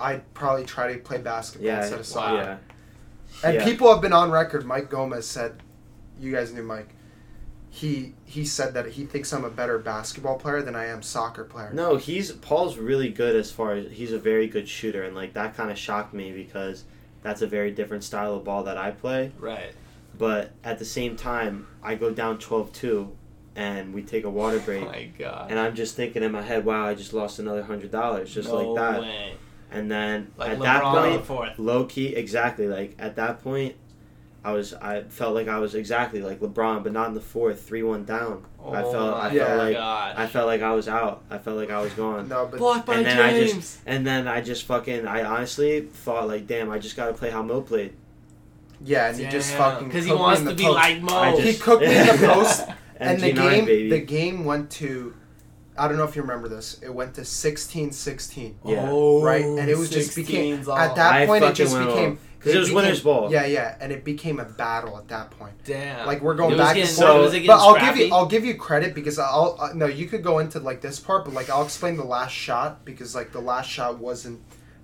[0.00, 2.34] I'd probably try to play basketball yeah, instead of soccer.
[2.34, 2.40] Wow.
[2.40, 2.56] yeah.
[3.44, 3.64] And Yeah.
[3.64, 4.64] people have been on record.
[4.64, 5.62] Mike Gomez said,
[6.18, 6.94] "You guys knew Mike."
[7.70, 11.44] He he said that he thinks I'm a better basketball player than I am soccer
[11.44, 11.70] player.
[11.72, 15.34] No, he's Paul's really good as far as he's a very good shooter, and like
[15.34, 16.84] that kind of shocked me because
[17.22, 19.32] that's a very different style of ball that I play.
[19.38, 19.72] Right.
[20.16, 23.10] But at the same time, I go down 12-2,
[23.58, 25.50] and we take a water Oh break, my god.
[25.50, 28.48] and I'm just thinking in my head, wow, I just lost another hundred dollars just
[28.48, 29.00] no like that.
[29.02, 29.34] Way.
[29.70, 31.58] And then Like at LeBron that on the point, fourth.
[31.58, 33.74] low key, exactly like at that point,
[34.44, 37.60] I was I felt like I was exactly like LeBron, but not in the fourth,
[37.66, 38.44] three one down.
[38.60, 40.14] I Oh felt I my felt like gosh.
[40.16, 41.22] I felt like I was out.
[41.28, 42.28] I felt like I was gone.
[42.28, 45.80] No, but Blocked by and then I just and then I just fucking I honestly
[45.82, 47.92] thought like damn I just gotta play how Mo played.
[48.82, 50.74] yeah, and he just fucking because he cooked me wants in to be post.
[50.76, 51.14] like Mo.
[51.18, 52.64] I He just- cooked me in the post,
[53.00, 53.90] and the game baby.
[53.90, 55.14] the game went to.
[55.76, 56.80] I don't know if you remember this.
[56.82, 58.54] It went to 16-16.
[58.64, 58.88] Yeah.
[58.90, 61.44] Oh, Right, and it was just became 16's at that I point.
[61.44, 63.30] It just became because it was became- winner's ball.
[63.30, 65.54] Yeah, yeah, and it became a battle at that point.
[65.64, 66.04] Damn.
[66.06, 67.24] Like we're going It was back getting- and so- forth.
[67.26, 69.86] was it getting but I'll give you I'll give you credit because I'll uh, no
[69.86, 73.14] you could go into like this part, but like I'll explain the last shot because
[73.14, 74.40] like the last shot wasn't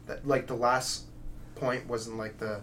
[0.06, 1.06] that like the last
[1.56, 2.60] point wasn't like the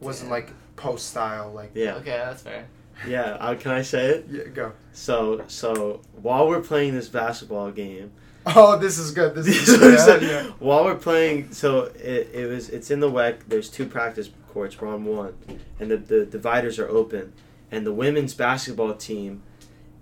[0.00, 0.34] wasn't Yeah.
[0.34, 2.66] like post style like Yeah, Okay, that's fair.
[3.08, 3.36] Yeah.
[3.40, 4.26] Uh, can I say it?
[4.30, 4.72] yeah go.
[4.92, 8.12] So so while we're playing this basketball game,
[8.46, 9.34] Oh, this is good.
[9.34, 9.92] This This is good.
[9.94, 10.50] was- Yeah, yeah.
[10.58, 13.40] while we're playing, so it, it was it's in the WEC.
[13.48, 14.80] There's two practice courts.
[14.80, 15.34] We're on one,
[15.80, 17.32] and the, the dividers are open,
[17.72, 19.42] and the women's basketball team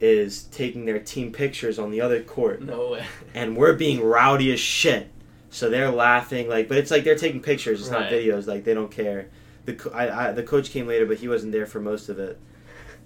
[0.01, 3.05] is taking their team pictures on the other court, No way.
[3.35, 5.09] and we're being rowdy as shit.
[5.51, 7.81] So they're laughing like, but it's like they're taking pictures.
[7.81, 8.47] It's not videos.
[8.49, 9.29] Like they don't care.
[9.67, 12.19] The co- I, I, the coach came later, but he wasn't there for most of
[12.19, 12.41] it.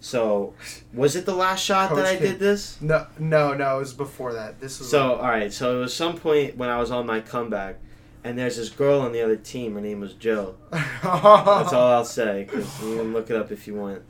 [0.00, 0.54] So
[0.92, 2.80] was it the last shot that Coach I came- did this?
[2.80, 3.76] No, no, no.
[3.76, 4.60] It was before that.
[4.60, 7.20] This was So all right, so it was some point when I was on my
[7.20, 7.78] comeback,
[8.22, 9.74] and there's this girl on the other team.
[9.74, 10.56] Her name was Joe.
[10.70, 12.46] That's all I'll say.
[12.50, 14.02] Cause you can look it up if you want.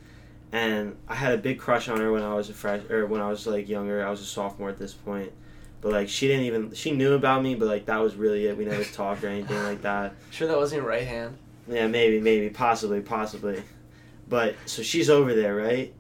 [0.53, 3.21] And I had a big crush on her when I was a fresh or when
[3.21, 4.05] I was like younger.
[4.07, 5.33] I was a sophomore at this point.
[5.83, 8.57] But like she didn't even she knew about me, but like that was really it.
[8.57, 10.15] We never talked or anything like that.
[10.31, 11.37] Sure, that wasn't your right hand.
[11.69, 13.63] Yeah, maybe, maybe, possibly, possibly.
[14.29, 15.93] But so she's over there, right?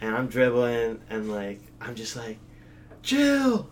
[0.00, 2.38] And I'm dribbling, and like I'm just like,
[3.02, 3.68] Jill,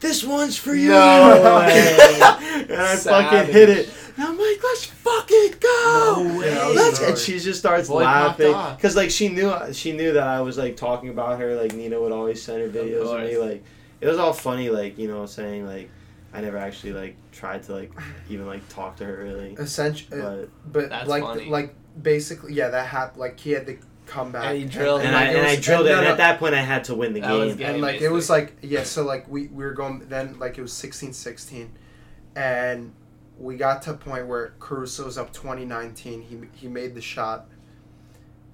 [0.00, 0.90] this one's for you.
[0.90, 1.96] No way.
[2.68, 3.90] and I fucking hit it.
[4.16, 6.22] And I'm like, let's fucking go.
[6.24, 6.74] No way.
[6.74, 10.40] Let's, and she just starts Boy laughing because like she knew she knew that I
[10.40, 11.54] was like talking about her.
[11.56, 13.36] Like Nina would always send her videos of, me.
[13.38, 13.64] Like
[14.00, 14.70] it was all funny.
[14.70, 15.90] Like you know, saying like
[16.32, 17.92] I never actually like tried to like
[18.28, 19.54] even like talk to her really.
[19.54, 21.48] essentially, But but That's like funny.
[21.48, 23.20] like basically yeah that happened.
[23.20, 25.54] Like he had to come back And he drilled and, And I and it I
[25.56, 25.90] was- drilled it.
[25.90, 27.66] no, And no, at that point, I had to win the That was game.
[27.66, 30.58] and game, like it was like yeah so like we, we were going then like
[30.58, 31.72] it was 16 16
[32.36, 32.92] and
[33.38, 37.46] we got to a point where caruso was up 2019 he, he made the shot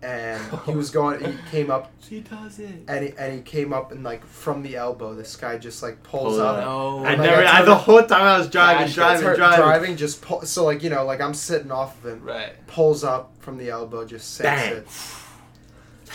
[0.03, 2.85] and he was going he came up She does it.
[2.89, 6.03] and he, and he came up and like from the elbow this guy just like
[6.03, 6.65] pulls Pulled up up.
[6.65, 6.99] No.
[7.05, 7.43] I Like, never.
[7.45, 9.59] I I, the whole time I was driving, Gosh, driving, Tur- driving.
[9.65, 12.55] driving just pull, so like you know like i'm sitting off of him Right.
[12.67, 14.73] pulls up from the elbow just sinks Bang.
[14.79, 14.87] it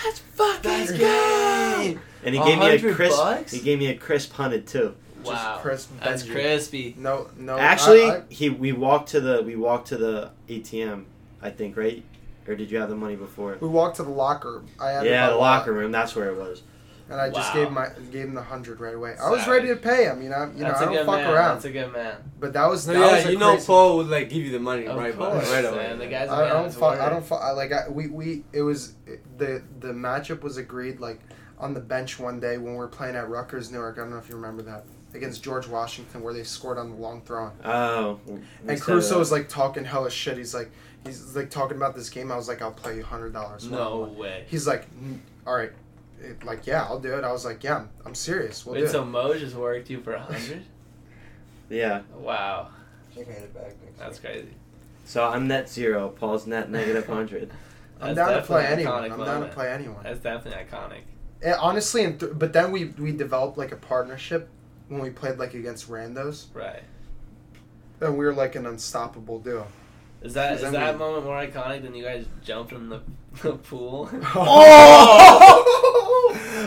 [0.05, 0.97] Let's fucking That's go.
[0.99, 1.99] good.
[2.23, 3.17] And he gave me a crisp.
[3.17, 3.51] bucks?
[3.51, 4.93] He gave me a crisp hunted too.
[5.23, 5.57] Just Wow.
[5.59, 6.31] crisp That's Benji.
[6.31, 6.95] crispy.
[6.99, 11.05] no no Actually, I- I- he we walked to the we walked to the ATM.
[11.41, 12.03] I think right,
[12.47, 13.57] or did you have the money before?
[13.59, 15.41] we walked to the locker room i had Yeah, the wallet.
[15.59, 15.91] locker room.
[15.91, 16.63] That's where it was.
[17.09, 19.15] And I just gave my gave him the hundred right away.
[19.21, 20.21] I was ready to pay him.
[20.21, 21.33] You know, you know, That's I a don't fuck man.
[21.33, 21.53] around.
[21.55, 22.17] That's a good man.
[22.37, 24.43] But that was No, that yeah, was a you know crazy- Paul would like give
[24.43, 25.77] you the money Of right, course, right away.
[25.77, 25.99] man.
[25.99, 26.99] The guy's a I, man I don't his fuck.
[26.99, 27.41] I don't fuck.
[27.55, 28.95] Like I, we we it was
[29.37, 31.21] the the matchup was agreed like
[31.57, 33.97] on the bench one day when we were playing at Rutgers, Newark.
[33.97, 34.83] I don't know if you remember that
[35.13, 37.53] against George Washington where they scored on the long throw.
[37.63, 38.19] Oh.
[38.27, 39.19] And said Caruso that.
[39.19, 40.37] was like talking hella shit.
[40.37, 40.69] He's like
[41.07, 42.31] he's like talking about this game.
[42.31, 43.69] I was like, I'll play you hundred dollars.
[43.69, 44.45] No way.
[44.47, 45.71] He's like, "Mm, all right.
[46.21, 47.23] It, like yeah, I'll do it.
[47.23, 48.65] I was like, yeah, I'm, I'm serious.
[48.65, 49.05] We'll Wait, do so it.
[49.05, 50.63] Mo just worked you for a hundred?
[51.69, 52.01] Yeah.
[52.17, 52.69] wow,
[53.13, 54.31] Check it back that's week.
[54.31, 54.53] crazy.
[55.05, 56.09] So I'm net zero.
[56.09, 57.51] Paul's net negative hundred.
[57.99, 59.11] I'm That's down to play anyone.
[59.11, 60.01] I'm down to play anyone.
[60.03, 61.01] That's definitely iconic.
[61.41, 64.49] Eh, honestly, and th- but then we we developed like a partnership
[64.87, 66.45] when we played like against randos.
[66.53, 66.83] Right.
[67.99, 69.67] and we were like an unstoppable duo.
[70.21, 73.01] Is that Is is that that moment more iconic than you guys jumping in the,
[73.43, 74.09] the pool?
[74.35, 75.63] Oh!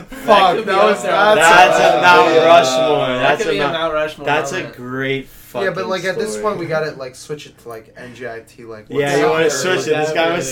[0.09, 2.45] Fuck, could that was that's, That's a, a Mount yeah.
[2.47, 3.07] Rushmore.
[3.09, 4.27] that That's could a a Mount- Mount Rushmore.
[4.27, 7.59] That's a great fucking Yeah, but like at this point we gotta like switch it
[7.59, 9.93] to like NJIT like what's Yeah, you want to soccer, switch it.
[9.99, 10.47] like, This guy was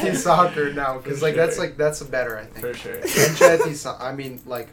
[0.00, 2.66] NJIT soccer now because For like that's like that's a better I think.
[2.66, 2.96] for sure.
[3.00, 4.68] NJIT so- I mean like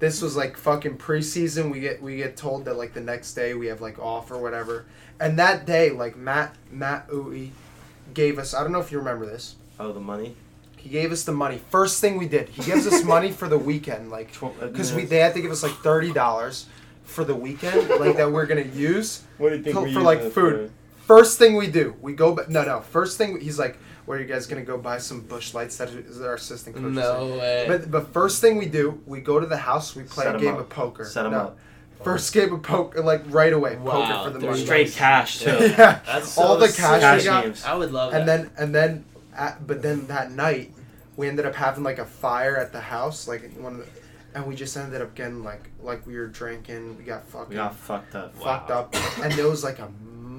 [0.00, 1.70] this was like fucking preseason.
[1.70, 4.38] We get we get told that like the next day we have like off or
[4.38, 4.86] whatever,
[5.20, 7.50] and that day like Matt Matt Uwe
[8.12, 9.54] gave us I don't know if you remember this.
[9.78, 10.34] Oh, the money.
[10.76, 11.60] He gave us the money.
[11.70, 15.04] First thing we did, he gives us money for the weekend, like because uh, we
[15.04, 16.66] they had to give us like thirty dollars
[17.04, 19.22] for the weekend, like that we're gonna use.
[19.36, 20.72] What do you think for- we for, use like, food.
[21.02, 22.34] First thing we do, we go.
[22.34, 22.80] Ba- no, no.
[22.80, 23.78] First thing he's like,
[24.10, 26.84] "Where are you guys gonna go buy some Busch Lights?" That is our assistant coach.
[26.92, 27.64] No way.
[27.68, 29.94] But but first thing we do, we go to the house.
[29.94, 30.60] We play Set a 'em game up.
[30.62, 31.04] of poker.
[31.04, 31.38] Set 'em no.
[31.38, 31.58] up.
[32.02, 34.64] First game of poker, like right away, Wow, poker for the there's money.
[34.64, 35.50] Straight cash too.
[35.60, 36.00] yeah.
[36.04, 37.64] That's all so the cash, Cash we got, games.
[37.64, 38.38] I would love and that.
[38.42, 39.04] then and then,
[39.36, 40.72] at, but then that night,
[41.16, 43.86] we ended up having like a fire at the house, like one of the,
[44.34, 47.54] and we just ended up getting like like we were drinking, we got fucking We
[47.56, 48.78] got fucked up fucked Wow.
[48.80, 49.88] up, and there was like a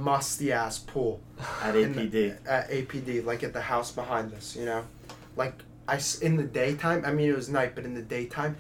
[0.02, 1.22] musty ass pool
[1.62, 2.38] at in the- APD.
[2.48, 4.84] at APD, like at the house behind us, you know,
[5.36, 5.54] like
[5.88, 7.04] I in the daytime.
[7.06, 8.56] I mean, it was night, but in the daytime,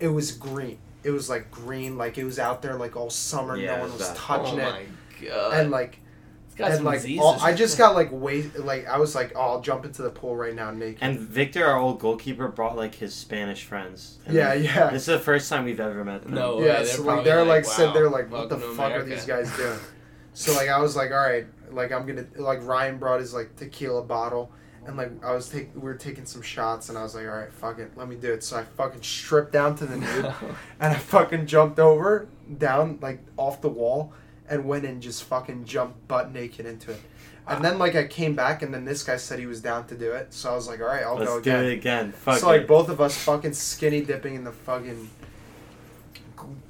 [0.00, 0.78] it was green.
[1.02, 3.56] It was like green, like it was out there like all summer.
[3.56, 4.16] Yeah, no one was was bad.
[4.16, 5.54] touching oh it, my god.
[5.60, 5.98] and like
[6.46, 9.40] It's got and like all, I just got like way like I was like, oh,
[9.40, 10.98] I'll jump into the pool right now naked.
[11.02, 14.18] And Victor, our old goalkeeper, brought like his Spanish friends.
[14.24, 14.88] And yeah, yeah.
[14.90, 16.34] This is the first time we've ever met them.
[16.34, 16.66] No way.
[16.66, 18.76] yeah, they're so like probably they're like, like, said they're like, what the welcome to
[18.76, 19.78] fuck are these guys doing?
[20.34, 23.56] So like I was like, all right, like I'm gonna like Ryan brought his like
[23.56, 24.50] tequila bottle,
[24.86, 27.32] and like I was take we were taking some shots, and I was like, all
[27.36, 28.42] right, fuck it, let me do it.
[28.44, 30.34] So I fucking stripped down to the nude,
[30.80, 32.28] and I fucking jumped over
[32.58, 34.12] down like off the wall,
[34.48, 37.00] and went and just fucking jumped butt naked into it.
[37.46, 39.94] And then like I came back, and then this guy said he was down to
[39.94, 41.64] do it, so I was like, all right, I'll Let's go do again.
[41.66, 42.12] it again.
[42.12, 45.10] Fuck so like both of us fucking skinny dipping in the fucking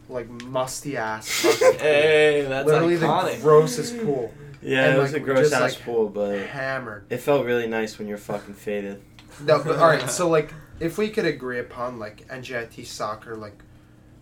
[0.08, 1.78] like musty ass fucking pool.
[1.78, 3.36] Hey, that's literally iconic.
[3.36, 4.32] the grossest pool
[4.62, 7.44] yeah, and, it was like, a gross just, ass like, pool, but hammered it felt
[7.44, 9.02] really nice when you're fucking faded.
[9.42, 13.62] no but all right so like if we could agree upon like NJIT soccer like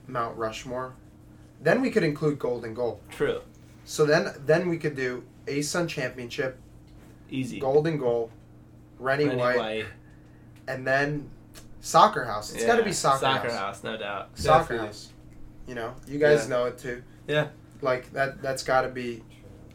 [0.06, 0.94] Mount Rushmore
[1.60, 3.40] then we could include golden goal True.
[3.84, 6.59] so then then we could do ASUN championship
[7.30, 7.59] Easy.
[7.59, 8.30] golden goal
[8.98, 9.86] Rennie, Rennie White, White.
[10.68, 11.28] and then
[11.80, 13.59] soccer house It's got to be soccer, Soccer house.
[13.59, 14.30] house, no doubt.
[14.38, 14.86] soccer Definitely.
[14.86, 15.11] house.
[15.66, 16.48] You know, you guys Yeah.
[16.48, 17.02] know it too.
[17.26, 17.48] Yeah.
[17.80, 18.43] Like that.
[18.43, 19.22] That's got to be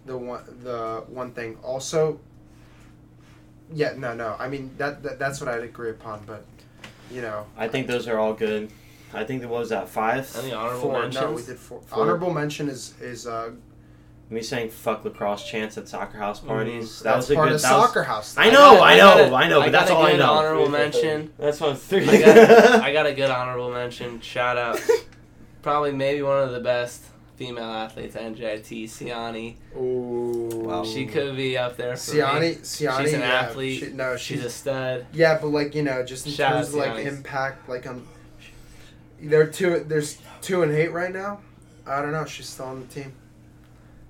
[0.05, 0.43] the one.
[0.63, 1.57] The one thing.
[1.63, 2.19] Also.
[3.73, 3.93] Yeah.
[3.97, 4.13] No.
[4.13, 4.35] No.
[4.39, 5.19] I mean that, that.
[5.19, 6.23] That's what I'd agree upon.
[6.25, 6.45] But,
[7.11, 7.45] you know.
[7.57, 8.71] I think those are all good.
[9.13, 10.29] I think that what was that five.
[10.41, 11.01] Any honorable four.
[11.01, 11.23] mentions?
[11.23, 11.81] No, we did four.
[11.81, 12.01] Four.
[12.01, 13.51] Honorable mention is is uh.
[14.29, 16.99] Me saying fuck lacrosse chants at soccer house parties.
[16.99, 17.17] that Mm-hmm.
[17.17, 17.55] that's was a part good.
[17.55, 18.35] of that was- soccer house.
[18.37, 20.33] I know, I, got know, I know, but got that's a all I good know.
[20.33, 21.31] Honorable mention.
[21.39, 22.09] That's one three.
[22.09, 24.19] I got, I got a good honorable mention.
[24.19, 24.81] Shout out,
[25.67, 27.03] probably maybe one of the best
[27.35, 29.55] female athletes, NJIT Siani.
[29.75, 30.49] Ooh.
[30.65, 30.85] Wow.
[30.85, 32.39] She could be up there for Siani.
[32.39, 32.55] me.
[32.55, 33.01] Siani.
[33.03, 33.79] She's an yeah, athlete.
[33.81, 35.05] She, no, She's she's a stud.
[35.11, 37.05] Yeah, but like you know, just in Shout terms of like Sianis.
[37.07, 38.07] impact, like um,
[39.21, 39.83] they're two.
[39.85, 41.41] There's two and eight right now.
[41.85, 42.23] I don't know.
[42.25, 43.11] She's still on the team.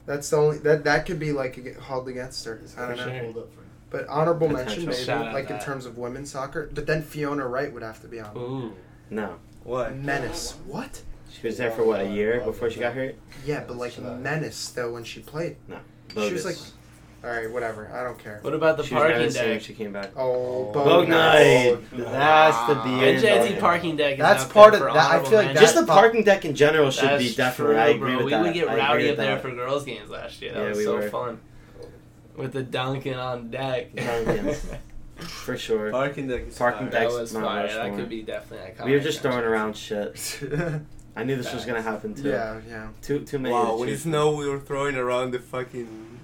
[0.06, 2.62] That's the only that that could be like ag- hauled against her.
[2.78, 3.04] I don't For know.
[3.12, 3.24] sure.
[3.24, 3.68] Hold up for you.
[3.90, 5.62] But honorable mention maybe Shout like in that.
[5.66, 6.70] terms of women's soccer.
[6.72, 8.38] But then Fiona Wright would have to be on.
[8.38, 8.74] Ooh.
[9.10, 9.96] No, What?
[9.96, 10.56] Menace.
[10.66, 11.02] What?
[11.40, 13.16] She was there for what a year before she got hurt.
[13.46, 15.58] Yeah, but like menace though when she played.
[15.68, 16.28] Bogus.
[16.28, 16.58] She was like,
[17.24, 17.92] all right, whatever.
[17.94, 18.40] I don't care.
[18.42, 19.62] What about the she parking the same deck?
[19.62, 20.12] she came back.
[20.16, 21.78] Oh, Oh, Bog Bognite.
[21.90, 21.98] Bognite.
[22.12, 23.00] That's the Wow.
[23.00, 23.20] beer.
[23.20, 25.46] NJIT parking deck is That's up part there of for that- I honorable feel like
[25.48, 25.62] mention.
[25.64, 27.76] Just the That's parking deck in general should That's be definitely.
[27.76, 28.16] true, I agree bro.
[28.18, 28.42] with we that.
[28.42, 29.42] would get I agree rowdy with up there that.
[29.42, 30.54] for girls' games last year.
[30.54, 31.10] That Yeah, was we so were.
[31.10, 31.40] fun.
[32.36, 33.94] With the Duncan on deck.
[33.96, 34.60] Dunkins.
[35.18, 35.90] for sure.
[35.92, 36.90] Parking deck Parking fire.
[36.92, 37.68] that Deck's was Mount fire.
[37.68, 37.98] That Rushmore.
[37.98, 38.86] could be definitely iconic.
[38.86, 40.40] We were just throwing around shit.
[41.18, 42.30] I knew this was gonna happen too.
[42.30, 42.90] yeah, yeah.
[43.02, 43.54] Too too many.
[43.54, 46.20] Wow, to when it choose we were throwing around the fucking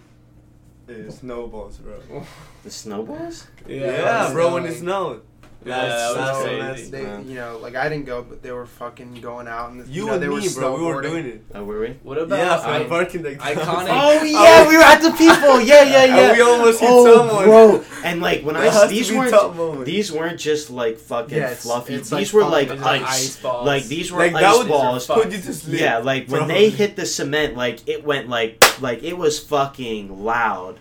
[0.89, 2.23] uh, snowballs, bro.
[2.63, 3.47] The snowballs.
[3.67, 5.21] Yeah, Yeah, that was bro, when it annoying.
[5.63, 5.77] Snowed.
[5.77, 6.91] Yeah, that was So, crazy.
[6.91, 7.19] They, Wow.
[7.25, 10.13] you know, like I didn't go, but they were fucking going out and You, know,
[10.13, 11.43] and they me, were bro, we were doing it.
[11.55, 11.97] Oh, were we?
[12.03, 13.37] What about yeah, for I- the parking deck.
[13.39, 15.61] iconic- oh, oh yeah, we were at the people.
[15.61, 16.17] Yeah, yeah, yeah.
[16.29, 17.45] And we almost hit oh, someone.
[17.45, 17.83] bro.
[18.03, 21.95] And like when I these weren't these weren't just like fucking Yeah, it's- fluffy.
[21.95, 23.01] it's these like were like ice.
[23.03, 23.65] ice balls.
[23.65, 25.07] Like these were like ice that balls.
[25.07, 25.79] put you to sleep.
[25.81, 30.23] Yeah, like when they hit the cement, like it went like like it was fucking
[30.23, 30.79] loud.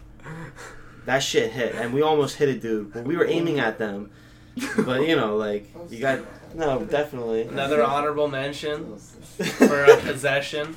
[1.04, 2.94] That shit hit, and we almost hit a dude.
[2.94, 4.10] When we were aiming at them,
[4.78, 6.20] but you know, like you got
[6.54, 7.42] no, definitely.
[7.42, 10.76] Another honorable mention for a possession.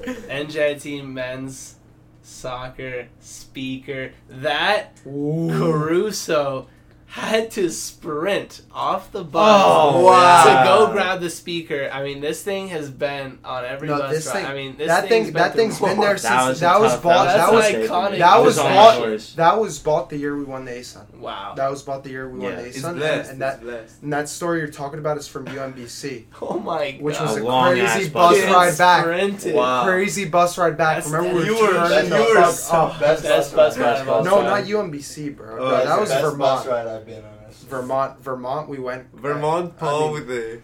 [0.00, 1.76] NJIT men's
[2.22, 4.12] soccer, speaker.
[4.28, 6.68] That Caruso
[7.12, 10.44] had to sprint off the bus Oh, wow.
[10.44, 11.90] to go grab the speaker.
[11.92, 14.32] I mean, this thing has been on every No, bus this ride.
[14.32, 16.06] thing- I mean, this that thing's thing that thing's been more.
[16.06, 17.90] there That since- was, that was tough- bought- That that was, was a statement.
[17.92, 18.18] iconic.
[18.18, 19.34] That was on bought- yours.
[19.34, 21.04] That was bought the year we won the ASUN.
[21.18, 21.52] Wow.
[21.54, 24.02] That was bought the year we won the It's ASUN, and, and that blessed.
[24.02, 27.02] and that story you're talking about is from UMBC, oh my god.
[27.02, 28.52] which was A a crazy bus bus ride.
[28.54, 29.02] ride back.
[29.02, 29.54] Sprinted.
[29.54, 29.84] Wow.
[29.84, 30.96] Crazy bus ride back.
[30.96, 33.00] That's Remember we You were were- turning the fuck so- up.
[33.00, 33.84] Best Best bus bus ride.
[33.92, 35.56] ride of all No, not UMBC, bro.
[35.62, 36.64] Oh, no, it's that was best Vermont.
[37.04, 37.52] Bus ride I've been on.
[37.68, 38.68] Vermont, Vermont.
[38.68, 40.60] We went uh, Vermont I Paul mean- with the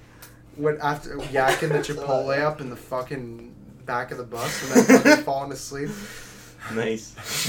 [0.57, 3.55] went after yakking the Chipotle up in the fucking
[3.87, 5.91] back of the bus and then fucking falling asleep.
[6.75, 7.15] Nice.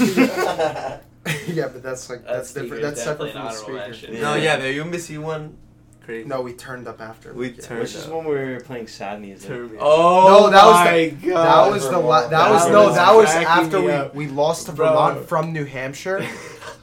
[1.46, 2.82] yeah, but that's like that's, That's different.
[2.82, 4.12] That's separate from the not speaker.
[4.12, 4.20] Yeah.
[4.20, 5.56] No, yeah, the UMBC one.
[6.04, 6.26] Crazy.
[6.26, 7.34] No, we turned up after.
[7.34, 7.60] We Yeah.
[7.60, 8.12] turned Which is up.
[8.14, 9.48] when we were playing sad music.
[9.48, 9.76] Turbo.
[9.80, 11.44] Oh No, that was oh my the- god.
[11.66, 14.14] That was the la- that That was was no that was after we, up.
[14.14, 14.88] we lost to Bro.
[14.88, 16.26] Vermont from New Hampshire.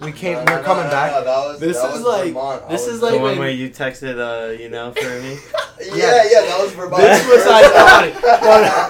[0.02, 0.34] We came.
[0.34, 1.12] No, we no, we're no, coming no, back.
[1.12, 2.64] no, that was, This that is was like- Vermont.
[2.64, 3.22] I this is like there.
[3.22, 5.38] one when- where you texted, uh, you know, for me.
[5.98, 7.02] yeah, yeah, that was Vermont.
[7.02, 8.14] This was iconic.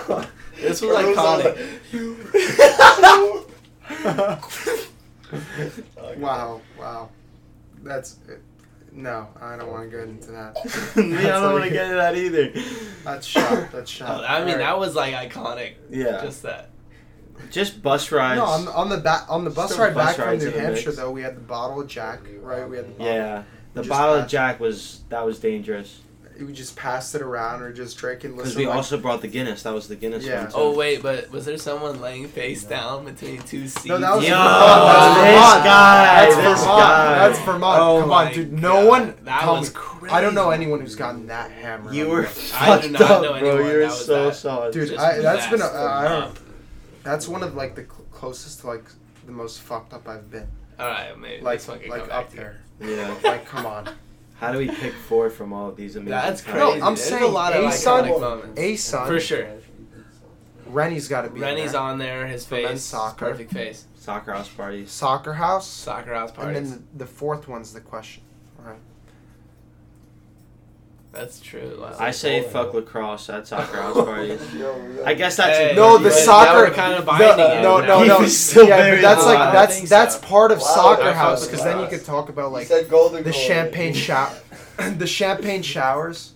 [0.07, 0.25] No, no.
[0.61, 1.57] This was iconic.
[6.17, 7.09] Wow, wow.
[7.83, 8.41] That's It.
[8.91, 9.27] no.
[9.41, 10.55] I don't want to get into that.
[10.97, 12.51] me, I don't want to get into that either.
[13.03, 13.71] That's shot.
[13.71, 14.23] That's shot.
[14.23, 14.57] I mean, Alright.
[14.59, 15.73] that was like iconic.
[15.89, 16.21] Yeah.
[16.23, 16.69] Just that.
[17.51, 18.37] Just bus rides.
[18.39, 20.51] No, on the, on the back on the bus Still ride bus back from New
[20.51, 22.67] Hampshire though, we had the bottle of Jack, right?
[22.69, 23.13] We had the bottle.
[23.13, 23.43] yeah.
[23.73, 26.01] The Just bottle of passed- Jack was, that was dangerous.
[26.39, 28.33] We just passed it around or just drinking.
[28.33, 29.63] Because Listen, we like, also brought the Guinness.
[29.63, 30.41] That was the Guinness Yeah.
[30.43, 30.51] one.
[30.51, 30.57] too.
[30.57, 33.85] Oh wait, but was there someone laying face down between two seats?
[33.87, 35.15] No, that was Yo, Vermont.
[35.15, 35.63] this That's Vermont.
[35.63, 36.79] guy, That's this Vermont.
[36.79, 37.27] guy.
[37.27, 37.79] That's Vermont.
[37.81, 38.53] Oh Come on, dude.
[38.53, 38.87] No God.
[38.87, 39.15] one.
[39.23, 40.13] That tell was me- crazy.
[40.13, 41.95] I don't know anyone who's gotten that hammered.
[41.95, 42.53] You were the bus.
[42.53, 43.57] I do fucked up, bro.
[43.67, 44.35] You're so that.
[44.35, 44.73] solid.
[44.73, 45.61] Dude, I, that's been.
[45.61, 46.37] A, uh, I don't.
[47.07, 47.13] Up.
[47.13, 48.83] That's one of like the cl- closest to like
[49.25, 50.47] the most fucked up I've been.
[50.79, 52.41] All right, maybe Like this one can like come up to you.
[52.41, 52.61] there.
[52.97, 53.15] Yeah.
[53.23, 53.89] Like come on.
[54.39, 56.53] How do we pick four from all of these amazing That's times?
[56.53, 56.79] crazy.
[56.79, 58.59] No, I'm There's saying a lot of A-Sun- iconic moments.
[58.61, 59.07] A son.
[59.07, 59.47] For sure.
[60.67, 61.37] Rennie's got to be.
[61.37, 61.81] in Rennie's there.
[61.81, 62.27] on there.
[62.27, 63.25] His face, soccer.
[63.29, 63.85] perfect face.
[63.95, 64.91] Soccer house parties.
[64.91, 65.67] Soccer house.
[65.67, 66.57] Soccer house parties.
[66.57, 68.23] And then the, the fourth one's the question.
[71.17, 71.21] Right.
[71.25, 71.77] That's true.
[71.81, 71.95] Wow.
[71.99, 74.41] I say fuck lacrosse at soccer house parties.
[75.05, 78.25] I guess that's Hey, No, the soccer- kind of binding No, no, no, no.
[78.27, 80.21] still yeah, but that's like that's that's so.
[80.21, 83.31] part of Wow, soccer house because then you could talk about like said golden the
[83.31, 84.01] goal, champagne man.
[84.01, 84.33] shower,
[84.97, 86.33] the champagne showers.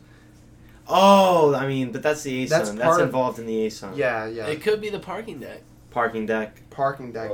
[0.88, 2.50] Oh, I mean, but that's the ASUN.
[2.50, 3.96] That's That's, part of- involved in the ASUN.
[3.96, 4.48] Yeah, yeah.
[4.48, 5.62] It could be the parking deck.
[5.90, 6.62] Parking deck.
[6.70, 7.32] Parking deck.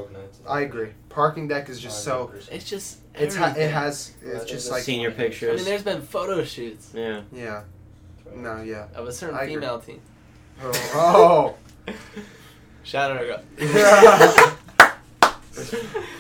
[0.48, 0.90] I agree.
[1.10, 2.32] Parking deck is just so.
[2.52, 2.98] It's just.
[3.20, 4.14] It's ha- it has.
[4.22, 5.54] It's it's just a like Senior pictures.
[5.54, 7.22] I mean, there's been photo shoots Yeah.
[7.32, 7.64] yeah.
[8.36, 8.88] No, yeah.
[8.96, 9.56] of a certain I agree.
[9.56, 10.02] female team.
[10.62, 11.56] Oh.
[11.88, 11.94] oh.
[12.84, 13.42] Shout out, girl.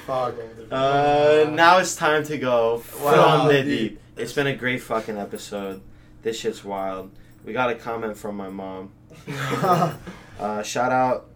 [0.05, 0.35] Fuck.
[0.71, 3.65] Uh, now it's time to go Wow, from the dude.
[3.65, 3.99] deep.
[4.17, 5.81] It's been a great fucking episode.
[6.23, 7.11] This shit's wild.
[7.45, 8.91] We got a comment from my mom.
[10.39, 11.26] Uh, shout out.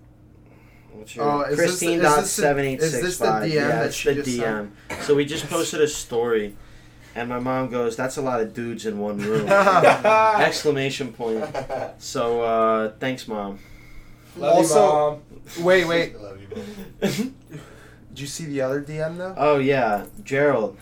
[0.94, 3.26] What's your Oh, is Christine is dot this the- seven eight is this the.
[3.26, 4.70] DM Yeah, that it's the DM.
[4.90, 5.04] sent?
[5.04, 6.56] So we just posted a story,
[7.16, 9.48] and my mom goes, "That's a lot of dudes in one room!"
[10.40, 11.44] Exclamation point.
[12.00, 13.60] So uh, thanks, mom.
[14.38, 15.22] Love Also- you,
[15.58, 15.66] mom.
[15.66, 16.20] Wait, wait.
[16.22, 17.36] Love you, man.
[18.14, 19.34] Did you see the other DM though?
[19.38, 20.78] oh yeah, Gerald.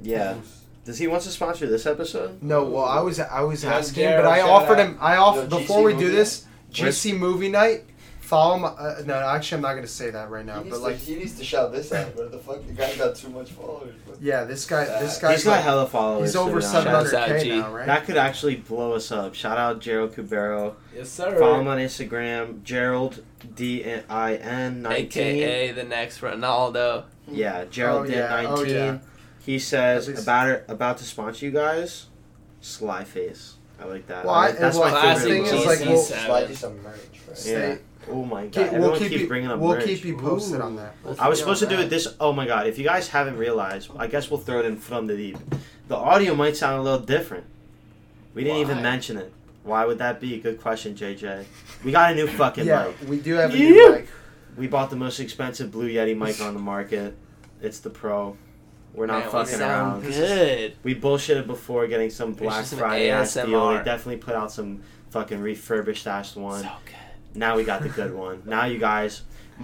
[0.00, 0.36] Yeah.
[0.84, 2.42] Does he want to sponsor this episode?
[2.42, 4.86] No, well, I was I was Yeah, asking, Daryl, but I offered out.
[4.86, 4.98] him.
[5.00, 6.44] I off Yo, before GC we do this.
[6.78, 7.84] Where's- GC movie night.
[8.28, 8.68] Follow my.
[8.68, 10.56] Uh, no, actually, I'm not gonna say that right now.
[10.56, 13.16] But needs, like, he needs to shout this out, but the fuck, the guy's got
[13.16, 13.94] too much followers.
[14.04, 14.16] bro.
[14.20, 15.32] yeah, this guy, this guy.
[15.32, 16.28] He's got like, hella followers.
[16.28, 16.70] he's over be honest.
[16.72, 17.58] seven Shouts hundred out, k G.
[17.58, 17.86] now, right?
[17.86, 19.34] That could actually blow us up.
[19.34, 20.74] Shout out Gerald Cubero.
[20.94, 21.38] Yes, sir.
[21.38, 23.24] Follow him on Instagram, Gerald
[23.54, 25.22] D I N nineteen.
[25.22, 27.04] AKA the next Ronaldo.
[27.26, 28.44] Yeah, Gerald Oh, did yeah.
[28.46, 28.74] Oh, nineteen.
[28.74, 28.98] yeah.
[29.40, 32.08] He says least- about it, about to sponsor you guys.
[32.60, 33.54] Sly face.
[33.80, 34.24] I like that.
[34.26, 35.48] Well, I I- that's well, my classic favorite.
[35.48, 36.26] thing is, like, we'll- seven.
[36.26, 36.98] Slide you some merch,
[37.28, 37.38] right?
[37.38, 37.76] Stay- Yeah.
[38.10, 38.52] Oh my god!
[38.52, 39.28] Keep- Everyone we'll keep keeps you.
[39.28, 39.84] bringing up We'll merch.
[39.84, 40.64] keep you posted Ooh.
[40.64, 40.94] on that.
[41.04, 42.08] We'll I was supposed to on do it this.
[42.20, 42.66] Oh my god!
[42.66, 45.36] If you guys haven't realized, I guess we'll throw it in from the deep.
[45.88, 47.44] The audio might sound a little different.
[48.34, 49.32] We didn't even mention it.
[49.64, 50.38] Why would that be?
[50.38, 51.44] Good question, JJ.
[51.84, 53.08] We got a new fucking Yeah, mic.
[53.08, 53.68] we do have a Yeah.
[53.68, 54.08] new mic.
[54.56, 57.14] We bought the most expensive Blue Yeti mic on the market.
[57.60, 58.36] It's the Pro.
[58.94, 60.12] We're not Man, we fucking sound around.
[60.12, 60.74] good.
[60.82, 63.44] We bullshitted before getting some Black Friday ass deal.
[63.46, 63.78] ASMR.
[63.78, 64.80] They definitely put out some
[65.10, 66.62] fucking refurbished ass one.
[66.62, 66.94] So good.
[67.38, 68.42] Now we got the good one.
[68.44, 69.22] Now you guys,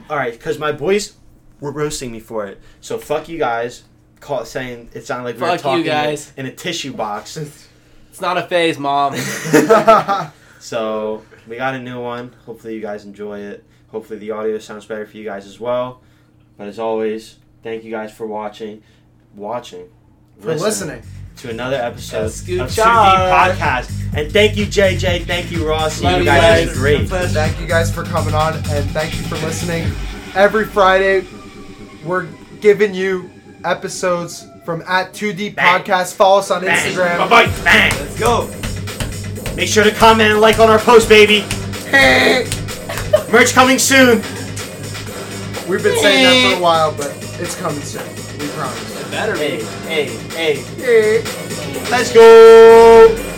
[0.09, 1.17] all right, because my boys
[1.61, 2.61] were roasting me for it.
[2.81, 3.85] So fuck you guys.
[4.21, 6.33] Call saying it sounded like we were Fuck you talking guys.
[6.37, 7.37] in a tissue box.
[8.11, 9.15] It's not a phase, mom.
[10.61, 12.35] So we got a new one.
[12.47, 13.65] Hopefully you guys enjoy it.
[13.89, 16.01] Hopefully the audio sounds better for you guys as well.
[16.57, 18.83] But as always, thank you guys for watching,
[19.35, 19.91] watching,
[20.41, 21.03] For listening.
[21.39, 22.31] To another episode of.
[22.31, 23.91] Suki Podcast.
[24.17, 25.27] And thank you, JJ.
[25.27, 26.05] Thank you, Rossi.
[26.05, 27.09] Love You guys did great.
[27.09, 29.91] Thank you guys for coming on and thank you for listening.
[30.35, 31.27] Every Friday,
[32.05, 32.27] we're
[32.61, 33.31] giving you
[33.65, 35.83] episodes from at 2D Bang.
[35.83, 36.15] Podcast.
[36.15, 36.77] Follow us on Bang.
[36.77, 37.19] Instagram.
[37.29, 37.65] Bye-bye.
[37.65, 37.93] Bang.
[37.99, 38.47] Let's go.
[39.57, 41.41] Make sure to comment and like on our post, baby.
[41.91, 42.47] Hey.
[43.33, 44.19] Merch coming soon.
[45.69, 48.07] We've been saying that for a while, but it's coming soon.
[48.39, 48.94] We promise.
[49.15, 49.37] It better.
[49.37, 50.57] Hey, hey, hey.
[50.83, 51.23] Hey.
[51.89, 53.34] Let's go.